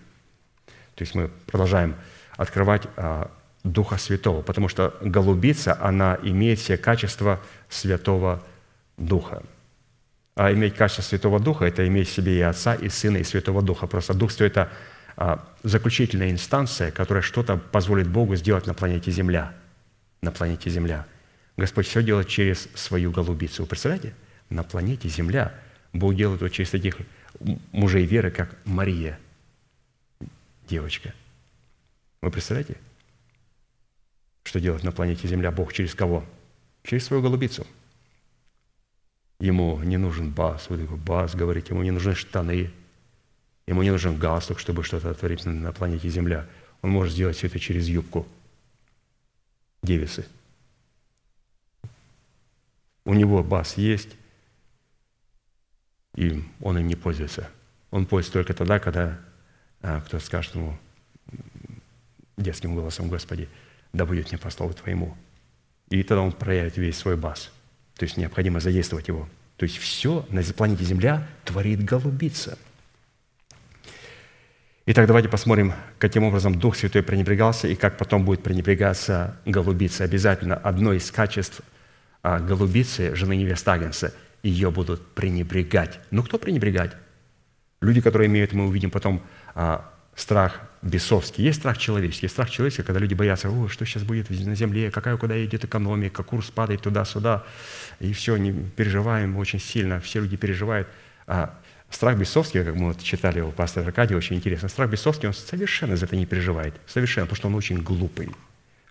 То 0.95 1.03
есть 1.03 1.13
мы 1.13 1.29
продолжаем 1.45 1.93
открывать 2.35 2.87
а, 2.97 3.29
Духа 3.63 3.99
Святого, 3.99 4.41
потому 4.41 4.69
что 4.69 4.95
голубица, 5.01 5.77
она 5.79 6.17
имеет 6.23 6.57
все 6.57 6.77
качества 6.77 7.39
Святого 7.69 8.41
Духа. 8.97 9.43
А 10.33 10.51
иметь 10.51 10.73
качество 10.73 11.03
Святого 11.03 11.39
Духа– 11.39 11.65
это 11.67 11.87
иметь 11.87 12.09
в 12.09 12.11
себе 12.11 12.39
и 12.39 12.41
Отца, 12.41 12.73
и 12.73 12.89
Сына, 12.89 13.17
и 13.17 13.23
Святого 13.23 13.61
Духа. 13.61 13.85
Просто 13.85 14.15
Дух 14.15 14.31
Святой– 14.31 14.47
это 14.47 14.71
заключительная 15.63 16.31
инстанция, 16.31 16.91
которая 16.91 17.21
что-то 17.21 17.57
позволит 17.57 18.07
Богу 18.07 18.35
сделать 18.35 18.67
на 18.67 18.73
планете 18.73 19.11
Земля. 19.11 19.53
На 20.21 20.31
планете 20.31 20.69
Земля. 20.69 21.05
Господь 21.57 21.87
все 21.87 22.01
делает 22.01 22.27
через 22.27 22.67
свою 22.73 23.11
голубицу. 23.11 23.63
Вы 23.63 23.69
представляете? 23.69 24.13
На 24.49 24.63
планете 24.63 25.07
Земля 25.07 25.53
Бог 25.93 26.15
делает 26.15 26.41
вот 26.41 26.51
через 26.51 26.71
таких 26.71 26.97
мужей 27.71 28.05
веры, 28.05 28.31
как 28.31 28.55
Мария, 28.65 29.19
девочка. 30.67 31.13
Вы 32.21 32.31
представляете? 32.31 32.77
Что 34.43 34.59
делать 34.59 34.83
на 34.83 34.91
планете 34.91 35.27
Земля 35.27 35.51
Бог 35.51 35.73
через 35.73 35.93
кого? 35.93 36.25
Через 36.83 37.05
свою 37.05 37.21
голубицу. 37.21 37.65
Ему 39.39 39.79
не 39.83 39.97
нужен 39.97 40.31
бас, 40.31 40.69
вот 40.69 40.81
такой 40.81 40.97
бас, 40.97 41.35
говорить, 41.35 41.69
ему 41.69 41.83
не 41.83 41.91
нужны 41.91 42.15
штаны, 42.15 42.71
ему 43.67 43.83
не 43.83 43.91
нужен 43.91 44.17
галстук, 44.17 44.59
чтобы 44.59 44.83
что-то 44.83 45.13
творить 45.13 45.45
на 45.45 45.71
планете 45.71 46.09
Земля. 46.09 46.47
Он 46.81 46.91
может 46.91 47.13
сделать 47.13 47.37
все 47.37 47.47
это 47.47 47.59
через 47.59 47.87
юбку 47.87 48.27
девицы. 49.81 50.25
У 53.05 53.13
него 53.13 53.43
бас 53.43 53.77
есть, 53.77 54.09
и 56.15 56.43
он 56.61 56.77
им 56.77 56.87
не 56.87 56.95
пользуется. 56.95 57.49
Он 57.91 58.05
пользуется 58.05 58.33
только 58.33 58.53
тогда, 58.53 58.79
когда 58.79 59.19
а, 59.81 60.01
кто 60.01 60.19
скажет 60.19 60.55
ему 60.55 60.77
детским 62.37 62.75
голосом, 62.75 63.09
Господи, 63.09 63.49
да 63.91 64.05
будет 64.05 64.31
мне 64.31 64.37
по 64.37 64.49
слову 64.49 64.73
Твоему. 64.73 65.15
И 65.89 66.01
тогда 66.03 66.21
он 66.21 66.31
проявит 66.31 66.77
весь 66.77 66.97
свой 66.97 67.17
бас. 67.17 67.51
То 67.95 68.05
есть 68.05 68.17
необходимо 68.17 68.59
задействовать 68.59 69.07
его. 69.07 69.27
То 69.57 69.65
есть 69.65 69.77
все 69.77 70.25
на 70.29 70.41
планете 70.41 70.83
Земля 70.85 71.27
творит 71.45 71.83
голубица. 71.83 72.57
Итак, 74.85 75.07
давайте 75.07 75.29
посмотрим, 75.29 75.71
каким 75.97 76.23
образом 76.23 76.59
Дух 76.59 76.75
Святой 76.75 77.03
пренебрегался 77.03 77.69
и 77.69 77.75
как 77.75 77.95
потом 77.95 78.25
будет 78.25 78.43
пренебрегаться 78.43 79.37
голубица. 79.45 80.03
Обязательно 80.03 80.55
одно 80.55 80.91
из 80.91 81.09
качеств 81.09 81.61
а, 82.21 82.41
голубицы, 82.41 83.15
жены 83.15 83.37
невесты 83.37 83.71
Агнца, 83.71 84.13
ее 84.43 84.71
будут 84.71 85.15
пренебрегать. 85.15 86.01
Ну, 86.11 86.21
кто 86.21 86.37
пренебрегать? 86.37 86.91
Люди, 87.79 88.01
которые 88.01 88.27
имеют, 88.27 88.51
мы 88.51 88.67
увидим 88.67 88.91
потом, 88.91 89.23
а, 89.55 89.89
страх 90.15 90.59
бесовский, 90.81 91.45
есть 91.45 91.59
страх 91.59 91.77
человеческий. 91.77 92.25
Есть 92.25 92.33
страх 92.33 92.49
человеческий, 92.49 92.83
когда 92.83 92.99
люди 92.99 93.13
боятся, 93.13 93.49
о, 93.49 93.69
что 93.69 93.85
сейчас 93.85 94.03
будет 94.03 94.29
на 94.29 94.53
земле, 94.53 94.91
какая 94.91 95.15
куда 95.15 95.41
идет 95.45 95.63
экономика, 95.63 96.23
курс 96.23 96.51
падает 96.51 96.81
туда-сюда, 96.81 97.45
и 98.01 98.11
все, 98.11 98.35
не 98.35 98.51
переживаем 98.51 99.37
очень 99.37 99.61
сильно, 99.61 100.01
все 100.01 100.19
люди 100.19 100.35
переживают. 100.35 100.89
А 101.25 101.57
страх 101.93 102.17
бесовский, 102.17 102.63
как 102.63 102.75
мы 102.75 102.87
вот 102.87 103.01
читали 103.01 103.41
у 103.41 103.51
пастора 103.51 103.85
Аркадия, 103.85 104.17
очень 104.17 104.35
интересно, 104.35 104.69
страх 104.69 104.89
бесовский, 104.89 105.27
он 105.27 105.33
совершенно 105.33 105.95
за 105.95 106.05
это 106.05 106.15
не 106.15 106.25
переживает, 106.25 106.73
совершенно, 106.87 107.25
потому 107.25 107.37
что 107.37 107.47
он 107.47 107.55
очень 107.55 107.81
глупый. 107.81 108.29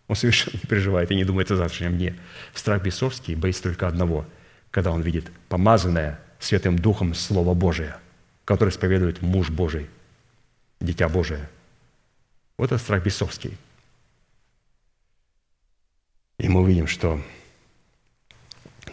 Он 0.09 0.17
совершенно 0.17 0.55
не 0.55 0.69
переживает 0.69 1.11
и 1.11 1.15
не 1.15 1.25
думает 1.25 1.51
о 1.51 1.57
завтрашнем 1.57 1.97
дне. 1.97 2.17
Страх 2.55 2.83
бесовский 2.83 3.35
боится 3.35 3.63
только 3.63 3.87
одного, 3.87 4.27
когда 4.71 4.91
он 4.91 5.03
видит 5.03 5.31
помазанное 5.49 6.21
Святым 6.39 6.79
Духом 6.79 7.15
Слово 7.15 7.55
Божие, 7.55 7.97
которое 8.45 8.71
исповедует 8.71 9.23
муж 9.23 9.51
Божий– 9.51 9.89
Дитя 10.83 11.09
Божие. 11.09 11.49
Вот 12.59 12.73
это 12.73 12.79
страх 12.79 13.05
бесовский. 13.05 13.57
И 16.39 16.49
мы 16.49 16.61
увидим, 16.61 16.89
что 16.89 17.23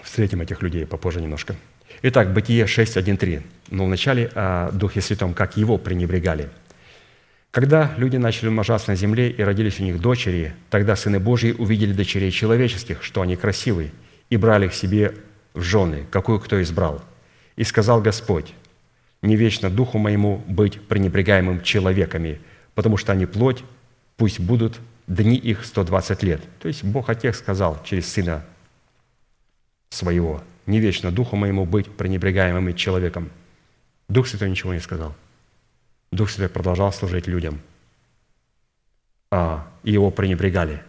встретим 0.04 0.42
этих 0.42 0.62
людей 0.62 0.86
попозже 0.86 1.20
немножко. 1.20 1.56
Итак, 2.02 2.34
Бытие 2.34 2.64
6.1.3. 2.64 3.44
Но 3.72 3.86
вначале 3.86 4.32
о 4.34 4.72
Духе 4.72 5.02
Святом, 5.02 5.34
как 5.34 5.58
его 5.58 5.78
пренебрегали. 5.78 6.50
Когда 7.52 7.94
люди 7.98 8.16
начали 8.16 8.48
умножаться 8.48 8.92
на 8.92 8.96
земле 8.96 9.30
и 9.32 9.42
родились 9.42 9.80
у 9.80 9.84
них 9.84 10.00
дочери, 10.00 10.54
тогда 10.70 10.96
сыны 10.96 11.20
Божьи 11.20 11.52
увидели 11.52 11.92
дочерей 11.92 12.32
человеческих, 12.32 13.04
что 13.04 13.22
они 13.22 13.36
красивы, 13.36 13.92
и 14.30 14.38
брали 14.38 14.68
их 14.68 14.74
себе 14.74 15.16
в 15.54 15.62
жены, 15.62 16.06
какую 16.10 16.40
кто 16.40 16.62
избрал. 16.62 17.04
И 17.58 17.64
сказал 17.66 18.02
Господь, 18.02 18.54
не 19.22 19.36
вечно 19.36 19.70
духу 19.70 19.98
моему 19.98 20.42
быть 20.48 20.80
пренебрегаемым 20.88 21.64
человеками, 21.64 22.40
потому 22.76 22.96
что 22.96 23.12
они 23.12 23.26
плоть, 23.26 23.64
пусть 24.16 24.40
будут 24.40 24.80
дни 25.08 25.36
их 25.36 25.66
120 25.66 26.24
лет. 26.24 26.42
То 26.62 26.70
есть 26.70 26.84
Бог 26.84 27.10
Отец 27.10 27.40
сказал 27.40 27.82
через 27.84 28.08
Сына 28.08 28.46
Своего, 29.90 30.42
не 30.70 30.80
вечно 30.80 31.12
Духу 31.12 31.36
Моему 31.36 31.66
быть 31.66 31.92
пренебрегаемым 31.92 32.74
человеком. 32.76 33.30
Дух 34.08 34.28
Святой 34.28 34.50
ничего 34.50 34.74
не 34.74 34.80
сказал. 34.80 35.16
Дух 36.12 36.30
Святой 36.30 36.50
продолжал 36.50 36.94
служить 36.94 37.28
людям, 37.28 37.60
а 39.32 39.68
его 39.84 40.12
пренебрегали, 40.12 40.82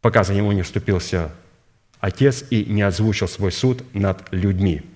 пока 0.00 0.24
за 0.24 0.34
него 0.34 0.52
не 0.52 0.62
вступился 0.62 1.32
Отец 2.00 2.44
и 2.50 2.64
не 2.64 2.82
озвучил 2.82 3.28
свой 3.28 3.52
суд 3.52 3.84
над 3.94 4.32
людьми– 4.32 4.82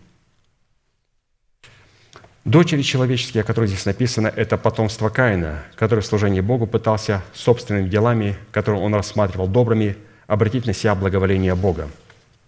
Дочери 2.46 2.82
человеческие, 2.82 3.42
о 3.42 3.44
которых 3.44 3.70
здесь 3.70 3.86
написано, 3.86 4.28
это 4.28 4.56
потомство 4.56 5.08
Каина, 5.08 5.64
который 5.74 5.98
в 5.98 6.06
служении 6.06 6.40
Богу 6.40 6.68
пытался 6.68 7.24
собственными 7.34 7.88
делами, 7.88 8.36
которые 8.52 8.80
он 8.80 8.94
рассматривал 8.94 9.48
добрыми, 9.48 9.96
обратить 10.28 10.64
на 10.64 10.72
себя 10.72 10.94
благоволение 10.94 11.56
Бога. 11.56 11.88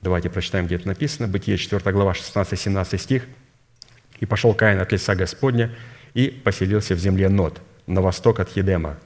Давайте 0.01 0.31
прочитаем, 0.31 0.67
где 0.67 0.77
это 0.77 0.87
написано. 0.87 1.29
Бытие 1.29 1.57
4 1.59 1.93
глава 1.93 2.13
16-17 2.13 2.99
стих. 2.99 3.27
«И 4.21 4.27
пошел 4.27 4.55
Каин 4.55 4.81
от 4.81 4.93
лица 4.93 5.15
Господня 5.15 5.75
и 6.15 6.29
поселился 6.29 6.95
в 6.95 6.99
земле 6.99 7.29
Нот, 7.29 7.61
на 7.87 8.01
восток 8.01 8.41
от 8.41 8.57
Едема. 8.57 8.97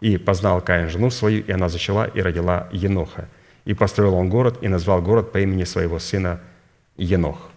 И 0.00 0.16
познал 0.16 0.60
Каин 0.62 0.88
жену 0.88 1.10
свою, 1.10 1.42
и 1.42 1.52
она 1.52 1.68
зачала 1.68 2.04
и 2.04 2.22
родила 2.22 2.68
Еноха. 2.72 3.28
И 3.64 3.74
построил 3.74 4.14
он 4.14 4.30
город, 4.30 4.58
и 4.62 4.68
назвал 4.68 5.02
город 5.02 5.32
по 5.32 5.38
имени 5.38 5.64
своего 5.64 5.98
сына 5.98 6.40
Енох». 6.96 7.50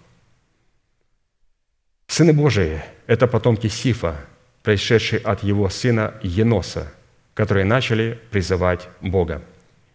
Сыны 2.08 2.34
Божии– 2.34 2.82
это 3.08 3.26
потомки 3.26 3.68
Сифа, 3.68 4.18
происшедшие 4.64 5.22
от 5.22 5.44
его 5.44 5.70
сына 5.70 6.16
Еноса, 6.22 6.92
которые 7.34 7.64
начали 7.64 8.20
призывать 8.32 8.90
Бога. 9.00 9.42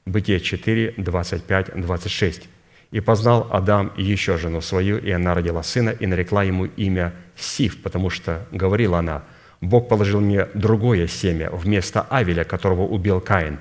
Бытие 0.06 0.40
4, 0.40 0.94
25, 0.96 1.78
26. 1.78 2.48
«И 2.90 3.00
познал 3.00 3.48
Адам 3.50 3.92
еще 3.96 4.38
жену 4.38 4.60
свою, 4.60 4.98
и 4.98 5.10
она 5.10 5.34
родила 5.34 5.62
сына, 5.62 5.90
и 5.90 6.06
нарекла 6.06 6.44
ему 6.44 6.66
имя 6.66 7.12
Сиф, 7.36 7.82
потому 7.82 8.10
что, 8.10 8.46
говорила 8.52 8.98
она, 8.98 9.24
Бог 9.60 9.88
положил 9.88 10.20
мне 10.20 10.46
другое 10.54 11.06
семя 11.06 11.50
вместо 11.50 12.02
Авеля, 12.02 12.44
которого 12.44 12.82
убил 12.82 13.20
Каин. 13.20 13.58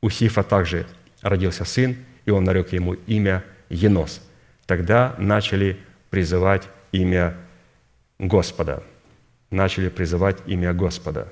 У 0.00 0.10
Сифа 0.10 0.42
также 0.42 0.86
родился 1.22 1.64
сын, 1.64 1.96
и 2.24 2.30
он 2.30 2.44
нарек 2.44 2.72
ему 2.72 2.94
имя 2.94 3.42
Енос. 3.68 4.20
Тогда 4.66 5.14
начали 5.18 5.78
призывать 6.10 6.68
имя 6.92 7.34
Господа. 8.18 8.82
Начали 9.50 9.88
призывать 9.88 10.38
имя 10.46 10.72
Господа. 10.72 11.28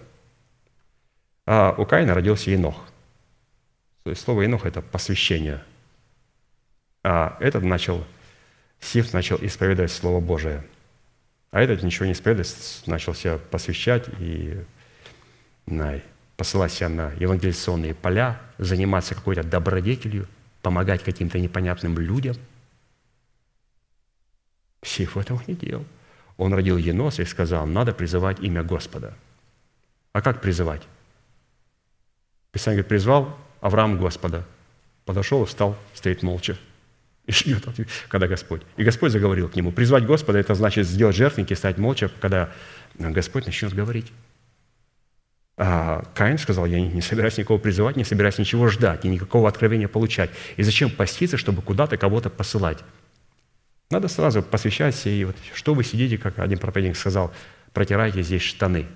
А 1.47 1.75
у 1.77 1.85
Каина 1.87 2.15
родился 2.15 2.51
Енох. 2.51 2.85
То 4.05 4.11
есть 4.11 4.23
слово 4.23 4.43
Енох– 4.43 4.67
это 4.67 4.81
посвящение. 4.81 5.63
А 7.03 7.37
этот 7.41 7.63
начал, 7.65 8.05
Сиф 8.81 9.13
начал 9.13 9.37
исповедовать 9.41 9.93
Слово 9.93 10.21
Божие. 10.21 10.65
А 11.51 11.61
этот 11.61 11.83
ничего 11.83 12.07
не 12.07 12.13
исповедует, 12.13 12.49
начал 12.87 13.15
себя 13.15 13.39
посвящать 13.39 14.09
и 14.19 14.63
на, 15.67 16.01
посылать 16.37 16.73
себя 16.73 16.89
на 16.89 17.13
евангелизационные 17.13 17.95
поля, 17.95 18.41
заниматься 18.59 19.15
какой-то 19.15 19.43
добродетелью, 19.43 20.27
помогать 20.63 21.03
каким-то 21.03 21.39
непонятным 21.39 21.99
людям. 21.99 22.37
Сиф 24.83 25.17
этого 25.17 25.43
не 25.47 25.55
делал 25.55 25.85
он 26.43 26.55
родил 26.55 26.77
Еноса 26.77 27.23
и 27.23 27.27
сказал, 27.27 27.67
надо 27.67 27.93
призывать 27.93 28.41
имя 28.41 28.63
Господа. 28.63 29.15
А 30.13 30.21
как 30.21 30.41
призывать? 30.41 30.83
Писание 32.51 32.79
говорит, 32.79 32.89
призвал 32.89 33.39
Авраам 33.61 33.99
Господа. 33.99 34.45
Подошел 35.05 35.43
и 35.43 35.47
встал, 35.47 35.77
стоит 35.95 36.23
молча. 36.23 36.59
И 37.27 37.33
ждет, 37.33 37.65
когда 38.09 38.27
Господь. 38.27 38.63
И 38.77 38.83
Господь 38.83 39.13
заговорил 39.13 39.49
к 39.49 39.55
нему. 39.55 39.71
Призвать 39.71 40.05
Господа– 40.05 40.39
это 40.41 40.55
значит 40.55 40.87
сделать 40.87 41.15
жертвенники, 41.15 41.55
стать 41.55 41.79
молча, 41.79 42.11
когда 42.21 42.53
Господь 42.95 43.47
начнет 43.47 43.73
говорить. 43.73 44.13
А 45.57 46.05
Каин 46.15 46.39
сказал, 46.39 46.67
я 46.67 46.81
не 46.81 47.01
собираюсь 47.01 47.39
никого 47.39 47.59
призывать, 47.59 47.97
не 47.97 48.05
собираюсь 48.05 48.39
ничего 48.39 48.69
ждать, 48.69 49.05
и 49.05 49.09
никакого 49.09 49.49
откровения 49.49 49.87
получать. 49.87 50.31
И 50.57 50.63
зачем 50.63 50.91
поститься, 50.91 51.37
чтобы 51.37 51.63
куда-то 51.63 51.97
кого-то 51.97 52.31
посылать? 52.31 52.79
Надо 53.91 54.09
сразу 54.09 54.43
посвящать 54.43 55.07
и 55.07 55.25
вот 55.25 55.37
что 55.55 55.75
вы 55.75 55.85
сидите, 55.85 56.17
как 56.19 56.39
один 56.39 56.59
проповедник 56.59 56.97
сказал, 56.97 57.33
протирайте 57.73 58.23
здесь 58.23 58.43
штаны. 58.43 58.87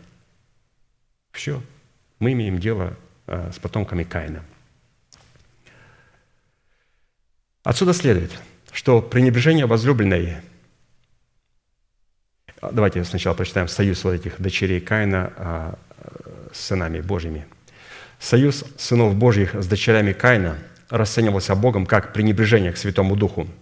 Все. 1.32 1.62
Мы 2.18 2.32
имеем 2.32 2.58
дело 2.58 2.96
а, 3.26 3.52
с 3.52 3.58
потомками 3.58 4.04
Каина. 4.04 4.42
Отсюда 7.66 7.92
следует, 7.92 8.30
что 8.72 9.02
пренебрежение 9.02 9.66
возлюбленной 9.66 10.36
а, 12.60 12.70
Давайте 12.72 13.04
сначала 13.04 13.34
прочитаем 13.34 13.68
союз 13.68 14.04
вот 14.04 14.12
этих 14.12 14.40
дочерей 14.40 14.80
Каина 14.80 15.32
а, 15.36 15.78
с 16.52 16.60
сынами 16.60 17.00
Божьими. 17.00 17.46
Союз 18.18 18.64
сынов 18.78 19.14
Божьих 19.14 19.54
с 19.54 19.66
дочерями 19.66 20.12
Каина 20.12 20.56
расценивался 20.88 21.54
Богом 21.54 21.86
как 21.86 22.12
пренебрежение 22.12 22.72
к 22.72 22.76
Святому 22.76 23.16
Духу– 23.16 23.46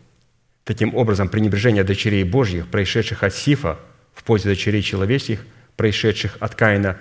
Таким 0.65 0.95
образом, 0.95 1.29
пренебрежение 1.29 1.85
дочерей 1.85 2.25
Божьих, 2.25 2.69
происшедших 2.69 3.23
от 3.23 3.35
Сифа, 3.35 3.79
в 4.15 4.25
пользу 4.25 4.49
дочерей 4.49 4.81
человеческих, 4.81 5.45
происшедших 5.77 6.39
от 6.41 6.55
Каина, 6.55 6.97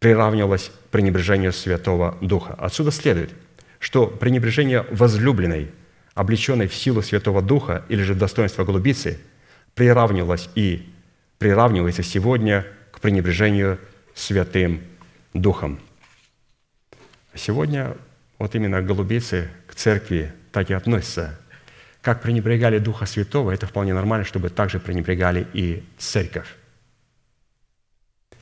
приравнивалось 0.00 0.72
пренебрежению 0.90 1.52
Святого 1.52 2.18
Духа. 2.20 2.54
Отсюда 2.58 2.90
следует, 2.90 3.30
что 3.78 4.08
пренебрежение 4.08 4.84
возлюбленной, 4.90 5.70
облеченной 6.14 6.66
в 6.66 6.74
силу 6.74 7.02
Святого 7.02 7.42
Духа 7.42 7.84
или 7.88 8.02
же 8.02 8.14
достоинства 8.14 8.64
голубицы, 8.64 9.18
приравнивалось 9.74 10.48
и 10.54 10.88
приравнивается 11.38 12.02
сегодня 12.02 12.66
к 12.92 13.00
пренебрежению 13.00 13.78
Святым 14.14 14.80
Духом. 15.32 15.80
Сегодня 17.34 17.96
вот 18.38 18.54
именно 18.54 18.80
голубицы 18.80 19.50
к 19.66 19.74
церкви 19.74 20.32
так 20.52 20.70
и 20.70 20.74
относятся– 20.74 21.38
как 22.04 22.20
пренебрегали 22.20 22.78
Духа 22.78 23.06
Святого, 23.06 23.50
это 23.50 23.66
вполне 23.66 23.94
нормально, 23.94 24.26
чтобы 24.26 24.50
также 24.50 24.78
пренебрегали 24.78 25.46
и 25.54 25.82
церковь. 25.96 26.54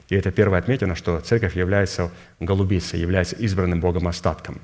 И 0.09 0.16
это 0.16 0.32
первое 0.32 0.59
отметено, 0.59 0.97
что 0.97 1.20
церковь 1.20 1.55
является 1.55 2.11
голубицей, 2.40 2.99
является 2.99 3.36
избранным 3.36 3.81
Богом 3.81 4.09
остатком. 4.09 4.61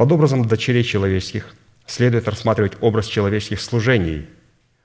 Под 0.00 0.10
образом 0.12 0.46
дочерей 0.46 0.82
человеческих 0.82 1.54
следует 1.84 2.26
рассматривать 2.26 2.72
образ 2.80 3.04
человеческих 3.04 3.60
служений, 3.60 4.30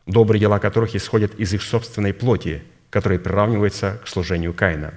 добрые 0.05 0.41
дела 0.41 0.59
которых 0.59 0.93
исходят 0.93 1.33
из 1.35 1.53
их 1.53 1.63
собственной 1.63 2.13
плоти, 2.13 2.63
которые 2.89 3.17
приравниваются 3.17 4.01
к 4.03 4.09
служению 4.09 4.53
Каина. 4.53 4.93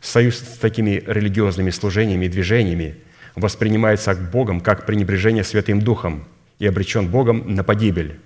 Союз 0.00 0.38
с 0.38 0.56
такими 0.56 1.04
религиозными 1.06 1.68
служениями 1.68 2.24
и 2.24 2.28
движениями 2.30 2.96
воспринимается 3.34 4.14
Богом 4.14 4.62
как 4.62 4.86
пренебрежение 4.86 5.44
Святым 5.44 5.82
Духом– 5.82 6.26
и 6.58 6.66
обречен 6.66 7.08
Богом 7.08 7.54
на 7.54 7.62
погибель, 7.62 8.20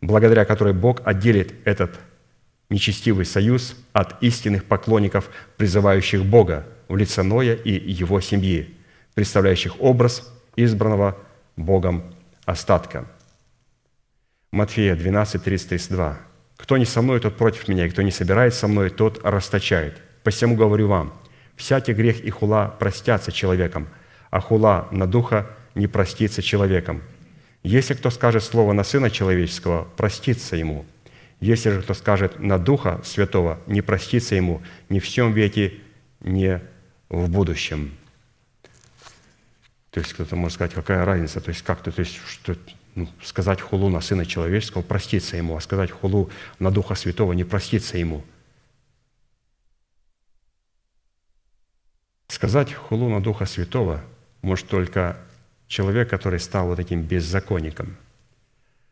благодаря 0.00 0.44
которой 0.44 0.74
Бог 0.74 1.00
отделит 1.04 1.54
этот 1.64 1.94
нечестивый 2.70 3.24
союз 3.24 3.76
от 3.92 4.20
истинных 4.20 4.64
поклонников, 4.64 5.30
призывающих 5.58 6.24
Бога 6.24 6.66
в 6.88 6.96
лице 6.96 7.22
Ноя 7.22 7.54
и 7.54 7.70
его 7.70 8.20
семьи, 8.20 8.74
представляющих 9.14 9.80
образ 9.80 10.32
избранного 10.56 11.16
Богом 11.56 12.14
остатка. 12.44 13.06
Матфея 14.50 14.96
12, 14.96 15.42
30, 15.42 15.68
32. 15.68 16.18
«Кто 16.56 16.76
не 16.78 16.86
со 16.86 17.02
мной, 17.02 17.20
тот 17.20 17.36
против 17.36 17.68
меня, 17.68 17.86
и 17.86 17.90
кто 17.90 18.02
не 18.02 18.10
собирает 18.10 18.54
со 18.54 18.66
мной, 18.66 18.90
тот 18.90 19.20
расточает. 19.22 20.00
Посему 20.22 20.56
говорю 20.56 20.88
вам, 20.88 21.12
всякий 21.56 21.92
грех 21.92 22.20
и 22.20 22.30
хула 22.30 22.74
простятся 22.78 23.30
человеком, 23.30 23.88
а 24.30 24.40
хула 24.40 24.88
на 24.90 25.06
духа 25.06 25.46
не 25.74 25.86
простится 25.86 26.42
человеком. 26.42 27.02
Если 27.62 27.94
кто 27.94 28.10
скажет 28.10 28.44
слово 28.44 28.72
на 28.72 28.84
Сына 28.84 29.10
Человеческого, 29.10 29.88
простится 29.96 30.56
ему. 30.56 30.86
Если 31.40 31.70
же 31.70 31.82
кто 31.82 31.94
скажет 31.94 32.38
на 32.38 32.58
Духа 32.58 33.00
Святого, 33.04 33.58
не 33.66 33.82
простится 33.82 34.36
ему 34.36 34.62
ни 34.88 35.00
в 35.00 35.04
всем 35.04 35.32
веке, 35.32 35.74
ни 36.20 36.60
в 37.08 37.28
будущем. 37.28 37.92
То 39.96 40.00
есть 40.00 40.12
кто-то 40.12 40.36
может 40.36 40.56
сказать, 40.56 40.74
какая 40.74 41.06
разница, 41.06 41.40
то 41.40 41.48
есть 41.48 41.62
как-то, 41.62 41.90
то 41.90 42.00
есть 42.00 42.20
что, 42.28 42.54
ну, 42.96 43.08
сказать 43.22 43.62
хулу 43.62 43.88
на 43.88 44.02
Сына 44.02 44.26
Человеческого, 44.26 44.82
проститься 44.82 45.38
ему, 45.38 45.56
а 45.56 45.60
сказать 45.62 45.90
хулу 45.90 46.28
на 46.58 46.70
Духа 46.70 46.94
Святого, 46.94 47.32
не 47.32 47.44
проститься 47.44 47.96
ему. 47.96 48.22
Сказать 52.28 52.74
хулу 52.74 53.08
на 53.08 53.22
Духа 53.22 53.46
Святого 53.46 54.02
может 54.42 54.68
только 54.68 55.16
человек, 55.66 56.10
который 56.10 56.40
стал 56.40 56.66
вот 56.66 56.76
таким 56.76 57.00
беззаконником. 57.00 57.96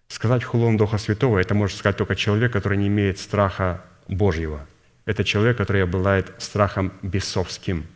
Сказать 0.09 0.43
хулон 0.43 0.78
Духа 0.78 0.97
Святого– 0.97 1.39
это 1.40 1.55
может 1.55 1.76
сказать 1.76 1.98
только 1.98 2.16
человек, 2.16 2.51
который 2.51 2.78
не 2.78 2.86
имеет 2.86 3.18
страха 3.18 3.85
Божьего– 4.09 4.66
это 5.05 5.22
человек, 5.22 5.59
который 5.59 5.82
обладает 5.82 6.32
страхом 6.39 6.94
бесовским. 7.02 7.86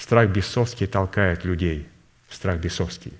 Страх 0.00 0.30
бесовский 0.30 0.86
толкает 0.86 1.44
людей. 1.44 1.86
Страх 2.30 2.58
бесовский. 2.58 3.12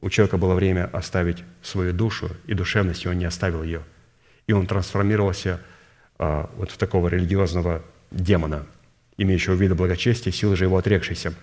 У 0.00 0.10
человека 0.10 0.36
было 0.36 0.54
время 0.54 0.88
оставить 0.92 1.42
свою 1.60 1.92
душу, 1.92 2.30
и 2.46 2.54
душевность, 2.54 3.04
и 3.04 3.08
он 3.08 3.18
не 3.18 3.24
оставил 3.24 3.64
ее. 3.64 3.82
И 4.46 4.52
он 4.52 4.68
трансформировался 4.68 5.60
а, 6.18 6.48
вот 6.56 6.70
в 6.70 6.76
такого 6.76 7.08
религиозного 7.08 7.82
демона, 8.12 8.64
имеющего 9.16 9.54
вида 9.54 9.74
благочестия, 9.74 10.32
силы 10.32 10.54
же 10.54 10.64
его 10.64 10.78
отрекшейся. 10.78 11.34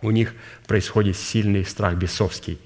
У 0.00 0.10
них 0.12 0.34
происходит 0.66 1.16
сильный 1.16 1.66
страх 1.66 1.94
бесовский. 1.96 2.58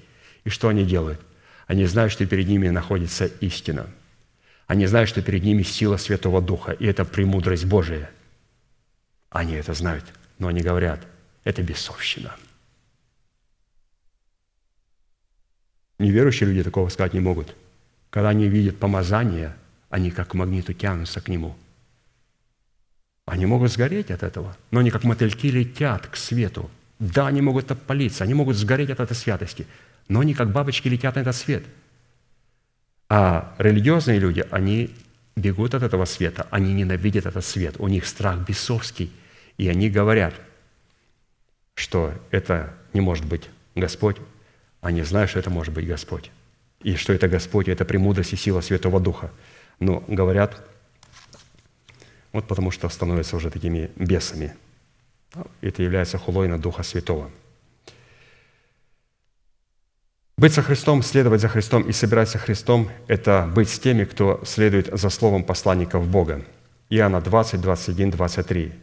И 0.45 0.49
что 0.49 0.69
они 0.69 0.85
делают? 0.85 1.19
Они 1.67 1.85
знают, 1.85 2.13
что 2.13 2.25
перед 2.25 2.47
ними 2.47 2.69
находится 2.69 3.25
истина. 3.41 3.87
Они 4.67 4.85
знают, 4.85 5.09
что 5.09 5.21
перед 5.21 5.43
ними 5.43 5.63
сила 5.63 5.97
Святого 5.97 6.41
Духа, 6.41 6.71
и 6.71 6.85
это 6.85 7.03
премудрость 7.03 7.65
Божия. 7.65 8.09
Они 9.29 9.55
это 9.55 9.73
знают, 9.73 10.05
но 10.39 10.47
они 10.47 10.61
говорят, 10.61 11.05
это 11.43 11.61
бесовщина. 11.61 12.35
Неверующие 15.99 16.49
люди 16.49 16.63
такого 16.63 16.89
сказать 16.89 17.13
не 17.13 17.19
могут. 17.19 17.55
Когда 18.09 18.29
они 18.29 18.47
видят 18.47 18.79
помазание, 18.79 19.55
они 19.89 20.11
как 20.11 20.29
к 20.29 20.33
магниту 20.33 20.73
тянутся 20.73 21.21
к 21.21 21.27
нему. 21.27 21.55
Они 23.25 23.45
могут 23.45 23.71
сгореть 23.71 24.11
от 24.11 24.23
этого, 24.23 24.57
но 24.71 24.79
они 24.81 24.91
как 24.91 25.03
мотыльки 25.03 25.47
летят 25.47 26.07
к 26.07 26.15
свету. 26.15 26.69
Да, 26.99 27.27
они 27.27 27.41
могут 27.41 27.71
опалиться, 27.71 28.23
они 28.23 28.33
могут 28.33 28.57
сгореть 28.57 28.89
от 28.89 28.99
этой 28.99 29.15
святости– 29.15 29.67
но 30.07 30.19
они 30.19 30.33
как 30.33 30.51
бабочки 30.51 30.87
летят 30.87 31.15
на 31.15 31.21
этот 31.21 31.35
свет. 31.35 31.63
А 33.09 33.55
религиозные 33.57 34.19
люди, 34.19 34.45
они 34.51 34.91
бегут 35.35 35.73
от 35.73 35.83
этого 35.83 36.05
света, 36.05 36.47
они 36.51 36.73
ненавидят 36.73 37.25
этот 37.25 37.45
свет, 37.45 37.75
у 37.79 37.87
них 37.87 38.05
страх 38.05 38.47
бесовский, 38.47 39.11
и 39.57 39.67
они 39.69 39.89
говорят, 39.89 40.33
что 41.75 42.13
это 42.31 42.73
не 42.93 43.01
может 43.01 43.25
быть 43.25 43.49
Господь, 43.75 44.17
они 44.81 45.01
знают, 45.03 45.29
что 45.29 45.39
это 45.39 45.49
может 45.49 45.73
быть 45.73 45.87
Господь, 45.87 46.31
и 46.81 46.95
что 46.95 47.13
это 47.13 47.27
Господь, 47.27 47.67
это 47.67 47.85
премудрость 47.85 48.33
и 48.33 48.35
сила 48.35 48.61
Святого 48.61 48.99
Духа. 48.99 49.31
Но 49.79 50.03
говорят, 50.07 50.63
вот 52.31 52.47
потому 52.47 52.71
что 52.71 52.89
становятся 52.89 53.35
уже 53.35 53.49
такими 53.49 53.91
бесами. 53.95 54.55
Это 55.61 55.81
является 55.81 56.17
хулой 56.17 56.47
на 56.47 56.59
Духа 56.59 56.83
Святого– 56.83 57.31
быть 60.43 60.53
со 60.53 60.61
Христом, 60.61 61.03
следовать 61.03 61.39
за 61.39 61.47
Христом 61.47 61.83
и 61.83 61.93
собирать 61.93 62.27
со 62.27 62.37
Христом– 62.37 62.89
это 63.07 63.49
быть 63.55 63.69
с 63.69 63.79
теми, 63.79 64.03
кто 64.03 64.41
следует 64.45 64.89
за 64.91 65.09
словом 65.09 65.43
посланников 65.43 66.07
Бога. 66.07 66.43
Иоанна 66.89 67.21
20, 67.21 67.61
21, 67.61 68.11
23. 68.11 68.73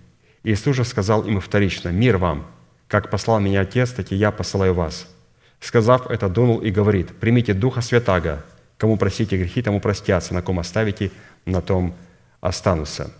Иисус 0.42 0.76
же 0.76 0.84
сказал 0.84 1.24
им 1.24 1.40
вторично, 1.40 1.90
«Мир 1.90 2.16
вам! 2.16 2.46
Как 2.88 3.10
послал 3.10 3.40
меня 3.40 3.60
Отец, 3.60 3.90
так 3.90 4.10
и 4.12 4.16
я 4.16 4.30
посылаю 4.30 4.74
вас». 4.74 5.06
Сказав 5.60 6.10
это, 6.10 6.28
дунул 6.28 6.58
и 6.58 6.70
говорит, 6.70 7.14
«Примите 7.18 7.52
Духа 7.52 7.82
Святаго, 7.82 8.44
кому 8.78 8.96
просите 8.96 9.36
грехи, 9.36 9.62
тому 9.62 9.80
простятся, 9.80 10.32
на 10.32 10.42
ком 10.42 10.58
оставите, 10.58 11.10
на 11.44 11.60
том 11.60 11.94
останутся». 12.40 13.12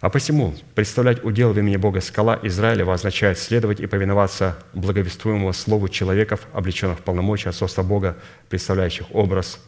А 0.00 0.10
посему 0.10 0.54
представлять 0.74 1.24
удел 1.24 1.52
в 1.52 1.58
имени 1.58 1.76
Бога 1.76 2.02
скала 2.02 2.38
Израилева 2.42 2.92
означает 2.92 3.38
следовать 3.38 3.80
и 3.80 3.86
повиноваться 3.86 4.58
благовествуемому 4.74 5.52
слову 5.54 5.88
человеков, 5.88 6.46
облеченных 6.52 6.98
в 6.98 7.02
полномочия 7.02 7.48
отцовства 7.48 7.82
Бога, 7.82 8.18
представляющих 8.50 9.06
образ 9.14 9.58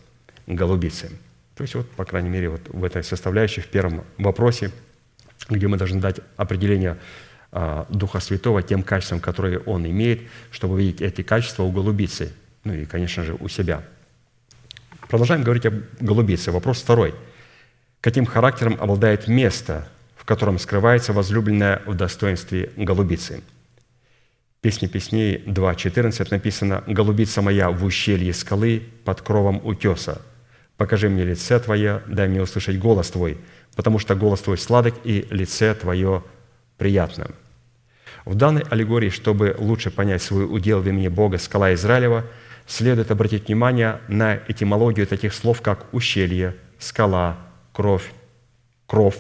голубицы. 0.47 1.11
То 1.57 1.63
есть 1.63 1.75
вот, 1.75 1.91
по 1.93 2.05
крайней 2.05 2.29
мере, 2.29 2.51
вот 2.51 2.69
в 2.69 2.85
этой 2.85 3.03
составляющей, 3.03 3.63
в 3.63 3.69
первом 3.69 4.05
вопросе, 4.19 4.71
где 5.49 5.67
мы 5.67 5.79
должны 5.79 6.01
дать 6.01 6.21
определение 6.37 6.99
а, 7.51 7.87
Духа 7.89 8.21
Святого 8.21 8.63
тем 8.63 8.83
качествам, 8.83 9.21
которые 9.21 9.61
Он 9.61 9.87
имеет, 9.87 10.21
чтобы 10.51 10.75
увидеть 10.75 11.01
эти 11.01 11.23
качества 11.23 11.63
у 11.63 11.73
голубицы, 11.73 12.33
ну 12.65 12.75
и, 12.75 12.85
конечно 12.85 13.25
же, 13.25 13.35
у 13.35 13.49
себя. 13.49 13.83
Продолжаем 15.09 15.45
говорить 15.45 15.65
о 15.65 15.73
голубице. 16.01 16.51
Вопрос 16.51 16.83
второй. 16.83 17.15
Каким 18.03 18.27
характером 18.27 18.77
обладает 18.79 19.27
место, 19.27 19.89
в 20.17 20.27
котором 20.27 20.59
скрывается 20.59 21.13
возлюбленная 21.13 21.81
в 21.87 21.95
достоинстве 21.95 22.71
голубицы. 22.77 23.43
Песни 24.61 24.89
песней 24.89 25.37
2.14 25.47 26.27
написано 26.31 26.83
«Голубица 26.87 27.41
моя 27.41 27.71
в 27.71 27.85
ущелье 27.85 28.35
скалы 28.35 28.83
под 29.05 29.23
кровом 29.23 29.65
утеса. 29.65 30.21
Покажи 30.77 31.09
мне 31.09 31.25
лице 31.25 31.59
Твое, 31.59 32.03
дай 32.07 32.29
мне 32.29 32.43
услышать 32.43 32.79
голос 32.79 33.11
Твой, 33.11 33.39
потому 33.75 33.99
что 33.99 34.15
голос 34.15 34.41
Твой 34.41 34.59
сладок 34.59 34.95
и 35.05 35.27
лице 35.31 35.75
Твое 35.75 36.23
приятно». 36.77 37.31
В 38.27 38.35
данной 38.35 38.63
аллегории, 38.63 39.09
чтобы 39.09 39.55
лучше 39.57 39.91
понять 39.93 40.21
свой 40.21 40.45
удел 40.45 40.81
в 40.81 40.89
имени 40.89 41.07
Бога, 41.07 41.39
скала 41.39 41.73
Израилева, 41.75 42.25
следует 42.67 43.13
обратить 43.13 43.47
внимание 43.47 44.01
на 44.09 44.41
этимологию 44.49 45.07
таких 45.07 45.33
слов, 45.33 45.63
как 45.63 45.87
ущелье, 45.95 46.57
скала, 46.81 47.39
кровь, 47.73 48.11
кровь, 48.87 49.19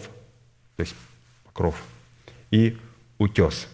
то 0.76 0.80
есть 0.80 0.96
покров, 1.44 1.80
и 2.50 2.76
утес, 3.18 3.68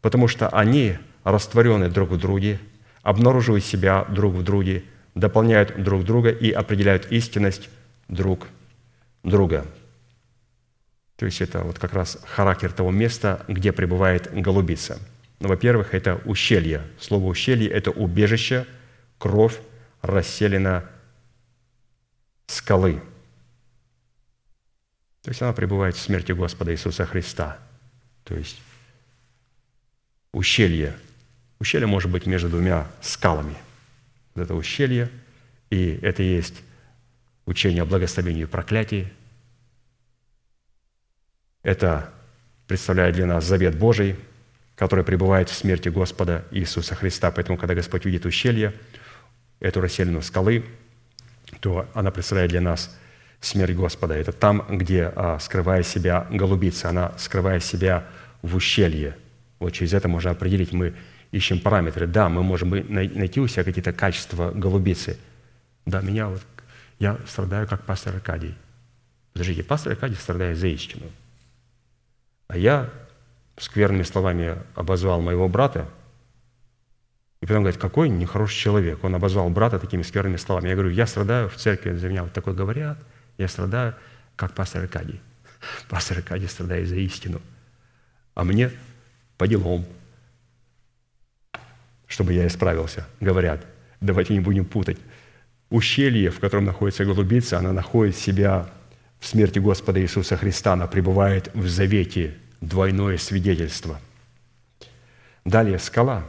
потому 0.00 0.26
что 0.26 0.48
они 0.48 0.98
растворены 1.22 1.88
друг 1.88 2.10
в 2.10 2.18
друге, 2.18 2.58
обнаруживают 3.02 3.64
себя 3.64 4.04
друг 4.08 4.34
в 4.34 4.42
друге, 4.42 4.82
дополняют 5.14 5.82
друг 5.82 6.04
друга 6.04 6.30
и 6.30 6.50
определяют 6.50 7.10
истинность 7.12 7.68
друг 8.08 8.48
друга. 9.22 9.66
То 11.16 11.26
есть 11.26 11.40
это 11.40 11.60
вот 11.60 11.78
как 11.78 11.92
раз 11.92 12.18
характер 12.24 12.72
того 12.72 12.90
места, 12.90 13.44
где 13.48 13.72
пребывает 13.72 14.32
голубица. 14.32 14.98
Ну, 15.40 15.48
во-первых, 15.48 15.94
это 15.94 16.20
ущелье. 16.24 16.82
Слово 17.00 17.26
ущелье– 17.26 17.68
это 17.70 17.90
убежище, 17.90 18.66
кровь 19.18 19.58
расселена 20.02 20.84
скалы– 22.46 23.00
то 25.24 25.30
есть 25.30 25.40
она 25.40 25.54
пребывает 25.54 25.96
в 25.96 26.00
смерти 26.00 26.32
Господа 26.32 26.72
Иисуса 26.72 27.06
Христа. 27.06 27.56
То 28.24 28.34
есть 28.34 28.60
ущелье. 30.32 30.94
Ущелье 31.60 31.86
может 31.86 32.10
быть 32.10 32.26
между 32.26 32.50
двумя 32.50 32.86
скалами. 33.00 33.56
Вот 34.34 34.42
это 34.42 34.54
ущелье, 34.54 35.10
и 35.70 35.98
это 36.02 36.22
есть 36.22 36.62
учение 37.46 37.82
о 37.82 37.86
благословении 37.86 38.42
и 38.42 38.46
проклятии. 38.46 39.12
Это 41.62 42.12
представляет 42.66 43.14
для 43.14 43.26
нас 43.26 43.44
завет 43.44 43.78
Божий, 43.78 44.16
который 44.76 45.04
пребывает 45.04 45.48
в 45.48 45.54
смерти 45.54 45.88
Господа 45.88 46.44
Иисуса 46.50 46.94
Христа. 46.94 47.30
Поэтому, 47.30 47.56
когда 47.56 47.74
Господь 47.74 48.04
видит 48.04 48.26
ущелье, 48.26 48.72
эту 49.60 49.80
расселенную 49.80 50.22
скалы, 50.22 50.64
то 51.60 51.88
она 51.94 52.10
представляет 52.10 52.50
для 52.50 52.60
нас 52.60 52.96
смерть 53.40 53.74
Господа. 53.74 54.14
Это 54.14 54.32
там, 54.32 54.66
где, 54.68 55.12
а, 55.14 55.38
скрывая 55.38 55.82
себя, 55.82 56.26
голубица, 56.30 56.88
она 56.88 57.16
скрывая 57.18 57.60
себя 57.60 58.06
в 58.42 58.56
ущелье. 58.56 59.16
Вот 59.58 59.70
через 59.70 59.94
это 59.94 60.08
можно 60.08 60.30
определить, 60.30 60.72
мы 60.72 60.94
ищем 61.36 61.60
параметры. 61.60 62.06
Да, 62.06 62.28
мы 62.28 62.42
можем 62.42 62.70
найти 62.70 63.40
у 63.40 63.48
себя 63.48 63.64
какие-то 63.64 63.92
качества 63.92 64.50
голубицы. 64.52 65.18
Да, 65.86 66.00
меня 66.00 66.28
вот, 66.28 66.42
я 66.98 67.18
страдаю 67.26 67.66
как 67.68 67.84
пастор 67.84 68.14
Аркадий. 68.14 68.54
Подождите, 69.32 69.62
пастор 69.62 69.92
Аркадий 69.92 70.14
страдает 70.14 70.56
за 70.56 70.68
истину. 70.68 71.06
А 72.48 72.56
я 72.56 72.90
скверными 73.56 74.02
словами 74.02 74.58
обозвал 74.74 75.20
моего 75.20 75.48
брата, 75.48 75.88
и 77.40 77.46
потом 77.46 77.62
говорит, 77.62 77.80
какой 77.80 78.08
нехороший 78.08 78.56
человек. 78.56 79.04
Он 79.04 79.14
обозвал 79.14 79.50
брата 79.50 79.78
такими 79.78 80.02
скверными 80.02 80.36
словами. 80.36 80.68
Я 80.68 80.74
говорю, 80.74 80.90
я 80.90 81.06
страдаю 81.06 81.50
в 81.50 81.56
церкви, 81.56 81.92
за 81.92 82.08
меня 82.08 82.22
вот 82.22 82.32
такое 82.32 82.54
говорят– 82.54 82.98
я 83.38 83.48
страдаю, 83.48 83.94
как 84.36 84.54
пастор 84.54 84.82
Аркадий. 84.82 85.20
Пастор 85.88 86.18
Аркадий 86.18 86.46
страдает 86.46 86.88
за 86.88 86.96
истину. 86.96 87.40
А 88.34 88.44
мне 88.44 88.70
по 89.38 89.46
делам, 89.46 89.84
чтобы 92.14 92.32
я 92.32 92.46
исправился. 92.46 93.08
Говорят, 93.18 93.66
давайте 94.00 94.34
не 94.34 94.40
будем 94.40 94.66
путать. 94.66 94.98
Ущелье, 95.68 96.30
в 96.30 96.38
котором 96.38 96.64
находится 96.64 97.04
голубица, 97.04 97.58
она 97.58 97.72
находит 97.72 98.16
себя 98.16 98.68
в 99.18 99.26
смерти 99.26 99.58
Господа 99.58 100.00
Иисуса 100.00 100.36
Христа. 100.36 100.74
Она 100.74 100.86
пребывает 100.86 101.50
в 101.54 101.66
завете, 101.66 102.36
двойное 102.60 103.18
свидетельство. 103.18 103.98
Далее 105.44 105.80
скала, 105.80 106.22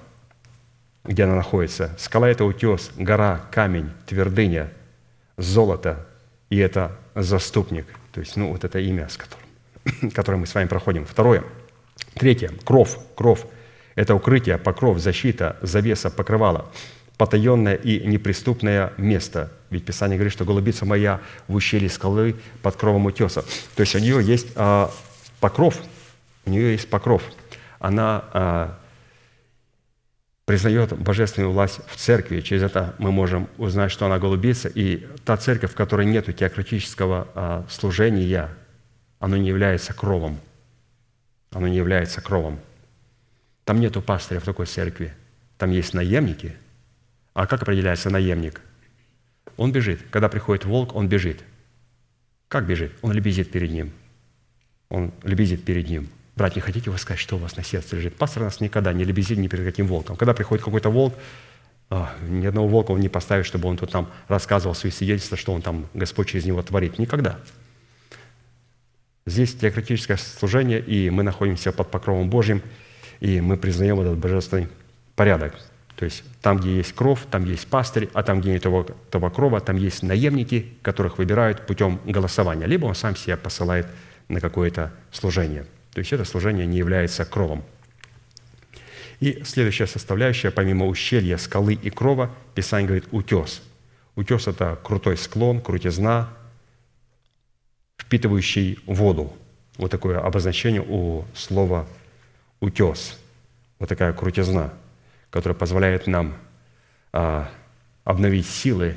где 1.03 1.25
она 1.25 1.35
находится. 1.35 1.95
Скала– 1.99 2.29
это 2.31 2.45
утес, 2.45 2.89
гора, 2.97 3.45
камень, 3.51 3.91
твердыня, 4.07 4.71
золото, 5.37 6.07
и 6.49 6.57
это 6.57 6.97
заступник. 7.13 7.85
То 8.11 8.21
есть, 8.21 8.35
ну, 8.37 8.51
вот 8.51 8.63
это 8.63 8.79
имя, 8.79 9.07
с 9.07 9.17
которым, 9.17 10.09
которое 10.15 10.37
мы 10.37 10.47
с 10.47 10.55
вами 10.55 10.67
проходим. 10.67 11.05
Второе. 11.05 11.43
Третье. 12.15 12.51
Кров. 12.63 12.97
Кров. 13.13 13.45
Это 13.95 14.13
укрытие, 14.13 14.57
покров, 14.57 14.99
защита, 14.99 15.57
завеса, 15.61 16.09
покрывало. 16.09 16.69
потаенное 17.17 17.75
и 17.75 18.05
неприступное 18.05 18.91
место. 18.97 19.49
Ведь 19.69 19.85
Писание 19.85 20.17
говорит, 20.17 20.33
что 20.33 20.43
голубица 20.43 20.85
моя 20.85 21.21
в 21.47 21.55
ущелье 21.55 21.89
скалы 21.89 22.35
под 22.61 22.75
кровом 22.75 23.05
утеса. 23.05 23.45
То 23.75 23.81
есть 23.81 23.95
у 23.95 23.99
нее 23.99 24.21
есть 24.21 24.47
а, 24.55 24.91
покров, 25.39 25.79
у 26.45 26.49
нее 26.49 26.73
есть 26.73 26.89
покров. 26.89 27.23
Она 27.79 28.25
а, 28.33 28.77
признает 30.43 30.91
божественную 30.97 31.53
власть 31.53 31.79
в 31.87 31.95
церкви. 31.95 32.41
Через 32.41 32.63
это 32.63 32.95
мы 32.97 33.13
можем 33.13 33.47
узнать, 33.57 33.91
что 33.91 34.05
она 34.05 34.19
голубица. 34.19 34.67
И 34.67 35.07
та 35.23 35.37
церковь, 35.37 35.71
в 35.71 35.75
которой 35.75 36.05
нет 36.05 36.35
теократического 36.35 37.27
а, 37.33 37.65
служения, 37.69 38.49
оно 39.19 39.37
не 39.37 39.47
является 39.47 39.93
кровом. 39.93 40.39
Оно 41.51 41.69
не 41.69 41.77
является 41.77 42.19
кровом. 42.19 42.59
Там 43.65 43.79
нету 43.79 44.01
пастыря 44.01 44.39
в 44.39 44.43
такой 44.43 44.67
церкви. 44.67 45.13
Там 45.57 45.71
есть 45.71 45.93
наемники. 45.93 46.55
А 47.33 47.47
как 47.47 47.63
определяется 47.63 48.09
наемник? 48.09 48.61
Он 49.57 49.71
бежит. 49.71 49.99
Когда 50.11 50.29
приходит 50.29 50.65
волк, 50.65 50.95
он 50.95 51.09
бежит. 51.09 51.43
Как 52.47 52.65
бежит? 52.65 52.93
Он 53.01 53.11
лебезит 53.11 53.51
перед 53.51 53.71
ним. 53.71 53.91
Он 54.89 55.11
лебезит 55.23 55.65
перед 55.65 55.89
ним. 55.89 56.09
Брат, 56.35 56.55
не 56.55 56.61
хотите 56.61 56.91
вы 56.91 56.97
сказать, 56.97 57.19
что 57.19 57.37
у 57.37 57.39
вас 57.39 57.55
на 57.55 57.63
сердце 57.63 57.95
лежит? 57.95 58.15
Пастор 58.15 58.43
нас 58.43 58.59
никогда 58.59 58.93
не 58.93 59.03
лебезит 59.03 59.37
ни 59.37 59.47
перед 59.47 59.65
каким 59.65 59.87
волком. 59.87 60.15
Когда 60.15 60.33
приходит 60.33 60.63
какой-то 60.63 60.89
волк, 60.89 61.15
а, 61.89 62.13
ни 62.27 62.45
одного 62.45 62.67
волка 62.67 62.91
он 62.91 62.99
не 62.99 63.09
поставит, 63.09 63.45
чтобы 63.45 63.69
он 63.69 63.77
тут 63.77 63.93
нам 63.93 64.11
рассказывал 64.27 64.75
свои 64.75 64.91
свидетельства, 64.91 65.37
что 65.37 65.53
он 65.53 65.61
там, 65.61 65.87
Господь 65.93 66.27
через 66.27 66.45
него 66.45 66.61
творит. 66.61 66.99
Никогда. 66.99 67.39
Здесь 69.25 69.55
теократическое 69.55 70.17
служение, 70.17 70.79
и 70.79 71.09
мы 71.09 71.23
находимся 71.23 71.71
под 71.71 71.89
покровом 71.89 72.29
Божьим, 72.29 72.61
и 73.25 73.41
мы 73.41 73.57
признаем 73.57 73.99
этот 73.99 74.19
божественный 74.19 74.67
порядок. 75.15 75.55
То 75.95 76.05
есть 76.05 76.23
там, 76.43 76.59
где 76.59 76.75
есть 76.75 76.93
кровь, 76.93 77.21
там 77.31 77.43
есть 77.45 77.67
пастырь, 77.67 78.07
а 78.13 78.21
там, 78.21 78.39
где 78.39 78.51
нет 78.51 78.61
того, 78.61 78.85
того 79.09 79.31
крова, 79.31 79.61
там 79.61 79.77
есть 79.77 80.03
наемники, 80.03 80.73
которых 80.83 81.17
выбирают 81.17 81.65
путем 81.65 81.99
голосования. 82.05 82.67
Либо 82.67 82.85
он 82.85 82.93
сам 82.93 83.15
себя 83.15 83.35
посылает 83.35 83.87
на 84.27 84.39
какое-то 84.39 84.91
служение. 85.11 85.65
То 85.91 85.99
есть 85.99 86.13
это 86.13 86.23
служение 86.23 86.67
не 86.67 86.77
является 86.77 87.25
кровом. 87.25 87.63
И 89.19 89.41
следующая 89.43 89.87
составляющая, 89.87 90.51
помимо 90.51 90.85
ущелья, 90.85 91.37
скалы 91.37 91.73
и 91.73 91.89
крова, 91.89 92.29
Писание 92.53 92.87
говорит 92.87 93.07
«утес». 93.09 93.63
Утес– 94.15 94.47
это 94.47 94.77
крутой 94.83 95.17
склон, 95.17 95.61
крутизна, 95.61 96.29
впитывающий 97.97 98.77
воду. 98.85 99.33
Вот 99.77 99.89
такое 99.89 100.19
обозначение 100.19 100.83
у 100.87 101.25
слова 101.33 101.87
«утес». 102.65 103.19
Вот 103.79 103.89
такая 103.89 104.13
крутизна– 104.13 104.73
которая 105.35 105.57
позволяет 105.57 106.07
нам 106.07 106.33
а, 107.11 107.49
обновить 108.05 108.47
силы, 108.47 108.95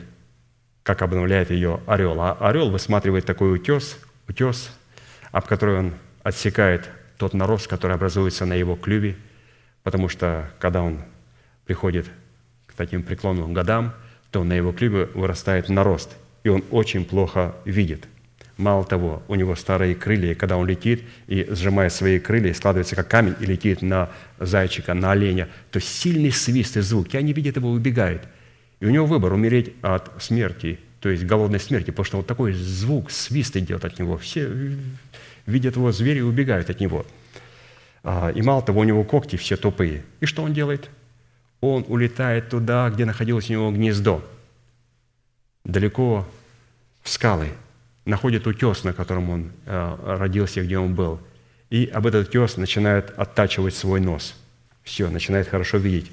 как 0.85 1.03
обновляет 1.03 1.51
ее 1.51 1.81
орел. 1.85 2.21
А 2.21 2.35
орел 2.35 2.71
высматривает 2.71 3.27
такой 3.27 3.53
утес, 3.53 3.99
утес, 4.29 4.71
об 5.33 5.47
который 5.47 5.79
он 5.81 5.95
отсекает 6.23 6.89
тот 7.17 7.35
нарост, 7.35 7.67
который 7.67 7.97
образуется 7.97 8.47
на 8.47 8.53
его 8.53 8.77
клюве, 8.77 9.17
потому 9.83 10.09
что 10.09 10.49
когда 10.61 10.81
он 10.81 11.01
приходит 11.67 12.07
к 12.69 12.75
таким 12.75 13.03
преклонным 13.03 13.53
годам, 13.53 13.93
то 14.31 14.45
на 14.45 14.53
его 14.53 14.73
клюве 14.73 15.07
вырастает 15.07 15.69
нарост, 15.69 16.17
и 16.45 16.51
он 16.51 16.63
очень 16.71 17.05
плохо 17.05 17.57
видит– 17.65 18.07
Мало 18.59 18.85
того, 18.85 19.23
у 19.29 19.37
него 19.37 19.55
старые 19.55 19.95
крылья, 19.95 20.33
и 20.33 20.35
когда 20.35 20.57
он 20.57 20.67
летит 20.67 21.05
и 21.29 21.47
сжимая 21.49 21.91
свои 21.91 22.19
крылья, 22.19 22.53
складывается 22.53 22.97
как 22.97 23.07
камень 23.07 23.37
и 23.39 23.47
летит 23.47 23.83
на 23.83 24.11
зайчика, 24.41 24.95
на 24.95 25.13
оленя, 25.13 25.49
то 25.71 25.81
сильный 25.81 26.33
свист 26.33 26.77
и 26.77 26.81
звук, 26.81 27.15
и 27.15 27.17
они 27.17 27.33
видят 27.33 27.55
его, 27.55 27.71
убегают. 27.71 28.23
И 28.81 28.87
у 28.87 28.91
него 28.91 29.07
выбор– 29.07 29.33
умереть 29.35 29.75
от 29.81 30.11
смерти, 30.21 30.81
то 30.99 31.09
есть 31.09 31.25
голодной 31.25 31.61
смерти, 31.61 31.91
потому 31.91 32.05
что 32.05 32.17
вот 32.17 32.27
такой 32.27 32.53
звук, 32.53 33.13
свист 33.13 33.57
идет 33.57 33.85
от 33.85 34.01
него. 34.01 34.19
Все 34.19 34.51
видят 35.47 35.77
его 35.77 35.93
звери 35.93 36.19
и 36.19 36.23
убегают 36.23 36.69
от 36.69 36.81
него. 36.81 37.07
А, 38.03 38.31
и 38.31 38.43
мало 38.43 38.61
того, 38.63 38.81
у 38.81 38.85
него 38.85 39.05
когти 39.05 39.37
все 39.37 39.57
тупые. 39.57 40.03
И 40.19 40.27
что 40.27 40.43
он 40.43 40.53
делает? 40.53 40.91
Он 41.61 41.85
улетает 41.87 42.49
туда, 42.49 42.91
где 42.91 43.05
находилось 43.05 43.51
у 43.51 43.53
него 43.53 43.71
гнездо, 43.71 44.21
далеко 45.63 46.27
в 47.05 47.09
скалы– 47.09 47.51
находит 48.09 48.47
утес, 48.47 48.85
на 48.85 48.93
котором 48.93 49.31
он 49.31 49.53
э, 49.67 50.17
родился, 50.19 50.63
где 50.63 50.79
он 50.79 50.95
был, 50.95 51.21
и 51.69 51.85
об 51.93 52.07
этот 52.07 52.29
утес 52.29 52.57
начинает 52.57 53.11
оттачивать 53.19 53.75
свой 53.75 54.01
нос. 54.01 54.35
Все, 54.83 55.11
начинает 55.11 55.47
хорошо 55.47 55.77
видеть. 55.77 56.11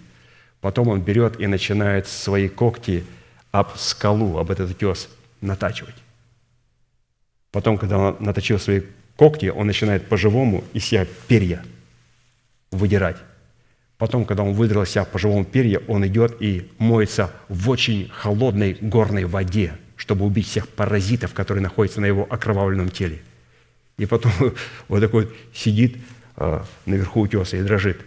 Потом 0.60 0.90
он 0.90 1.02
берет 1.02 1.40
и 1.40 1.48
начинает 1.48 2.08
свои 2.08 2.50
когти 2.50 3.06
об 3.52 3.78
скалу, 3.78 4.38
об 4.38 4.52
этот 4.52 4.72
утес 4.72 5.10
натачивать. 5.40 5.96
Потом, 7.52 7.78
когда 7.78 7.98
он 7.98 8.18
наточил 8.20 8.60
свои 8.60 8.82
когти, 9.16 9.46
он 9.46 9.68
начинает 9.68 10.10
по-живому 10.10 10.66
из 10.74 10.84
себя 10.86 11.08
перья 11.28 11.64
выдирать. 12.72 13.18
Потом, 13.98 14.26
когда 14.26 14.44
он 14.44 14.54
выдрал 14.54 14.86
себя 14.86 15.06
по-живому 15.06 15.46
перья, 15.46 15.80
он 15.88 16.06
идет 16.06 16.42
и 16.42 16.70
моется 16.78 17.32
в 17.48 17.70
очень 17.70 18.10
холодной 18.10 18.74
горной 18.82 19.24
воде– 19.24 19.78
чтобы 19.96 20.26
убить 20.26 20.48
всех 20.48 20.68
паразитов, 20.68 21.34
которые 21.34 21.62
находятся 21.62 22.02
на 22.02 22.06
его 22.06 22.28
окровавленном 22.30 22.90
теле. 22.90 23.22
И 23.98 24.06
потом 24.06 24.32
вот 24.88 25.00
такой 25.00 25.26
вот 25.26 25.34
сидит 25.54 25.98
а, 26.36 26.66
наверху 26.86 27.22
утеса 27.22 27.58
и 27.58 27.64
дрожит. 27.64 28.02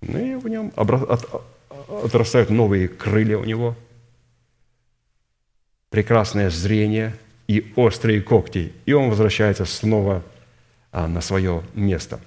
Ну 0.00 0.18
и 0.18 0.34
в 0.34 0.48
нем 0.48 0.72
отрастают 0.76 2.50
новые 2.50 2.88
крылья 2.88 3.38
у 3.38 3.44
него, 3.44 3.76
прекрасное 5.90 6.50
зрение 6.50 7.14
и 7.46 7.72
острые 7.76 8.22
когти. 8.22 8.72
И 8.86 8.92
он 8.92 9.10
возвращается 9.10 9.64
снова 9.64 10.24
а, 10.90 11.06
на 11.06 11.20
свое 11.20 11.62
место. 11.74 12.18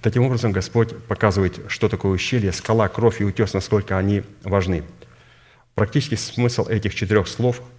Таким 0.00 0.24
образом, 0.24 0.52
Господь 0.52 0.96
показывает, 1.04 1.60
что 1.68 1.88
такое 1.88 2.12
ущелье, 2.12 2.52
скала, 2.52 2.88
кровь 2.88 3.20
и 3.20 3.24
утес, 3.24 3.54
насколько 3.54 3.98
они 3.98 4.22
важны. 4.42 4.84
Практический 5.74 6.16
смысл 6.16 6.66
этих 6.68 6.94
четырех 6.94 7.26
слов– 7.26 7.60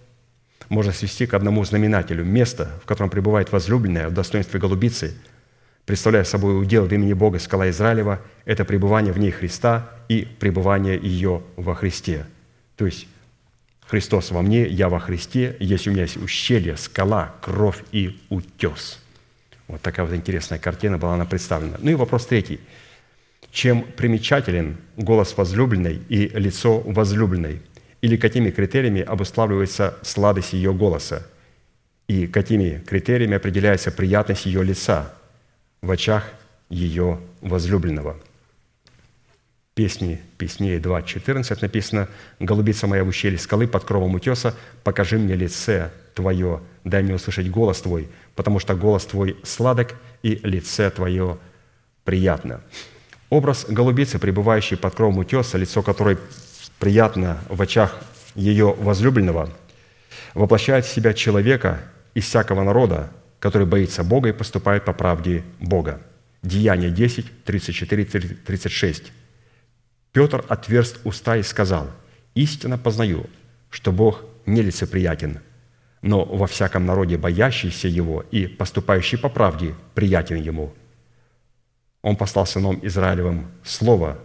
можно 0.68 0.92
свести 0.92 1.26
к 1.26 1.34
одному 1.34 1.64
знаменателю. 1.64 2.24
Место, 2.24 2.70
в 2.82 2.86
котором 2.86 3.10
пребывает 3.10 3.52
возлюбленная 3.52 4.08
в 4.08 4.14
достоинстве 4.14 4.60
голубицы, 4.60 5.14
представляя 5.86 6.24
собой 6.24 6.60
удел 6.60 6.84
в 6.84 6.92
имени 6.92 7.12
Бога 7.12 7.38
скала 7.38 7.70
Израилева, 7.70 8.20
это 8.44 8.64
пребывание 8.64 9.12
в 9.12 9.18
ней 9.18 9.30
Христа 9.30 9.90
и 10.08 10.28
пребывание 10.38 10.98
ее 10.98 11.42
во 11.56 11.74
Христе. 11.74 12.26
То 12.76 12.86
есть 12.86 13.06
Христос 13.86 14.30
во 14.30 14.42
мне, 14.42 14.66
я 14.66 14.88
во 14.90 15.00
Христе, 15.00 15.56
есть 15.60 15.88
у 15.88 15.90
меня 15.90 16.02
есть 16.02 16.18
ущелье, 16.18 16.76
скала, 16.76 17.34
кровь 17.40 17.82
и 17.90 18.20
утес. 18.28 18.98
Вот 19.66 19.80
такая 19.80 20.04
вот 20.06 20.14
интересная 20.14 20.58
картина 20.58 20.98
была 20.98 21.14
она 21.14 21.24
представлена. 21.24 21.76
Ну 21.80 21.90
и 21.90 21.94
вопрос 21.94 22.26
третий. 22.26 22.60
Чем 23.50 23.82
примечателен 23.82 24.76
голос 24.96 25.34
возлюбленной 25.36 26.02
и 26.08 26.28
лицо 26.28 26.80
возлюбленной? 26.80 27.62
Или 28.00 28.16
какими 28.16 28.50
критериями 28.50 29.00
обуславливается 29.00 29.96
сладость 30.02 30.52
ее 30.52 30.72
голоса, 30.72 31.26
и 32.06 32.26
какими 32.26 32.82
критериями 32.86 33.36
определяется 33.36 33.90
приятность 33.90 34.46
ее 34.46 34.62
лица 34.62 35.12
в 35.82 35.90
очах 35.90 36.24
ее 36.68 37.18
возлюбленного. 37.40 38.16
Песни 39.74 40.20
Песней 40.38 40.78
2.14 40.78 41.58
написано 41.60 42.08
«Голубица 42.40 42.88
моя 42.88 43.04
в 43.04 43.08
ущелье 43.08 43.38
скалы 43.38 43.68
под 43.68 43.84
кровом 43.84 44.16
утеса, 44.16 44.54
покажи 44.82 45.18
мне 45.18 45.36
лице 45.36 45.92
Твое, 46.14 46.60
дай 46.82 47.04
мне 47.04 47.14
услышать 47.14 47.48
голос 47.48 47.80
Твой, 47.82 48.08
потому 48.34 48.58
что 48.58 48.74
голос 48.74 49.06
Твой 49.06 49.36
сладок, 49.44 49.94
и 50.24 50.40
лице 50.42 50.90
Твое 50.90 51.38
приятно». 52.04 52.60
Образ 53.30 53.66
голубицы, 53.68 54.18
пребывающей 54.18 54.76
под 54.76 54.94
кровом 54.94 55.18
утеса, 55.18 55.58
лицо 55.58 55.82
которой 55.82 56.18
приятно 56.78 57.38
в 57.48 57.60
очах 57.60 58.00
ее 58.34 58.72
возлюбленного, 58.72 59.50
воплощает 60.34 60.84
в 60.84 60.92
себя 60.92 61.12
человека 61.12 61.80
из 62.14 62.24
всякого 62.24 62.62
народа, 62.62 63.10
который 63.40 63.66
боится 63.66 64.04
Бога 64.04 64.28
и 64.28 64.32
поступает 64.32 64.84
по 64.84 64.92
правде 64.92 65.42
Бога. 65.60 66.00
Деяние 66.42 66.90
10, 66.90 67.44
34, 67.44 68.04
36. 68.04 69.12
Петр 70.12 70.44
отверст 70.48 71.00
уста 71.04 71.36
и 71.36 71.42
сказал, 71.42 71.90
«Истинно 72.34 72.78
познаю, 72.78 73.26
что 73.70 73.92
Бог 73.92 74.24
нелицеприятен, 74.46 75.40
но 76.00 76.24
во 76.24 76.46
всяком 76.46 76.86
народе 76.86 77.18
боящийся 77.18 77.88
Его 77.88 78.24
и 78.30 78.46
поступающий 78.46 79.18
по 79.18 79.28
правде 79.28 79.74
приятен 79.94 80.36
Ему». 80.36 80.72
Он 82.02 82.16
послал 82.16 82.46
сыном 82.46 82.78
Израилевым 82.82 83.48
Слово, 83.64 84.18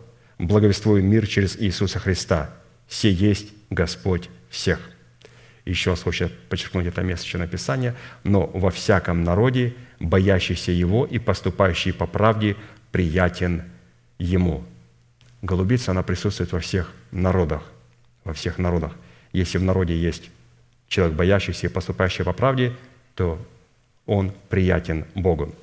благовествую 0.47 1.03
мир 1.03 1.27
через 1.27 1.57
Иисуса 1.57 1.99
Христа. 1.99 2.49
Все 2.87 3.11
есть 3.11 3.53
Господь 3.69 4.29
всех». 4.49 4.79
Еще 5.65 5.91
раз 5.91 6.03
хочу 6.03 6.29
подчеркнуть 6.49 6.87
это 6.87 7.01
место 7.01 7.37
Написания. 7.37 7.95
«Но 8.23 8.47
во 8.47 8.69
всяком 8.69 9.23
народе, 9.23 9.73
боящийся 9.99 10.71
Его 10.71 11.05
и 11.05 11.19
поступающий 11.19 11.93
по 11.93 12.05
правде, 12.05 12.55
приятен 12.91 13.63
Ему». 14.19 14.63
Голубица, 15.41 15.91
она 15.91 16.03
присутствует 16.03 16.51
во 16.51 16.59
всех 16.59 16.91
народах. 17.11 17.63
во 18.23 18.33
всех 18.33 18.57
народах. 18.57 18.93
Если 19.33 19.57
в 19.57 19.63
народе 19.63 19.97
есть 19.97 20.29
человек, 20.87 21.15
боящийся 21.15 21.67
и 21.67 21.69
поступающий 21.69 22.23
по 22.23 22.33
правде, 22.33 22.73
то 23.15 23.39
он 24.05 24.31
приятен 24.49 25.05
Богу. 25.15 25.53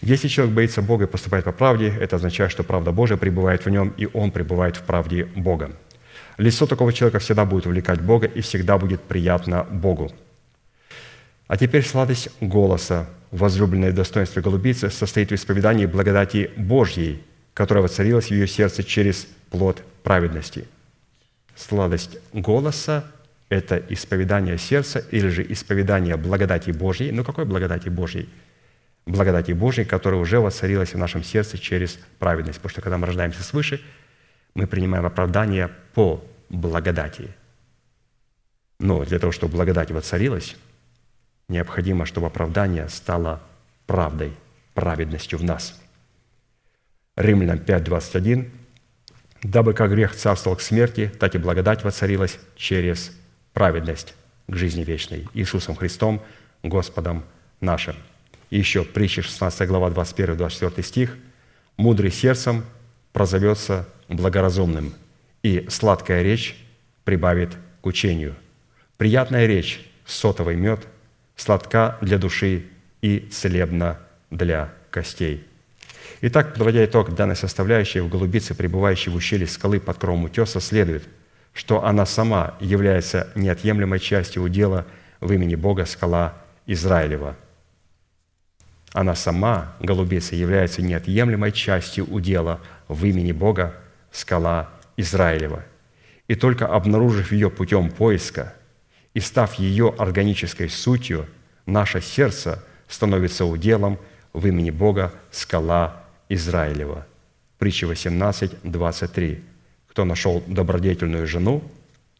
Если 0.00 0.28
человек 0.28 0.54
боится 0.54 0.82
Бога 0.82 1.04
и 1.04 1.08
поступает 1.08 1.44
по 1.44 1.52
правде, 1.52 1.92
это 2.00 2.16
означает, 2.16 2.50
что 2.50 2.62
правда 2.64 2.92
Божия 2.92 3.16
пребывает 3.16 3.64
в 3.64 3.70
нем, 3.70 3.92
и 3.96 4.08
он 4.12 4.30
пребывает 4.30 4.76
в 4.76 4.82
правде 4.82 5.24
Бога. 5.36 5.72
Лицо 6.36 6.66
такого 6.66 6.92
человека 6.92 7.18
всегда 7.18 7.44
будет 7.44 7.66
увлекать 7.66 8.00
Бога 8.00 8.26
и 8.26 8.40
всегда 8.40 8.78
будет 8.78 9.02
приятно 9.02 9.64
Богу. 9.64 10.12
А 11.48 11.56
теперь 11.56 11.84
сладость 11.84 12.28
голоса, 12.40 13.08
возлюбленное 13.30 13.92
достоинство 13.92 14.40
голубицы, 14.40 14.90
состоит 14.90 15.30
в 15.30 15.34
исповедании 15.34 15.86
благодати 15.86 16.50
Божьей, 16.56 17.24
которая 17.54 17.82
воцарилась 17.82 18.26
в 18.26 18.30
ее 18.30 18.46
сердце 18.46 18.84
через 18.84 19.26
плод 19.50 19.82
праведности. 20.02 20.66
Сладость 21.56 22.18
голоса– 22.32 23.04
это 23.48 23.82
исповедание 23.88 24.58
сердца 24.58 25.04
или 25.10 25.28
же 25.28 25.44
исповедание 25.52 26.16
благодати 26.16 26.70
Божьей. 26.70 27.10
Ну, 27.10 27.24
какой 27.24 27.46
благодати 27.46 27.88
Божьей? 27.88 28.28
Благодати 29.08 29.52
Божьей, 29.52 29.86
которая 29.86 30.20
уже 30.20 30.38
воцарилась 30.38 30.92
в 30.92 30.98
нашем 30.98 31.24
сердце 31.24 31.56
через 31.56 31.98
праведность. 32.18 32.58
Потому 32.58 32.70
что 32.70 32.82
когда 32.82 32.98
мы 32.98 33.06
рождаемся 33.06 33.42
свыше, 33.42 33.80
мы 34.52 34.66
принимаем 34.66 35.06
оправдание 35.06 35.70
по 35.94 36.22
благодати. 36.50 37.34
Но 38.78 39.02
для 39.06 39.18
того, 39.18 39.32
чтобы 39.32 39.54
благодать 39.54 39.90
воцарилась, 39.90 40.56
необходимо, 41.48 42.04
чтобы 42.04 42.26
оправдание 42.26 42.86
стало 42.90 43.40
правдой, 43.86 44.36
праведностью 44.74 45.38
в 45.38 45.42
нас. 45.42 45.80
Римлянам 47.16 47.60
5:21 47.60 48.50
«Дабы 49.42 49.72
как 49.72 49.90
грех 49.90 50.14
царствовал 50.14 50.58
к 50.58 50.60
смерти, 50.60 51.10
так 51.18 51.34
и 51.34 51.38
благодать 51.38 51.82
воцарилась 51.82 52.38
через 52.56 53.10
праведность 53.54 54.14
к 54.48 54.54
жизни 54.54 54.84
вечной 54.84 55.26
Иисусом 55.32 55.76
Христом, 55.76 56.22
Господом 56.62 57.24
нашим». 57.62 57.96
И 58.50 58.58
еще 58.58 58.84
притча 58.84 59.22
16 59.22 59.68
глава 59.68 59.90
21-24 59.90 60.82
стих 60.82 61.16
«Мудрый 61.76 62.10
сердцем 62.10 62.64
прозовется 63.12 63.88
благоразумным, 64.08 64.94
и 65.42 65.66
сладкая 65.68 66.22
речь 66.22 66.56
прибавит 67.04 67.56
к 67.82 67.86
учению. 67.86 68.34
Приятная 68.96 69.46
речь, 69.46 69.86
сотовый 70.06 70.56
мед– 70.56 70.86
сладка 71.36 71.98
для 72.00 72.18
души 72.18 72.64
и 73.02 73.20
целебна 73.30 73.98
для 74.30 74.72
костей». 74.90 75.44
Итак, 76.20 76.54
подводя 76.54 76.84
итог 76.84 77.14
данной 77.14 77.36
составляющей, 77.36 78.00
в 78.00 78.08
голубице, 78.08 78.54
пребывающей 78.54 79.12
в 79.12 79.14
ущелье 79.14 79.46
скалы 79.46 79.78
под 79.78 79.98
кровом 79.98 80.24
утеса, 80.24 80.58
следует, 80.58 81.04
что 81.52 81.84
она 81.84 82.06
сама 82.06 82.56
является 82.60 83.28
неотъемлемой 83.34 84.00
частью 84.00 84.42
удела 84.42 84.86
в 85.20 85.30
имени 85.32 85.54
Бога 85.54 85.84
скала 85.84 86.34
Израилева. 86.66 87.36
Она 88.92 89.14
сама, 89.14 89.74
голубица, 89.80 90.34
является 90.34 90.82
неотъемлемой 90.82 91.52
частью 91.52 92.06
удела 92.06 92.60
в 92.88 93.04
имени 93.04 93.32
Бога 93.32 93.74
скала 94.10 94.70
Израилева. 94.96 95.64
И 96.26 96.34
только 96.34 96.66
обнаружив 96.66 97.32
ее 97.32 97.50
путем 97.50 97.90
поиска– 97.90 98.54
и 99.18 99.20
став 99.20 99.54
ее 99.54 99.94
органической 99.98 100.68
сутью, 100.68 101.26
наше 101.66 102.00
сердце 102.00 102.62
становится 102.86 103.44
уделом 103.44 103.98
в 104.32 104.46
имени 104.46 104.70
Бога 104.70 105.12
скала 105.32 106.04
Израилева. 106.28 107.04
Притча 107.58 107.88
18, 107.88 108.62
23. 108.62 109.42
Кто 109.88 110.04
нашел 110.04 110.40
добродетельную 110.46 111.26
жену, 111.26 111.64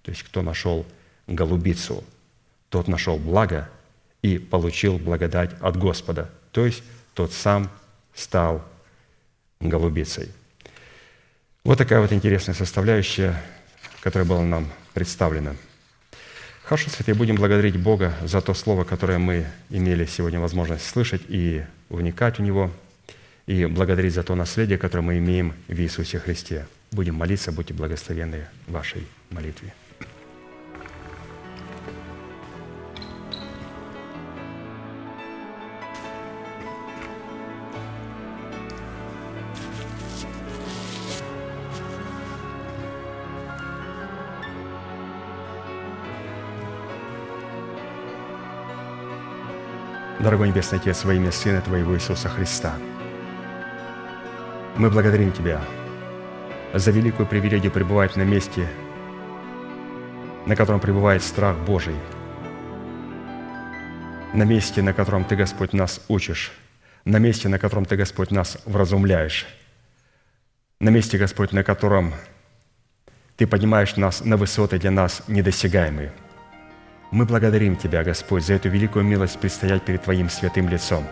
то 0.02 0.10
есть 0.10 0.24
кто 0.24 0.42
нашел 0.42 0.84
голубицу, 1.28 2.02
тот 2.68 2.88
нашел 2.88 3.16
благо 3.16 3.68
и 4.22 4.38
получил 4.38 4.98
благодать 4.98 5.52
от 5.60 5.76
Господа, 5.76 6.28
то 6.58 6.66
есть 6.66 6.82
тот 7.14 7.32
сам 7.32 7.70
стал 8.16 8.64
голубицей. 9.60 10.32
Вот 11.62 11.78
такая 11.78 12.00
вот 12.00 12.12
интересная 12.12 12.56
составляющая, 12.56 13.40
которая 14.02 14.28
была 14.28 14.42
нам 14.42 14.66
представлена– 14.92 15.54
Хорошо, 16.64 16.90
святые, 16.90 17.14
будем 17.14 17.36
благодарить 17.36 17.78
Бога 17.78 18.12
за 18.22 18.42
то 18.42 18.52
слово, 18.52 18.84
которое 18.84 19.18
мы 19.18 19.46
имели 19.70 20.04
сегодня 20.04 20.38
возможность 20.38 20.84
слышать 20.84 21.22
и 21.28 21.62
вникать 21.88 22.38
в 22.38 22.42
него, 22.42 22.70
и 23.46 23.64
благодарить 23.64 24.12
за 24.12 24.22
то 24.22 24.34
наследие, 24.34 24.76
которое 24.76 25.02
мы 25.02 25.16
имеем 25.16 25.54
в 25.66 25.80
Иисусе 25.80 26.18
Христе. 26.18 26.66
Будем 26.90 27.14
молиться, 27.14 27.52
будьте 27.52 27.72
благословенны 27.72 28.44
в 28.66 28.72
вашей 28.72 29.06
молитве. 29.30 29.72
Дорогой 50.20 50.48
Небесный 50.48 50.80
Отец, 50.80 51.04
во 51.04 51.14
имя 51.14 51.30
Сына 51.30 51.60
Твоего 51.60 51.94
Иисуса 51.94 52.28
Христа, 52.28 52.74
мы 54.76 54.90
благодарим 54.90 55.30
Тебя 55.30 55.60
за 56.74 56.90
великую 56.90 57.28
привилегию 57.28 57.70
пребывать 57.70 58.16
на 58.16 58.22
месте, 58.22 58.68
на 60.44 60.56
котором 60.56 60.80
пребывает 60.80 61.22
страх 61.22 61.56
Божий, 61.58 61.94
на 64.34 64.42
месте, 64.42 64.82
на 64.82 64.92
котором 64.92 65.24
Ты, 65.24 65.36
Господь, 65.36 65.72
нас 65.72 66.04
учишь, 66.08 66.50
на 67.04 67.18
месте, 67.18 67.48
на 67.48 67.60
котором 67.60 67.84
Ты, 67.84 67.94
Господь, 67.94 68.32
нас 68.32 68.58
вразумляешь, 68.66 69.46
на 70.80 70.88
месте, 70.88 71.16
Господь, 71.16 71.52
на 71.52 71.62
котором 71.62 72.12
Ты 73.36 73.46
поднимаешь 73.46 73.94
нас 73.94 74.24
на 74.24 74.36
высоты 74.36 74.80
для 74.80 74.90
нас 74.90 75.22
недосягаемые– 75.28 76.12
мы 77.10 77.24
благодарим 77.24 77.76
Тебя, 77.76 78.04
Господь, 78.04 78.44
за 78.44 78.54
эту 78.54 78.68
великую 78.68 79.04
милость 79.04 79.38
предстоять 79.38 79.82
перед 79.82 80.02
Твоим 80.02 80.28
святым 80.28 80.68
лицом. 80.68 81.04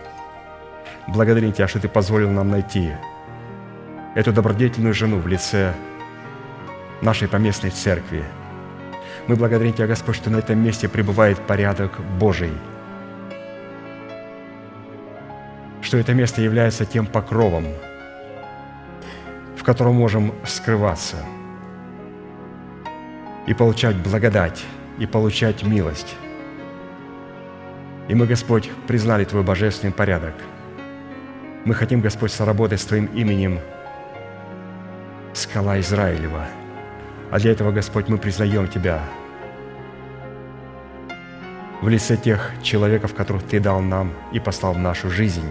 Благодарим 1.07 1.51
Тебя, 1.51 1.67
что 1.67 1.79
Ты 1.79 1.89
позволил 1.89 2.29
нам 2.29 2.51
найти 2.51 2.91
эту 4.15 4.31
добродетельную 4.31 4.93
жену 4.93 5.17
в 5.17 5.27
лице 5.27 5.73
нашей 7.01 7.27
поместной 7.27 7.71
церкви. 7.71 8.23
Мы 9.27 9.35
благодарим 9.35 9.73
Тебя, 9.73 9.87
Господь, 9.87 10.15
что 10.15 10.29
на 10.29 10.37
этом 10.37 10.59
месте 10.59 10.87
пребывает 10.87 11.39
порядок 11.39 11.99
Божий, 12.19 12.53
что 15.81 15.97
это 15.97 16.13
место 16.13 16.41
является 16.41 16.85
тем 16.85 17.07
покровом, 17.07 17.65
в 19.55 19.63
котором 19.63 19.95
можем 19.95 20.33
скрываться 20.45 21.17
и 23.47 23.53
получать 23.53 23.95
благодать 23.95 24.63
и 24.97 25.05
получать 25.05 25.63
милость. 25.63 26.15
И 28.07 28.15
мы, 28.15 28.25
Господь, 28.25 28.69
признали 28.87 29.25
Твой 29.25 29.43
божественный 29.43 29.93
порядок. 29.93 30.33
Мы 31.65 31.73
хотим, 31.73 32.01
Господь, 32.01 32.31
соработать 32.31 32.79
с 32.79 32.85
Твоим 32.85 33.05
именем 33.07 33.59
скала 35.33 35.79
Израилева. 35.79 36.47
А 37.29 37.39
для 37.39 37.51
этого, 37.51 37.71
Господь, 37.71 38.07
мы 38.07 38.17
признаем 38.17 38.67
Тебя 38.67 39.01
в 41.81 41.89
лице 41.89 42.17
тех 42.17 42.51
человеков, 42.63 43.13
которых 43.13 43.43
Ты 43.43 43.59
дал 43.59 43.81
нам 43.81 44.13
и 44.31 44.39
послал 44.39 44.73
в 44.73 44.79
нашу 44.79 45.09
жизнь. 45.09 45.47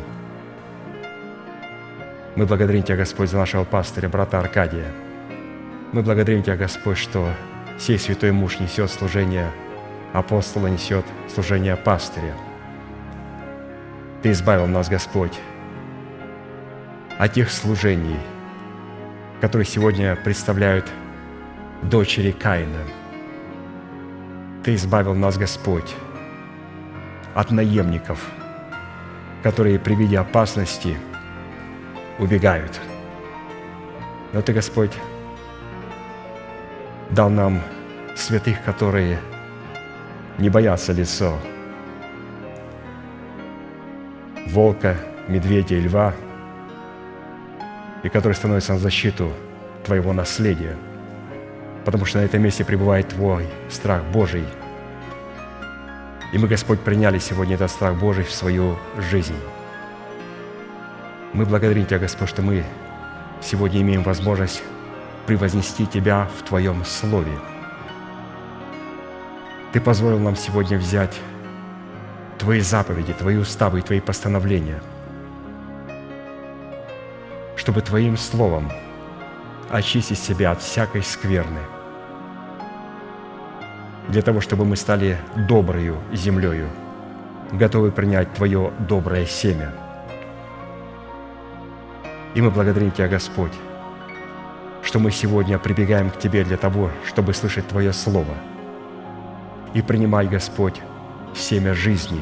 Мы 2.35 2.47
благодарим 2.47 2.83
Тебя, 2.83 2.97
Господь, 2.97 3.31
за 3.31 3.37
нашего 3.37 3.65
пастыря, 3.65 4.09
брата 4.09 4.41
Аркадия. 4.41 4.87
Мы 5.93 6.03
благодарим 6.03 6.43
Тебя, 6.43 6.57
Господь, 6.57 6.99
что 6.99 7.29
сей 7.79 7.99
святой 7.99 8.33
муж 8.33 8.59
несет 8.61 8.91
служение 8.91 9.51
апостола, 10.13 10.69
несет 10.69 11.05
служение 11.33 11.77
пастыря. 11.77 12.35
Ты 14.23 14.33
избавил 14.33 14.67
нас, 14.67 14.89
Господь, 14.89 15.39
от 17.19 17.33
тех 17.33 17.51
служений, 17.51 18.19
которые 19.41 19.67
сегодня 19.67 20.17
представляют 20.17 20.91
дочери 21.83 22.31
Каина. 22.31 22.81
Ты 24.65 24.75
избавил 24.75 25.15
нас, 25.15 25.39
Господь, 25.39 25.95
от 27.35 27.51
наемников, 27.51 28.19
которые 29.43 29.79
при 29.79 29.95
виде 29.95 30.19
опасности 30.19 30.97
убегают. 32.19 32.81
Но 34.33 34.43
Ты, 34.43 34.53
Господь, 34.53 34.93
дал 37.11 37.31
нам 37.31 37.61
святых, 38.15 38.63
которые 38.65 39.19
не 40.39 40.51
боятся 40.51 40.93
лицо 40.93 41.39
волка, 44.49 44.97
медведя 45.29 45.75
и 45.75 45.81
льва, 45.81 46.15
и 48.03 48.09
которые 48.09 48.37
становятся 48.37 48.75
на 48.75 48.79
защиту 48.79 49.33
Твоего 49.85 50.13
наследия. 50.13 50.77
потому 51.85 52.05
что 52.05 52.19
на 52.19 52.25
этом 52.25 52.43
месте 52.43 52.65
пребывает 52.65 53.09
Твой 53.11 53.47
страх 53.71 54.03
Божий. 54.13 54.45
И 56.33 56.39
мы, 56.39 56.49
Господь, 56.49 56.81
приняли 56.81 57.21
сегодня 57.21 57.55
этот 57.55 57.71
страх 57.71 57.95
Божий 57.95 58.25
в 58.25 58.33
свою 58.33 58.77
жизнь. 59.11 59.37
Мы 61.33 61.47
благодарим 61.47 61.87
Тебя, 61.87 62.01
Господь, 62.01 62.29
что 62.29 62.43
мы 62.43 62.65
сегодня 63.41 63.83
имеем 63.83 64.03
возможность 64.03 64.65
превознести 65.27 65.87
Тебя 65.87 66.29
в 66.39 66.43
Твоем 66.43 66.85
Слове. 66.85 67.33
Ты 69.73 69.81
позволил 69.81 70.19
нам 70.19 70.37
сегодня 70.37 70.79
взять 70.79 71.21
Твои 72.39 72.61
заповеди, 72.61 73.13
Твои 73.13 73.37
уставы 73.37 73.81
и 73.81 73.83
Твои 73.83 74.01
постановления, 74.01 74.81
чтобы 77.57 77.83
Твоим 77.83 78.17
Словом 78.17 78.71
очистить 79.71 80.19
себя 80.19 80.53
от 80.53 80.63
всякой 80.63 81.03
скверны, 81.03 81.61
для 84.09 84.23
того, 84.23 84.41
чтобы 84.41 84.65
мы 84.65 84.77
стали 84.77 85.19
доброю 85.49 85.99
землею, 86.13 86.69
готовы 87.53 87.91
принять 87.91 88.33
Твое 88.35 88.73
доброе 88.89 89.27
семя. 89.27 89.73
И 92.35 92.41
мы 92.41 92.51
благодарим 92.51 92.93
Тебя, 92.93 93.09
Господь, 93.09 93.53
что 94.87 95.01
мы 95.01 95.11
сегодня 95.11 95.59
прибегаем 95.59 96.11
к 96.11 96.19
Тебе 96.19 96.45
для 96.45 96.57
того, 96.57 96.93
чтобы 97.05 97.35
слышать 97.35 97.67
Твое 97.67 97.93
Слово 97.93 98.35
и 99.75 99.83
принимать, 99.83 100.31
Господь, 100.31 100.81
семя 101.35 101.75
жизни. 101.75 102.21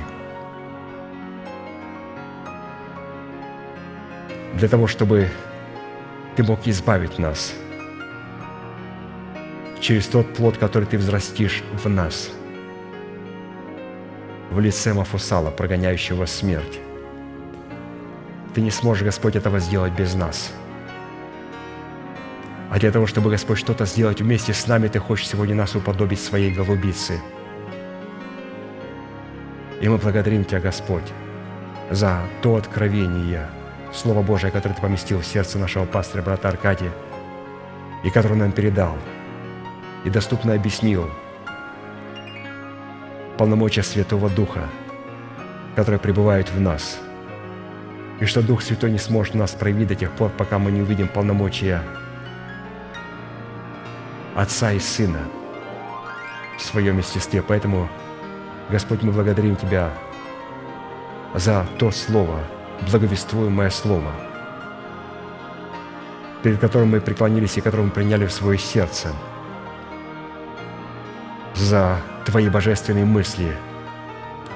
Для 4.55 4.67
того, 4.67 4.87
чтобы 4.87 5.29
Ты 6.37 6.43
мог 6.43 6.67
избавить 6.67 7.19
нас 7.19 7.53
через 9.79 10.07
тот 10.07 10.33
плод, 10.33 10.57
который 10.57 10.87
Ты 10.87 10.97
взрастишь 10.97 11.63
в 11.85 11.87
нас, 11.91 12.31
в 14.51 14.59
лице 14.59 14.95
Мафусала, 14.95 15.51
прогоняющего 15.51 16.25
смерть. 16.25 16.81
Ты 18.55 18.63
не 18.63 18.71
сможешь, 18.71 19.05
Господь, 19.05 19.37
этого 19.37 19.59
сделать 19.59 19.93
без 19.93 20.15
нас– 20.15 20.51
а 22.71 22.79
для 22.79 22.91
того, 22.91 23.07
чтобы, 23.07 23.31
Господь, 23.31 23.59
что-то 23.59 23.87
сделать 23.87 24.21
вместе 24.21 24.53
с 24.53 24.67
нами, 24.67 24.89
Ты 24.89 24.99
хочешь 24.99 25.29
сегодня 25.29 25.55
нас 25.55 25.75
уподобить 25.75 26.21
своей 26.21 26.53
голубице. 26.53 27.21
И 29.81 29.89
мы 29.89 29.99
благодарим 29.99 30.45
Тебя, 30.45 30.61
Господь, 30.61 31.13
за 31.91 32.23
то 32.43 32.57
откровение, 32.57 33.49
Слово 33.93 34.23
Божие, 34.23 34.51
которое 34.51 34.75
Ты 34.75 34.81
поместил 34.81 35.21
в 35.21 35.27
сердце 35.27 35.59
нашего 35.59 35.85
пастыря, 35.85 36.23
брата 36.23 36.49
Аркадия, 36.49 36.91
и 38.03 38.11
которое 38.11 38.37
нам 38.37 38.53
передал, 38.53 38.97
и 40.05 40.11
доступно 40.11 40.55
объяснил 40.55 41.09
полномочия 43.37 43.83
Святого 43.83 44.31
Духа, 44.31 44.69
которые 45.77 45.99
пребывают 45.99 46.51
в 46.51 46.61
нас, 46.61 46.99
и 48.21 48.27
что 48.27 48.43
Дух 48.43 48.63
Святой 48.63 48.91
не 48.91 48.99
сможет 48.99 49.35
нас 49.35 49.53
проявить 49.53 49.89
до 49.89 49.95
тех 49.95 50.11
пор, 50.13 50.31
пока 50.31 50.59
мы 50.59 50.71
не 50.71 50.83
увидим 50.83 51.09
полномочия 51.09 51.83
Отца 54.35 54.73
и 54.73 54.81
Сына 54.81 55.21
в 56.59 56.63
своем 56.63 56.99
естестве. 56.99 57.41
Поэтому, 57.41 57.89
Господь, 58.69 59.03
мы 59.03 59.13
благодарим 59.13 59.55
Тебя 59.55 59.93
за 61.35 61.65
то 61.79 61.93
Слово, 61.93 62.41
благовествуемое 62.91 63.71
Слово, 63.71 64.11
перед 66.43 66.59
которым 66.59 66.91
мы 66.91 67.01
преклонились 67.01 67.57
и 67.57 67.61
которое 67.61 67.85
мы 67.85 67.91
приняли 67.91 68.27
в 68.27 68.33
свое 68.33 68.59
сердце, 68.59 69.13
за 71.55 72.01
Твои 72.25 72.49
божественные 72.49 73.05
мысли, 73.05 73.57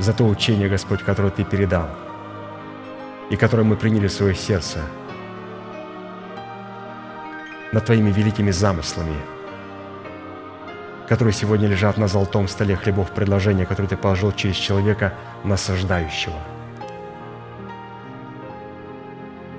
за 0.00 0.12
то 0.12 0.24
учение, 0.24 0.68
Господь, 0.68 1.04
которое 1.04 1.30
Ты 1.30 1.44
передал, 1.44 1.88
и 3.30 3.36
которое 3.36 3.62
мы 3.62 3.76
приняли 3.76 4.08
в 4.08 4.12
свое 4.12 4.34
сердце, 4.34 4.80
над 7.70 7.84
Твоими 7.84 8.10
великими 8.10 8.50
замыслами– 8.50 9.14
которые 11.08 11.32
сегодня 11.32 11.66
лежат 11.66 11.96
на 11.96 12.06
золотом 12.06 12.46
столе 12.48 12.76
хлебов 12.76 13.10
предложения, 13.12 13.64
которые 13.64 13.88
Ты 13.88 13.96
положил 13.96 14.30
через 14.32 14.56
человека, 14.56 15.14
насаждающего. 15.42 16.36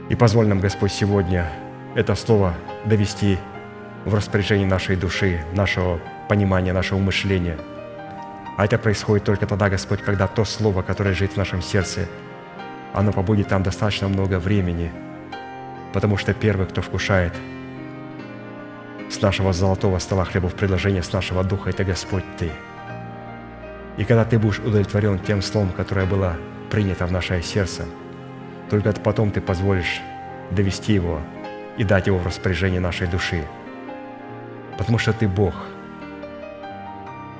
И 0.09 0.15
позволь 0.15 0.47
нам, 0.47 0.59
Господь, 0.59 0.91
сегодня 0.91 1.49
это 1.95 2.13
слово 2.15 2.53
довести 2.85 3.38
в 4.05 4.13
распоряжение 4.13 4.67
нашей 4.67 4.95
души, 4.95 5.43
нашего 5.53 5.99
понимания, 6.27 6.71
нашего 6.71 6.99
мышления. 6.99 7.57
А 8.57 8.65
это 8.65 8.77
происходит 8.77 9.26
только 9.26 9.47
тогда, 9.47 9.69
Господь, 9.69 10.01
когда 10.01 10.27
то 10.27 10.45
слово, 10.45 10.84
которое 10.84 11.11
лежит 11.11 11.34
в 11.34 11.38
нашем 11.38 11.61
сердце, 11.61 12.07
оно 12.93 13.11
побудет 13.11 13.47
там 13.47 13.63
достаточно 13.63 14.07
много 14.07 14.39
времени, 14.39 14.91
потому 15.93 16.17
что 16.17 16.34
первый, 16.34 16.67
кто 16.67 16.81
вкушает– 16.81 17.34
с 19.10 19.22
нашего 19.22 19.53
золотого 19.53 19.98
стола 19.99 20.23
хлебов 20.23 20.53
предложения, 20.53 21.02
с 21.02 21.11
нашего 21.11 21.44
духа, 21.44 21.72
это 21.72 21.84
Господь 21.84 22.23
Ты. 22.38 22.52
И 23.98 24.03
когда 24.03 24.23
Ты 24.23 24.38
будешь 24.38 24.60
удовлетворен 24.60 25.19
тем 25.19 25.41
словом, 25.41 25.72
которое 25.72 26.06
было 26.06 26.38
принято 26.69 27.06
в 27.06 27.11
наше 27.11 27.41
сердце, 27.41 27.86
только 28.69 28.94
потом 28.94 29.31
Ты 29.31 29.41
позволишь 29.41 30.02
довести 30.52 30.94
его 30.94 31.19
и 31.77 31.84
дать 31.84 32.07
его 32.07 32.19
в 32.19 32.26
распоряжение 32.26 32.80
нашей 32.80 33.07
души. 33.07 33.44
Потому 34.77 34.99
что 34.99 35.11
Ты 35.11 35.27
Бог, 35.27 35.56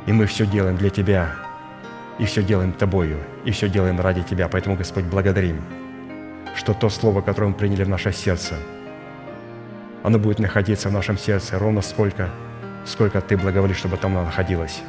и 0.08 0.12
мы 0.12 0.26
все 0.26 0.46
делаем 0.46 0.76
для 0.76 0.90
Тебя, 0.90 1.36
и 2.18 2.26
все 2.26 2.42
делаем 2.42 2.74
Тобою, 2.74 3.18
и 3.46 3.52
все 3.52 3.70
делаем 3.70 4.02
ради 4.02 4.24
Тебя. 4.24 4.48
Поэтому, 4.48 4.76
Господь, 4.76 5.06
благодарим, 5.06 5.62
что 6.56 6.74
то 6.74 6.90
слово, 6.90 7.22
которое 7.22 7.50
мы 7.50 7.54
приняли 7.54 7.84
в 7.84 7.90
наше 7.90 8.12
сердце– 8.12 8.56
оно 10.04 10.18
будет 10.18 10.40
находиться 10.40 10.90
в 10.90 10.94
нашем 10.94 11.18
сердце 11.18 11.60
ровно 11.60 11.82
сколько, 11.82 12.30
сколько 12.86 13.22
Ты 13.22 13.38
благоволишь, 13.38 13.78
чтобы 13.78 13.98
там 13.98 14.16
оно 14.16 14.26
находилось. 14.26 14.82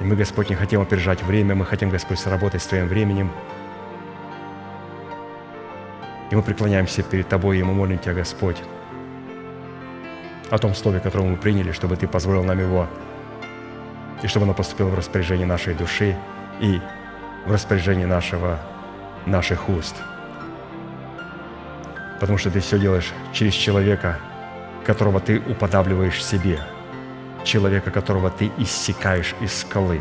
И 0.00 0.04
мы, 0.04 0.16
Господь, 0.16 0.50
не 0.50 0.56
хотим 0.56 0.80
опережать 0.80 1.22
время, 1.22 1.54
мы 1.54 1.64
хотим, 1.64 1.90
Господь, 1.90 2.18
сработать 2.18 2.62
с 2.62 2.66
Твоим 2.66 2.88
временем. 2.88 3.30
И 6.30 6.36
мы 6.36 6.42
преклоняемся 6.42 7.02
перед 7.02 7.28
Тобой, 7.28 7.58
и 7.58 7.62
мы 7.62 7.74
молим 7.74 7.98
Тебя, 7.98 8.14
Господь, 8.14 8.56
о 10.50 10.58
том 10.58 10.74
слове, 10.74 11.00
которое 11.00 11.28
мы 11.28 11.36
приняли, 11.36 11.72
чтобы 11.72 11.96
Ты 11.96 12.08
позволил 12.08 12.44
нам 12.44 12.58
его, 12.58 12.86
и 14.22 14.26
чтобы 14.26 14.44
оно 14.44 14.54
поступило 14.54 14.88
в 14.88 14.94
распоряжение 14.94 15.46
нашей 15.46 15.74
души 15.74 16.16
и 16.60 16.80
в 17.46 17.52
распоряжение 17.52 18.06
нашего, 18.06 18.58
наших 19.26 19.68
уст– 19.68 19.96
потому 22.24 22.38
что 22.38 22.50
ты 22.50 22.60
все 22.60 22.78
делаешь 22.78 23.12
через 23.34 23.52
человека, 23.52 24.18
которого 24.86 25.20
ты 25.20 25.40
уподавливаешь 25.40 26.24
себе, 26.24 26.58
человека, 27.44 27.90
которого 27.90 28.30
ты 28.30 28.50
иссекаешь 28.56 29.34
из 29.42 29.58
скалы 29.58 30.00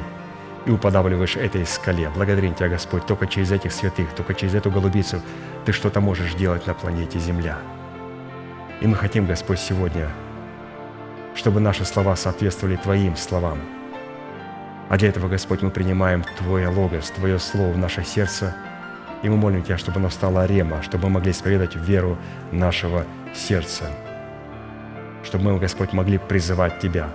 и 0.66 0.72
уподавливаешь 0.72 1.36
этой 1.36 1.66
скале. 1.66 2.10
Благодарим 2.16 2.56
Тебя, 2.56 2.70
Господь, 2.70 3.06
только 3.06 3.28
через 3.28 3.52
этих 3.52 3.74
святых, 3.74 4.16
только 4.16 4.36
через 4.36 4.56
эту 4.56 4.72
голубицу 4.72 5.22
Ты 5.66 5.74
что-то 5.74 6.00
можешь 6.00 6.34
делать 6.36 6.66
на 6.66 6.74
планете 6.74 7.20
Земля. 7.20 7.58
И 8.80 8.88
мы 8.88 8.96
хотим, 8.96 9.26
Господь, 9.26 9.60
сегодня, 9.60 10.08
чтобы 11.36 11.60
наши 11.60 11.84
слова 11.84 12.16
соответствовали 12.16 12.78
Твоим 12.78 13.18
словам. 13.18 13.60
А 14.88 14.98
для 14.98 15.10
этого, 15.10 15.28
Господь, 15.28 15.62
мы 15.62 15.72
принимаем 15.72 16.24
Твое 16.38 16.70
Логос, 16.70 17.12
Твое 17.12 17.38
Слово 17.38 17.74
в 17.74 17.78
наше 17.78 18.06
сердце– 18.06 18.56
и 19.24 19.30
мы 19.30 19.38
молим 19.38 19.64
Тебя, 19.64 19.78
чтобы 19.78 20.00
оно 20.00 20.10
стало 20.10 20.46
рема, 20.46 20.84
чтобы 20.84 21.06
мы 21.06 21.16
могли 21.16 21.32
исповедать 21.32 21.76
веру 21.76 22.18
нашего 22.52 23.06
сердца, 23.34 23.90
чтобы 25.24 25.46
мы, 25.46 25.60
Господь, 25.60 25.94
могли 25.94 26.18
призывать 26.18 26.80
Тебя, 26.80 27.10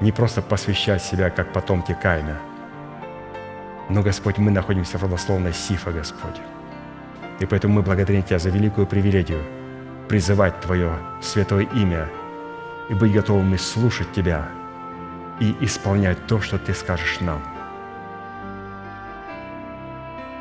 не 0.00 0.12
просто 0.12 0.42
посвящать 0.42 1.02
себя, 1.02 1.30
как 1.30 1.52
потомки 1.52 1.96
Каина, 2.02 2.36
но, 3.88 4.02
Господь, 4.02 4.38
мы 4.38 4.50
находимся 4.50 4.98
в 4.98 5.04
родословной 5.04 5.54
Сифа, 5.54 5.92
Господь. 5.92 6.40
И 7.38 7.46
поэтому 7.46 7.74
мы 7.74 7.82
благодарим 7.82 8.24
Тебя 8.24 8.40
за 8.40 8.50
великую 8.50 8.88
привилегию 8.88 9.42
призывать 10.08 10.60
Твое 10.60 10.92
святое 11.22 11.66
имя 11.74 12.08
и 12.90 12.94
быть 12.94 13.12
готовыми 13.12 13.56
слушать 13.56 14.12
Тебя 14.12 14.48
и 15.38 15.54
исполнять 15.60 16.26
то, 16.26 16.40
что 16.40 16.58
Ты 16.58 16.74
скажешь 16.74 17.20
нам– 17.20 17.40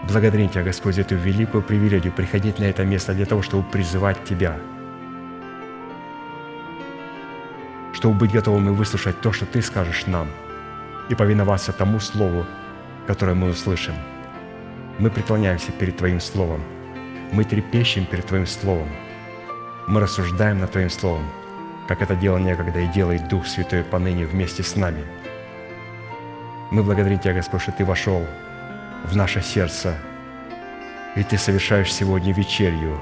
Благодарим 0.07 0.49
Тебя, 0.49 0.64
Господь, 0.64 0.95
за 0.95 1.02
эту 1.02 1.15
великую 1.15 1.64
привилегию 1.64 2.14
приходить 2.14 2.60
на 2.60 2.65
это 2.65 2.86
место 2.86 3.14
для 3.14 3.26
того, 3.26 3.41
чтобы 3.41 3.68
призывать 3.69 4.23
Тебя, 4.23 4.56
чтобы 7.94 8.19
быть 8.19 8.32
готовым 8.32 8.69
и 8.69 8.72
выслушать 8.72 9.19
то, 9.22 9.32
что 9.32 9.48
Ты 9.48 9.64
скажешь 9.64 10.06
нам, 10.06 10.27
и 11.10 11.15
повиноваться 11.15 11.73
тому 11.73 11.99
Слову, 11.99 12.45
которое 13.07 13.34
мы 13.34 13.49
услышим. 13.49 13.95
Мы 14.99 15.10
преклоняемся 15.10 15.72
перед 15.72 15.98
Твоим 15.98 16.19
Словом. 16.19 16.61
Мы 17.32 17.44
трепещем 17.44 18.06
перед 18.06 18.27
Твоим 18.27 18.45
Словом. 18.45 18.88
Мы 19.88 19.99
рассуждаем 19.99 20.60
над 20.60 20.72
Твоим 20.72 20.91
Словом, 20.91 21.23
как 21.88 22.03
это 22.03 22.15
делал 22.15 22.38
некогда 22.38 22.80
и 22.80 22.88
делает 22.88 23.27
Дух 23.27 23.48
Святой 23.48 23.84
поныне 23.84 24.27
вместе 24.27 24.61
с 24.61 24.76
нами. 24.76 25.03
Мы 26.69 26.84
благодарим 26.84 27.18
Тебя, 27.18 27.34
Господь, 27.34 27.61
что 27.61 27.72
Ты 27.72 27.84
вошел 27.86 28.23
в 29.06 29.15
наше 29.15 29.41
сердце, 29.41 29.98
и 31.15 31.23
Ты 31.23 31.38
совершаешь 31.38 31.94
сегодня 31.94 32.34
вечерью, 32.34 32.99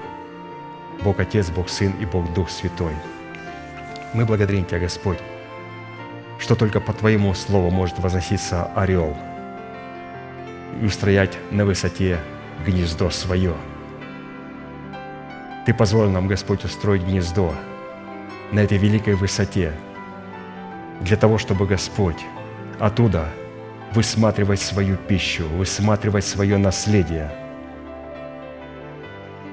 Бог 1.04 1.20
Отец, 1.20 1.50
Бог 1.50 1.70
Сын 1.70 1.94
и 2.00 2.06
Бог 2.06 2.32
Дух 2.34 2.50
Святой. 2.50 2.94
Мы 4.14 4.26
благодарим 4.26 4.66
Тебя, 4.66 4.80
Господь, 4.80 5.18
что 6.40 6.56
только 6.56 6.80
по 6.80 6.94
Твоему 6.94 7.34
Слову 7.34 7.72
может 7.72 8.00
возноситься 8.00 8.66
орел 8.76 9.16
и 10.82 10.86
устроять 10.86 11.38
на 11.52 11.66
высоте 11.66 12.20
гнездо 12.66 13.10
свое. 13.10 13.54
Ты 15.66 15.74
позволил 15.74 16.12
нам, 16.12 16.28
Господь, 16.28 16.66
устроить 16.66 17.04
гнездо 17.04 17.54
на 18.52 18.60
этой 18.60 18.78
великой 18.78 19.16
высоте, 19.16 19.74
для 21.00 21.18
того, 21.18 21.38
чтобы, 21.38 21.66
Господь, 21.66 22.24
оттуда 22.80 23.30
высматривать 23.94 24.62
свою 24.62 24.98
пищу, 24.98 25.48
высматривать 25.48 26.26
свое 26.26 26.58
наследие. 26.58 27.32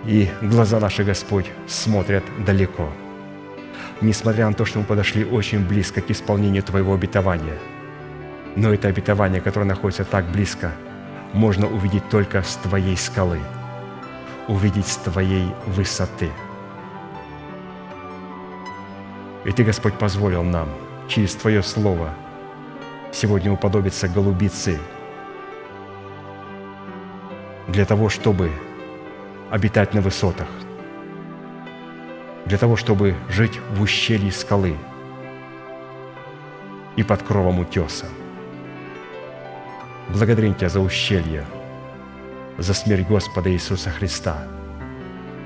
И 0.07 0.29
глаза 0.41 0.81
наши, 0.81 1.05
Господь, 1.05 1.47
смотрят 1.67 2.25
далеко. 2.45 2.89
Несмотря 4.01 4.47
на 4.49 4.55
то, 4.55 4.65
что 4.65 4.79
мы 4.79 4.85
подошли 4.85 5.25
очень 5.25 5.67
близко 5.67 6.01
к 6.01 6.11
исполнению 6.11 6.63
Твоего 6.63 6.95
обетования, 6.95 7.59
но 8.57 8.73
это 8.73 8.89
обетование, 8.89 9.41
которое 9.41 9.67
находится 9.67 10.05
так 10.05 10.25
близко, 10.33 10.73
можно 11.33 11.67
увидеть 11.67 12.09
только 12.09 12.43
с 12.43 12.57
Твоей 12.57 12.97
скалы– 12.97 13.39
увидеть 14.51 14.89
с 14.89 14.97
Твоей 14.97 15.47
высоты. 15.67 16.29
И 19.45 19.53
Ты, 19.53 19.65
Господь, 19.65 19.95
позволил 19.95 20.43
нам 20.43 20.69
через 21.09 21.35
Твое 21.35 21.63
Слово 21.63 22.11
сегодня 23.13 23.53
уподобиться 23.53 24.09
голубице 24.09 24.79
для 27.69 27.85
того, 27.85 28.09
чтобы 28.09 28.51
обитать 29.51 29.95
на 29.95 30.01
высотах, 30.01 30.49
для 32.47 32.59
того, 32.59 32.77
чтобы 32.77 33.15
жить 33.29 33.61
в 33.75 33.83
ущелье 33.83 34.33
скалы 34.33 34.77
и 36.97 37.03
под 37.03 37.23
кровом 37.23 37.61
утеса. 37.61 38.07
Благодарим 40.09 40.55
Тебя 40.55 40.69
за 40.69 40.81
ущелье– 40.81 41.45
за 42.61 42.75
смерть 42.75 43.07
Господа 43.09 43.51
Иисуса 43.51 43.89
Христа, 43.91 44.47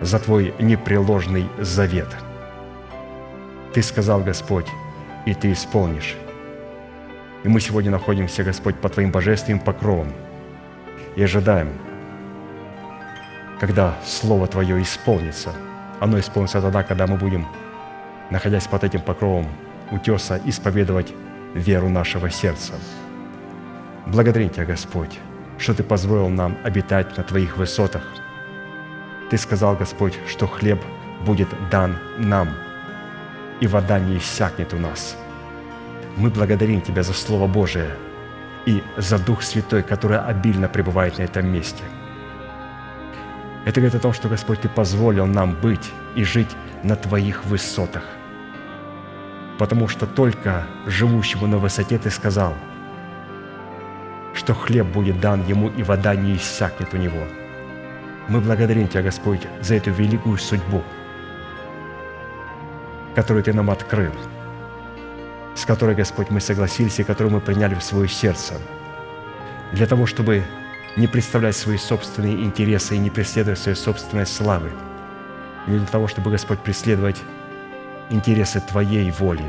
за 0.00 0.18
Твой 0.18 0.52
непреложный 0.58 1.48
завет. 1.58 2.08
Ты 3.72 3.82
сказал, 3.82 4.20
Господь, 4.20 4.66
и 5.24 5.32
Ты 5.32 5.52
исполнишь. 5.52 6.16
И 7.44 7.48
мы 7.48 7.60
сегодня 7.60 7.90
находимся, 7.90 8.42
Господь, 8.42 8.74
под 8.76 8.94
Твоим 8.94 9.12
божественным 9.12 9.60
покровом 9.60 10.08
и 11.14 11.22
ожидаем, 11.22 11.68
когда 13.60 13.94
Слово 14.04 14.46
Твое 14.46 14.80
исполнится. 14.80 15.52
Оно 16.00 16.18
исполнится 16.18 16.62
тогда, 16.62 16.82
когда 16.82 17.06
мы 17.06 17.16
будем, 17.16 17.46
находясь 18.30 18.66
под 18.66 18.84
этим 18.84 19.02
покровом 19.02 19.46
утеса, 19.90 20.40
исповедовать 20.46 21.12
веру 21.54 21.90
нашего 21.90 22.30
сердца. 22.30 22.72
Благодарим 24.06 24.48
Тебя, 24.48 24.64
Господь, 24.64 25.18
что 25.58 25.74
Ты 25.74 25.82
позволил 25.82 26.30
нам 26.30 26.56
обитать 26.64 27.14
на 27.18 27.24
Твоих 27.24 27.58
высотах. 27.58 28.02
Ты 29.30 29.36
сказал, 29.36 29.76
Господь, 29.76 30.18
что 30.26 30.46
хлеб 30.46 30.82
будет 31.26 31.48
дан 31.70 31.98
нам, 32.18 32.48
и 33.60 33.66
вода 33.66 33.98
не 33.98 34.16
иссякнет 34.16 34.72
у 34.72 34.78
нас. 34.78 35.16
Мы 36.16 36.30
благодарим 36.30 36.80
Тебя 36.80 37.02
за 37.02 37.12
Слово 37.12 37.46
Божие 37.46 37.90
и 38.66 38.82
за 38.96 39.18
Дух 39.18 39.42
Святой, 39.42 39.82
который 39.82 40.18
обильно 40.18 40.68
пребывает 40.68 41.18
на 41.18 41.22
этом 41.22 41.46
месте. 41.46 41.82
Это 43.64 43.80
говорит 43.80 43.94
о 43.94 44.00
том, 44.00 44.12
что, 44.12 44.28
Господь, 44.28 44.60
Ты 44.60 44.68
позволил 44.68 45.26
нам 45.26 45.54
быть 45.60 45.90
и 46.14 46.24
жить 46.24 46.56
на 46.82 46.96
Твоих 46.96 47.44
высотах. 47.44 48.04
Потому 49.58 49.88
что 49.88 50.06
только 50.06 50.64
живущему 50.86 51.46
на 51.46 51.58
высоте 51.58 51.98
Ты 51.98 52.10
сказал– 52.10 52.54
что 54.34 54.52
хлеб 54.52 54.86
будет 54.86 55.20
дан 55.20 55.46
ему, 55.46 55.68
и 55.70 55.82
вода 55.82 56.14
не 56.14 56.36
иссякнет 56.36 56.92
у 56.92 56.96
него. 56.96 57.22
Мы 58.28 58.40
благодарим 58.40 58.88
Тебя, 58.88 59.02
Господь, 59.02 59.40
за 59.60 59.76
эту 59.76 59.90
великую 59.90 60.38
судьбу, 60.38 60.82
которую 63.14 63.44
Ты 63.44 63.52
нам 63.52 63.70
открыл, 63.70 64.12
с 65.54 65.64
которой, 65.64 65.94
Господь, 65.94 66.30
мы 66.30 66.40
согласились 66.40 66.98
и 66.98 67.04
которую 67.04 67.34
мы 67.34 67.40
приняли 67.40 67.74
в 67.74 67.82
свое 67.82 68.08
сердце, 68.08 68.54
для 69.72 69.86
того, 69.86 70.06
чтобы 70.06 70.44
не 70.96 71.06
представлять 71.06 71.56
свои 71.56 71.76
собственные 71.76 72.44
интересы 72.44 72.96
и 72.96 72.98
не 72.98 73.10
преследовать 73.10 73.58
своей 73.58 73.76
собственной 73.76 74.26
славы, 74.26 74.70
не 75.66 75.78
для 75.78 75.86
того, 75.86 76.08
чтобы, 76.08 76.30
Господь, 76.30 76.60
преследовать 76.60 77.20
интересы 78.10 78.60
Твоей 78.60 79.10
воли 79.10 79.44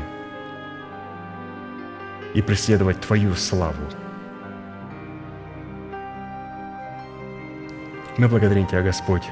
и 2.34 2.42
преследовать 2.42 3.00
Твою 3.00 3.34
славу– 3.34 3.82
Мы 8.18 8.28
благодарим 8.28 8.66
Тебя, 8.66 8.80
Господь, 8.80 9.24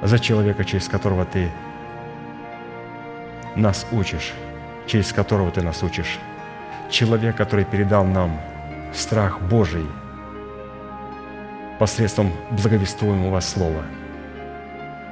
за 0.00 0.18
человека, 0.20 0.64
через 0.64 0.88
которого 0.88 1.24
Ты 1.24 1.50
нас 3.56 3.84
учишь, 3.90 4.32
через 4.90 5.12
которого 5.12 5.50
Ты 5.50 5.62
нас 5.62 5.82
учишь. 5.82 6.18
Человек, 6.90 7.36
который 7.36 7.64
передал 7.64 8.04
нам 8.04 8.40
страх 8.92 9.40
Божий 9.40 9.86
посредством 11.78 12.32
благовествуемого 12.50 13.40
Слова. 13.40 13.82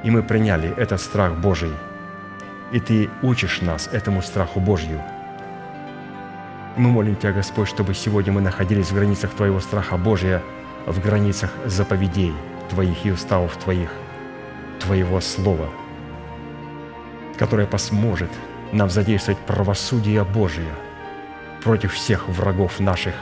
И 0.03 0.11
мы 0.11 0.21
приняли 0.21 0.75
этот 0.77 0.99
страх 1.01 1.33
Божий. 1.33 1.71
И 2.73 2.79
Ты 2.79 3.09
учишь 3.21 3.61
нас 3.61 3.87
этому 3.87 4.21
страху 4.21 4.59
Божью. 4.59 5.01
Мы 6.75 6.89
молим 6.89 7.15
Тебя, 7.15 7.31
Господь, 7.31 7.69
чтобы 7.69 7.93
сегодня 7.93 8.33
мы 8.33 8.41
находились 8.41 8.91
в 8.91 8.95
границах 8.95 9.31
Твоего 9.31 9.59
страха 9.59 9.97
Божия– 9.97 10.41
в 10.85 10.99
границах 10.99 11.51
заповедей 11.65 12.33
Твоих 12.69 13.05
и 13.05 13.11
уставов 13.11 13.55
Твоих, 13.57 13.91
Твоего 14.79 15.19
Слова, 15.21 15.69
которое 17.37 17.67
посможет 17.67 18.29
нам 18.71 18.89
задействовать 18.89 19.39
правосудие 19.39 20.23
Божие 20.23 20.71
против 21.63 21.93
всех 21.93 22.27
врагов 22.29 22.79
наших, 22.79 23.15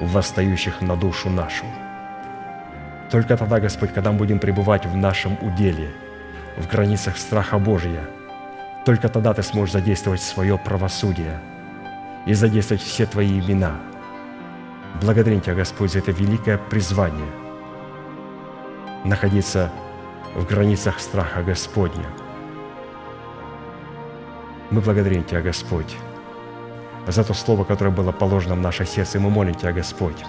восстающих 0.00 0.80
на 0.80 0.96
душу 0.96 1.30
нашу. 1.30 1.64
Только 3.10 3.36
тогда, 3.36 3.60
Господь, 3.60 3.92
когда 3.92 4.12
мы 4.12 4.18
будем 4.18 4.38
пребывать 4.38 4.86
в 4.86 4.96
нашем 4.96 5.38
уделе, 5.40 5.90
в 6.56 6.68
границах 6.68 7.16
страха 7.16 7.58
Божия, 7.58 8.04
только 8.84 9.08
тогда 9.08 9.34
Ты 9.34 9.42
сможешь 9.42 9.72
задействовать 9.72 10.22
свое 10.22 10.58
правосудие 10.58 11.40
и 12.26 12.34
задействовать 12.34 12.82
все 12.82 13.06
Твои 13.06 13.40
имена– 13.40 13.76
Благодарим 15.00 15.40
Тебя, 15.40 15.56
Господь, 15.56 15.92
за 15.92 15.98
это 15.98 16.12
великое 16.12 16.56
призвание 16.56 17.26
находиться 19.04 19.70
в 20.34 20.46
границах 20.46 21.00
страха 21.00 21.42
Господня. 21.42 22.06
Мы 24.70 24.80
благодарим 24.80 25.24
Тебя, 25.24 25.40
Господь, 25.40 25.96
за 27.06 27.24
то 27.24 27.34
слово, 27.34 27.64
которое 27.64 27.90
было 27.90 28.12
положено 28.12 28.54
в 28.54 28.60
наше 28.60 28.86
сердце. 28.86 29.18
И 29.18 29.20
мы 29.20 29.30
молим 29.30 29.54
Тебя, 29.54 29.72
Господь, 29.72 30.24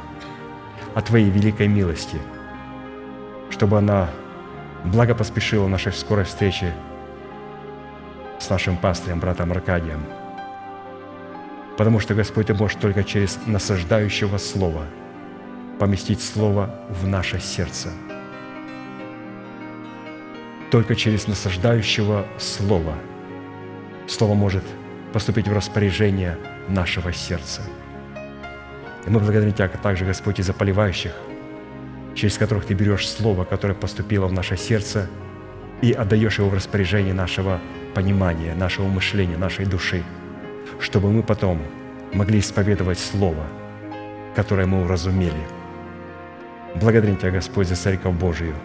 о 0.94 1.02
Твоей 1.02 1.30
великой 1.30 1.68
милости, 1.68 2.20
чтобы 3.50 3.78
она 3.78 4.10
благо 4.84 5.16
поспешила 5.16 5.68
нашей 5.68 5.94
скорой 5.94 6.26
встрече 6.26 6.74
с 8.40 8.50
нашим 8.50 8.78
пастырем, 8.78 9.20
братом 9.20 9.52
Аркадием– 9.52 10.04
Потому 11.78 12.00
что, 12.00 12.16
Господь, 12.16 12.48
Ты 12.48 12.54
можешь 12.54 12.78
только 12.80 13.04
через 13.04 13.38
насаждающего 13.46 14.38
Слова 14.38 14.86
поместить 15.80 16.22
Слово 16.22 16.74
в 16.90 17.06
наше 17.06 17.40
сердце. 17.40 17.90
Только 20.72 20.96
через 20.96 21.28
насаждающего 21.28 22.26
Слова 22.38 22.96
Слово 24.08 24.34
может 24.34 24.64
поступить 25.14 25.48
в 25.48 25.54
распоряжение 25.54 26.38
нашего 26.68 27.14
сердца. 27.14 27.62
И 29.06 29.10
мы 29.10 29.20
благодарим 29.20 29.54
Тебя 29.54 29.68
также, 29.68 30.06
Господь, 30.06 30.40
и 30.40 30.44
за 30.44 30.54
поливающих, 30.54 31.14
через 32.16 32.38
которых 32.38 32.66
Ты 32.66 32.74
берешь 32.74 33.08
Слово, 33.08 33.44
которое 33.44 33.74
поступило 33.74 34.28
в 34.28 34.34
наше 34.34 34.58
сердце, 34.58 35.10
и 35.82 35.92
отдаешь 35.92 36.40
его 36.40 36.50
в 36.50 36.54
распоряжение 36.54 37.14
нашего 37.14 37.60
понимания, 37.94 38.56
нашего 38.56 38.88
мышления, 38.88 39.38
нашей 39.38 39.66
души– 39.66 40.04
чтобы 40.80 41.12
мы 41.12 41.24
потом 41.24 41.62
могли 42.14 42.40
исповедовать 42.40 43.00
Слово, 43.00 43.44
которое 44.36 44.66
мы 44.66 44.84
уразумели. 44.84 45.34
Благодарим 46.76 47.18
Тебя, 47.18 47.32
Господь, 47.32 47.68
за 47.68 47.76
Церковь 47.76 48.16
Божию, 48.16 48.56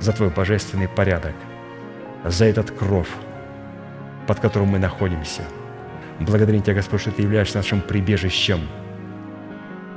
за 0.00 0.12
Твой 0.12 0.30
божественный 0.30 0.88
порядок, 0.88 1.34
за 2.24 2.44
этот 2.44 2.70
кров, 2.70 3.08
под 4.26 4.40
которым 4.40 4.68
мы 4.68 4.78
находимся. 4.78 5.42
Благодарим 6.20 6.62
Тебя, 6.62 6.74
Господь, 6.74 7.00
что 7.00 7.10
Ты 7.10 7.22
являешься 7.22 7.56
нашим 7.56 7.80
прибежищем. 7.80 8.60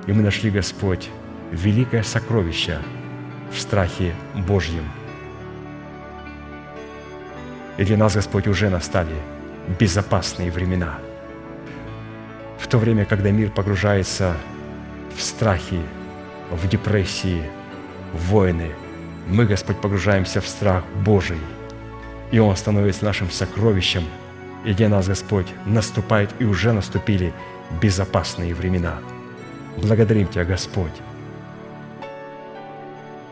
И 0.07 0.13
мы 0.13 0.21
нашли, 0.21 0.49
Господь, 0.49 1.09
великое 1.51 2.03
сокровище 2.03 2.79
в 3.51 3.59
страхе 3.59 4.13
Божьем. 4.47 4.83
И 7.77 7.83
для 7.83 7.97
нас, 7.97 8.15
Господь, 8.15 8.47
уже 8.47 8.69
настали 8.69 9.15
безопасные 9.79 10.51
времена. 10.51 10.95
В 12.57 12.67
то 12.67 12.77
время, 12.77 13.05
когда 13.05 13.31
мир 13.31 13.51
погружается 13.51 14.35
в 15.15 15.21
страхи, 15.21 15.81
в 16.51 16.67
депрессии, 16.67 17.43
в 18.13 18.29
войны, 18.29 18.71
мы, 19.27 19.45
Господь, 19.45 19.81
погружаемся 19.81 20.39
в 20.39 20.47
страх 20.47 20.83
Божий, 21.03 21.39
и 22.31 22.39
Он 22.39 22.55
становится 22.55 23.05
нашим 23.05 23.29
сокровищем, 23.29 24.03
и 24.65 24.73
для 24.73 24.89
нас, 24.89 25.07
Господь, 25.07 25.47
наступает 25.65 26.29
и 26.39 26.45
уже 26.45 26.73
наступили 26.73 27.33
безопасные 27.81 28.53
времена. 28.53 28.99
Благодарим 29.77 30.27
Тебя, 30.27 30.43
Господь, 30.43 30.91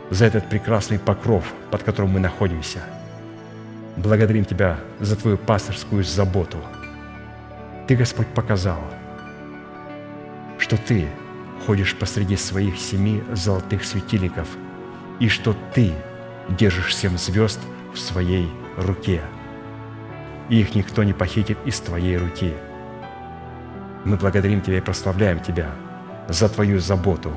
за 0.09 0.25
этот 0.25 0.47
прекрасный 0.47 0.99
покров, 0.99 1.43
под 1.71 1.83
которым 1.83 2.11
мы 2.11 2.19
находимся. 2.19 2.83
Благодарим 3.97 4.45
Тебя 4.45 4.79
за 4.99 5.15
Твою 5.15 5.37
пасторскую 5.37 6.03
заботу. 6.03 6.57
Ты, 7.87 7.95
Господь, 7.95 8.27
показал, 8.27 8.79
что 10.59 10.77
Ты 10.77 11.07
ходишь 11.65 11.95
посреди 11.95 12.35
своих 12.35 12.77
семи 12.77 13.23
золотых 13.31 13.85
светильников, 13.85 14.47
и 15.19 15.29
что 15.29 15.55
Ты 15.73 15.93
держишь 16.49 16.95
семь 16.95 17.17
звезд 17.17 17.59
в 17.93 17.97
своей 17.97 18.49
руке, 18.77 19.21
и 20.49 20.59
их 20.59 20.75
никто 20.75 21.03
не 21.03 21.13
похитит 21.13 21.57
из 21.65 21.79
Твоей 21.79 22.17
руки. 22.17 22.53
Мы 24.05 24.17
благодарим 24.17 24.61
Тебя 24.61 24.77
и 24.77 24.81
прославляем 24.81 25.39
Тебя 25.39 25.71
за 26.27 26.49
Твою 26.49 26.79
заботу 26.79 27.31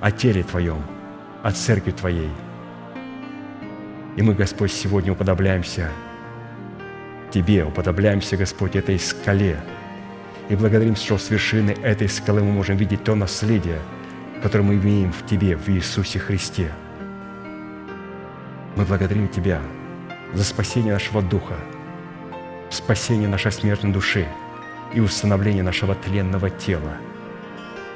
о 0.00 0.10
теле 0.10 0.42
Твоем, 0.42 0.82
о 1.42 1.52
церкви 1.52 1.92
Твоей. 1.92 2.30
И 4.16 4.22
мы, 4.22 4.34
Господь, 4.34 4.72
сегодня 4.72 5.12
уподобляемся 5.12 5.90
Тебе, 7.30 7.64
уподобляемся, 7.64 8.36
Господь, 8.36 8.76
этой 8.76 8.98
скале– 8.98 9.60
и 10.48 10.56
благодарим, 10.56 10.96
что 10.96 11.18
с 11.18 11.30
вершины 11.30 11.72
этой 11.82 12.08
скалы 12.08 12.42
мы 12.42 12.52
можем 12.52 12.76
видеть 12.76 13.04
то 13.04 13.14
наследие, 13.14 13.78
которое 14.42 14.64
мы 14.64 14.74
имеем 14.76 15.12
в 15.12 15.26
Тебе, 15.26 15.56
в 15.56 15.68
Иисусе 15.68 16.18
Христе. 16.18 16.72
Мы 18.76 18.84
благодарим 18.84 19.28
Тебя 19.28 19.60
за 20.34 20.44
спасение 20.44 20.92
нашего 20.92 21.22
духа, 21.22 21.56
спасение 22.70 23.28
нашей 23.28 23.52
смертной 23.52 23.92
души 23.92 24.26
и 24.92 25.00
установление 25.00 25.62
нашего 25.62 25.94
тленного 25.94 26.50
тела. 26.50 26.96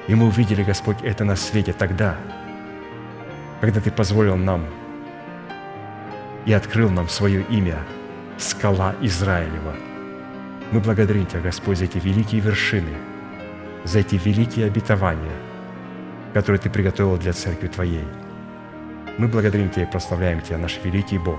И 0.09 0.15
мы 0.15 0.27
увидели, 0.27 0.63
Господь, 0.63 0.99
это 1.03 1.25
наследие 1.25 1.75
тогда, 1.75 2.17
когда 3.61 3.81
Ты 3.81 3.91
позволил 3.91 4.37
нам 4.37 4.67
и 6.45 6.53
открыл 6.53 6.91
нам 6.91 7.09
свое 7.09 7.43
имя– 7.43 7.79
скала 8.39 8.95
Израилева– 9.01 9.77
мы 10.73 10.81
благодарим 10.81 11.27
Тебя, 11.27 11.41
Господь, 11.41 11.77
за 11.77 11.85
эти 11.85 11.99
великие 11.99 12.41
вершины, 12.41 12.95
за 13.85 13.99
эти 13.99 14.15
великие 14.15 14.67
обетования, 14.67 15.37
которые 16.33 16.59
Ты 16.59 16.71
приготовил 16.71 17.19
для 17.19 17.35
Церкви 17.35 17.69
Твоей. 17.69 18.07
Мы 19.19 19.29
благодарим 19.29 19.69
Тебя 19.69 19.83
и 19.83 19.91
прославляем 19.91 20.41
Тебя, 20.41 20.57
наш 20.57 20.81
великий 20.83 21.19
Бог, 21.19 21.39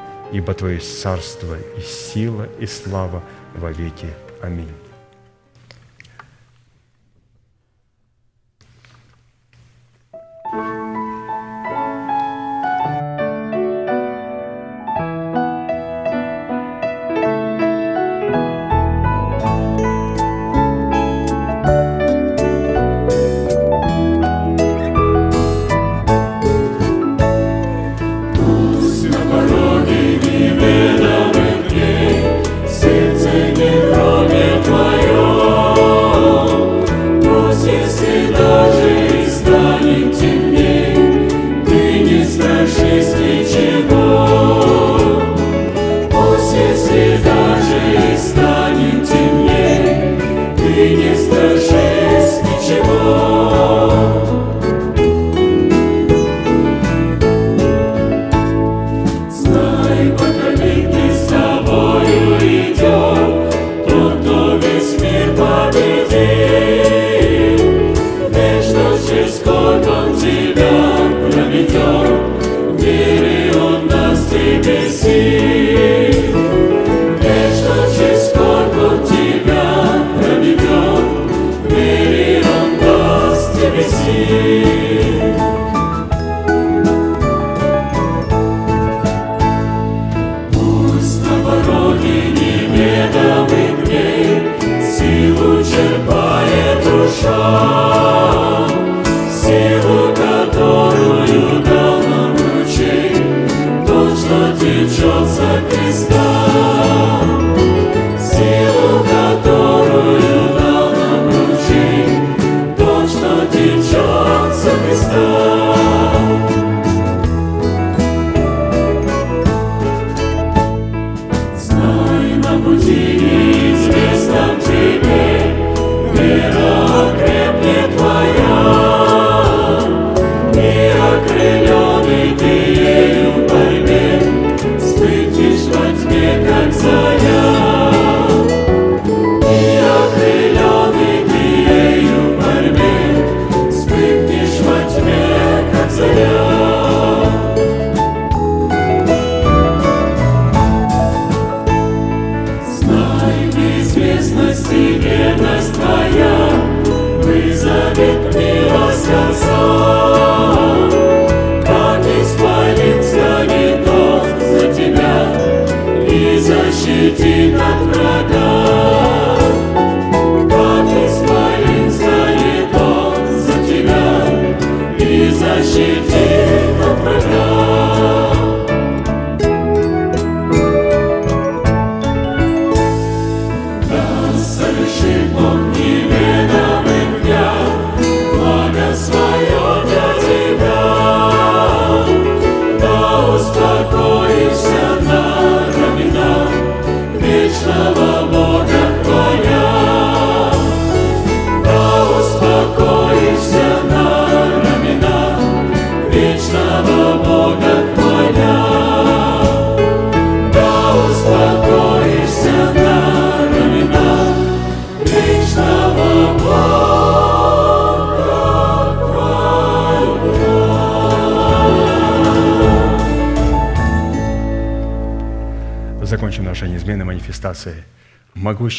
ибо 0.31 0.53
Твое 0.53 0.79
царство 0.79 1.55
и 1.77 1.81
сила 1.81 2.47
и 2.59 2.65
слава 2.65 3.23
во 3.55 3.71
веки. 3.71 4.07
Аминь. 4.41 4.80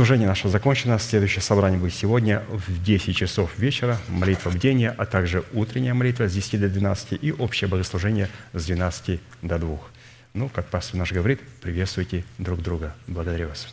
Служение 0.00 0.26
наше 0.26 0.48
закончено. 0.48 0.98
Следующее 0.98 1.42
собрание 1.42 1.78
будет 1.78 1.92
сегодня 1.92 2.42
в 2.48 2.82
10 2.82 3.14
часов 3.14 3.58
вечера. 3.58 3.98
Молитва 4.08 4.48
бдения, 4.48 4.94
а 4.96 5.04
также 5.04 5.44
утренняя 5.52 5.92
молитва 5.92 6.26
с 6.26 6.32
10 6.32 6.58
до 6.58 6.70
12 6.70 7.18
и 7.20 7.32
общее 7.32 7.68
богослужение 7.68 8.30
с 8.54 8.64
12 8.64 9.20
до 9.42 9.58
2. 9.58 9.78
Ну, 10.32 10.48
как 10.48 10.68
пастор 10.68 10.96
наш 10.96 11.12
говорит, 11.12 11.40
приветствуйте 11.60 12.24
друг 12.38 12.62
друга. 12.62 12.94
Благодарю 13.08 13.48
вас. 13.48 13.68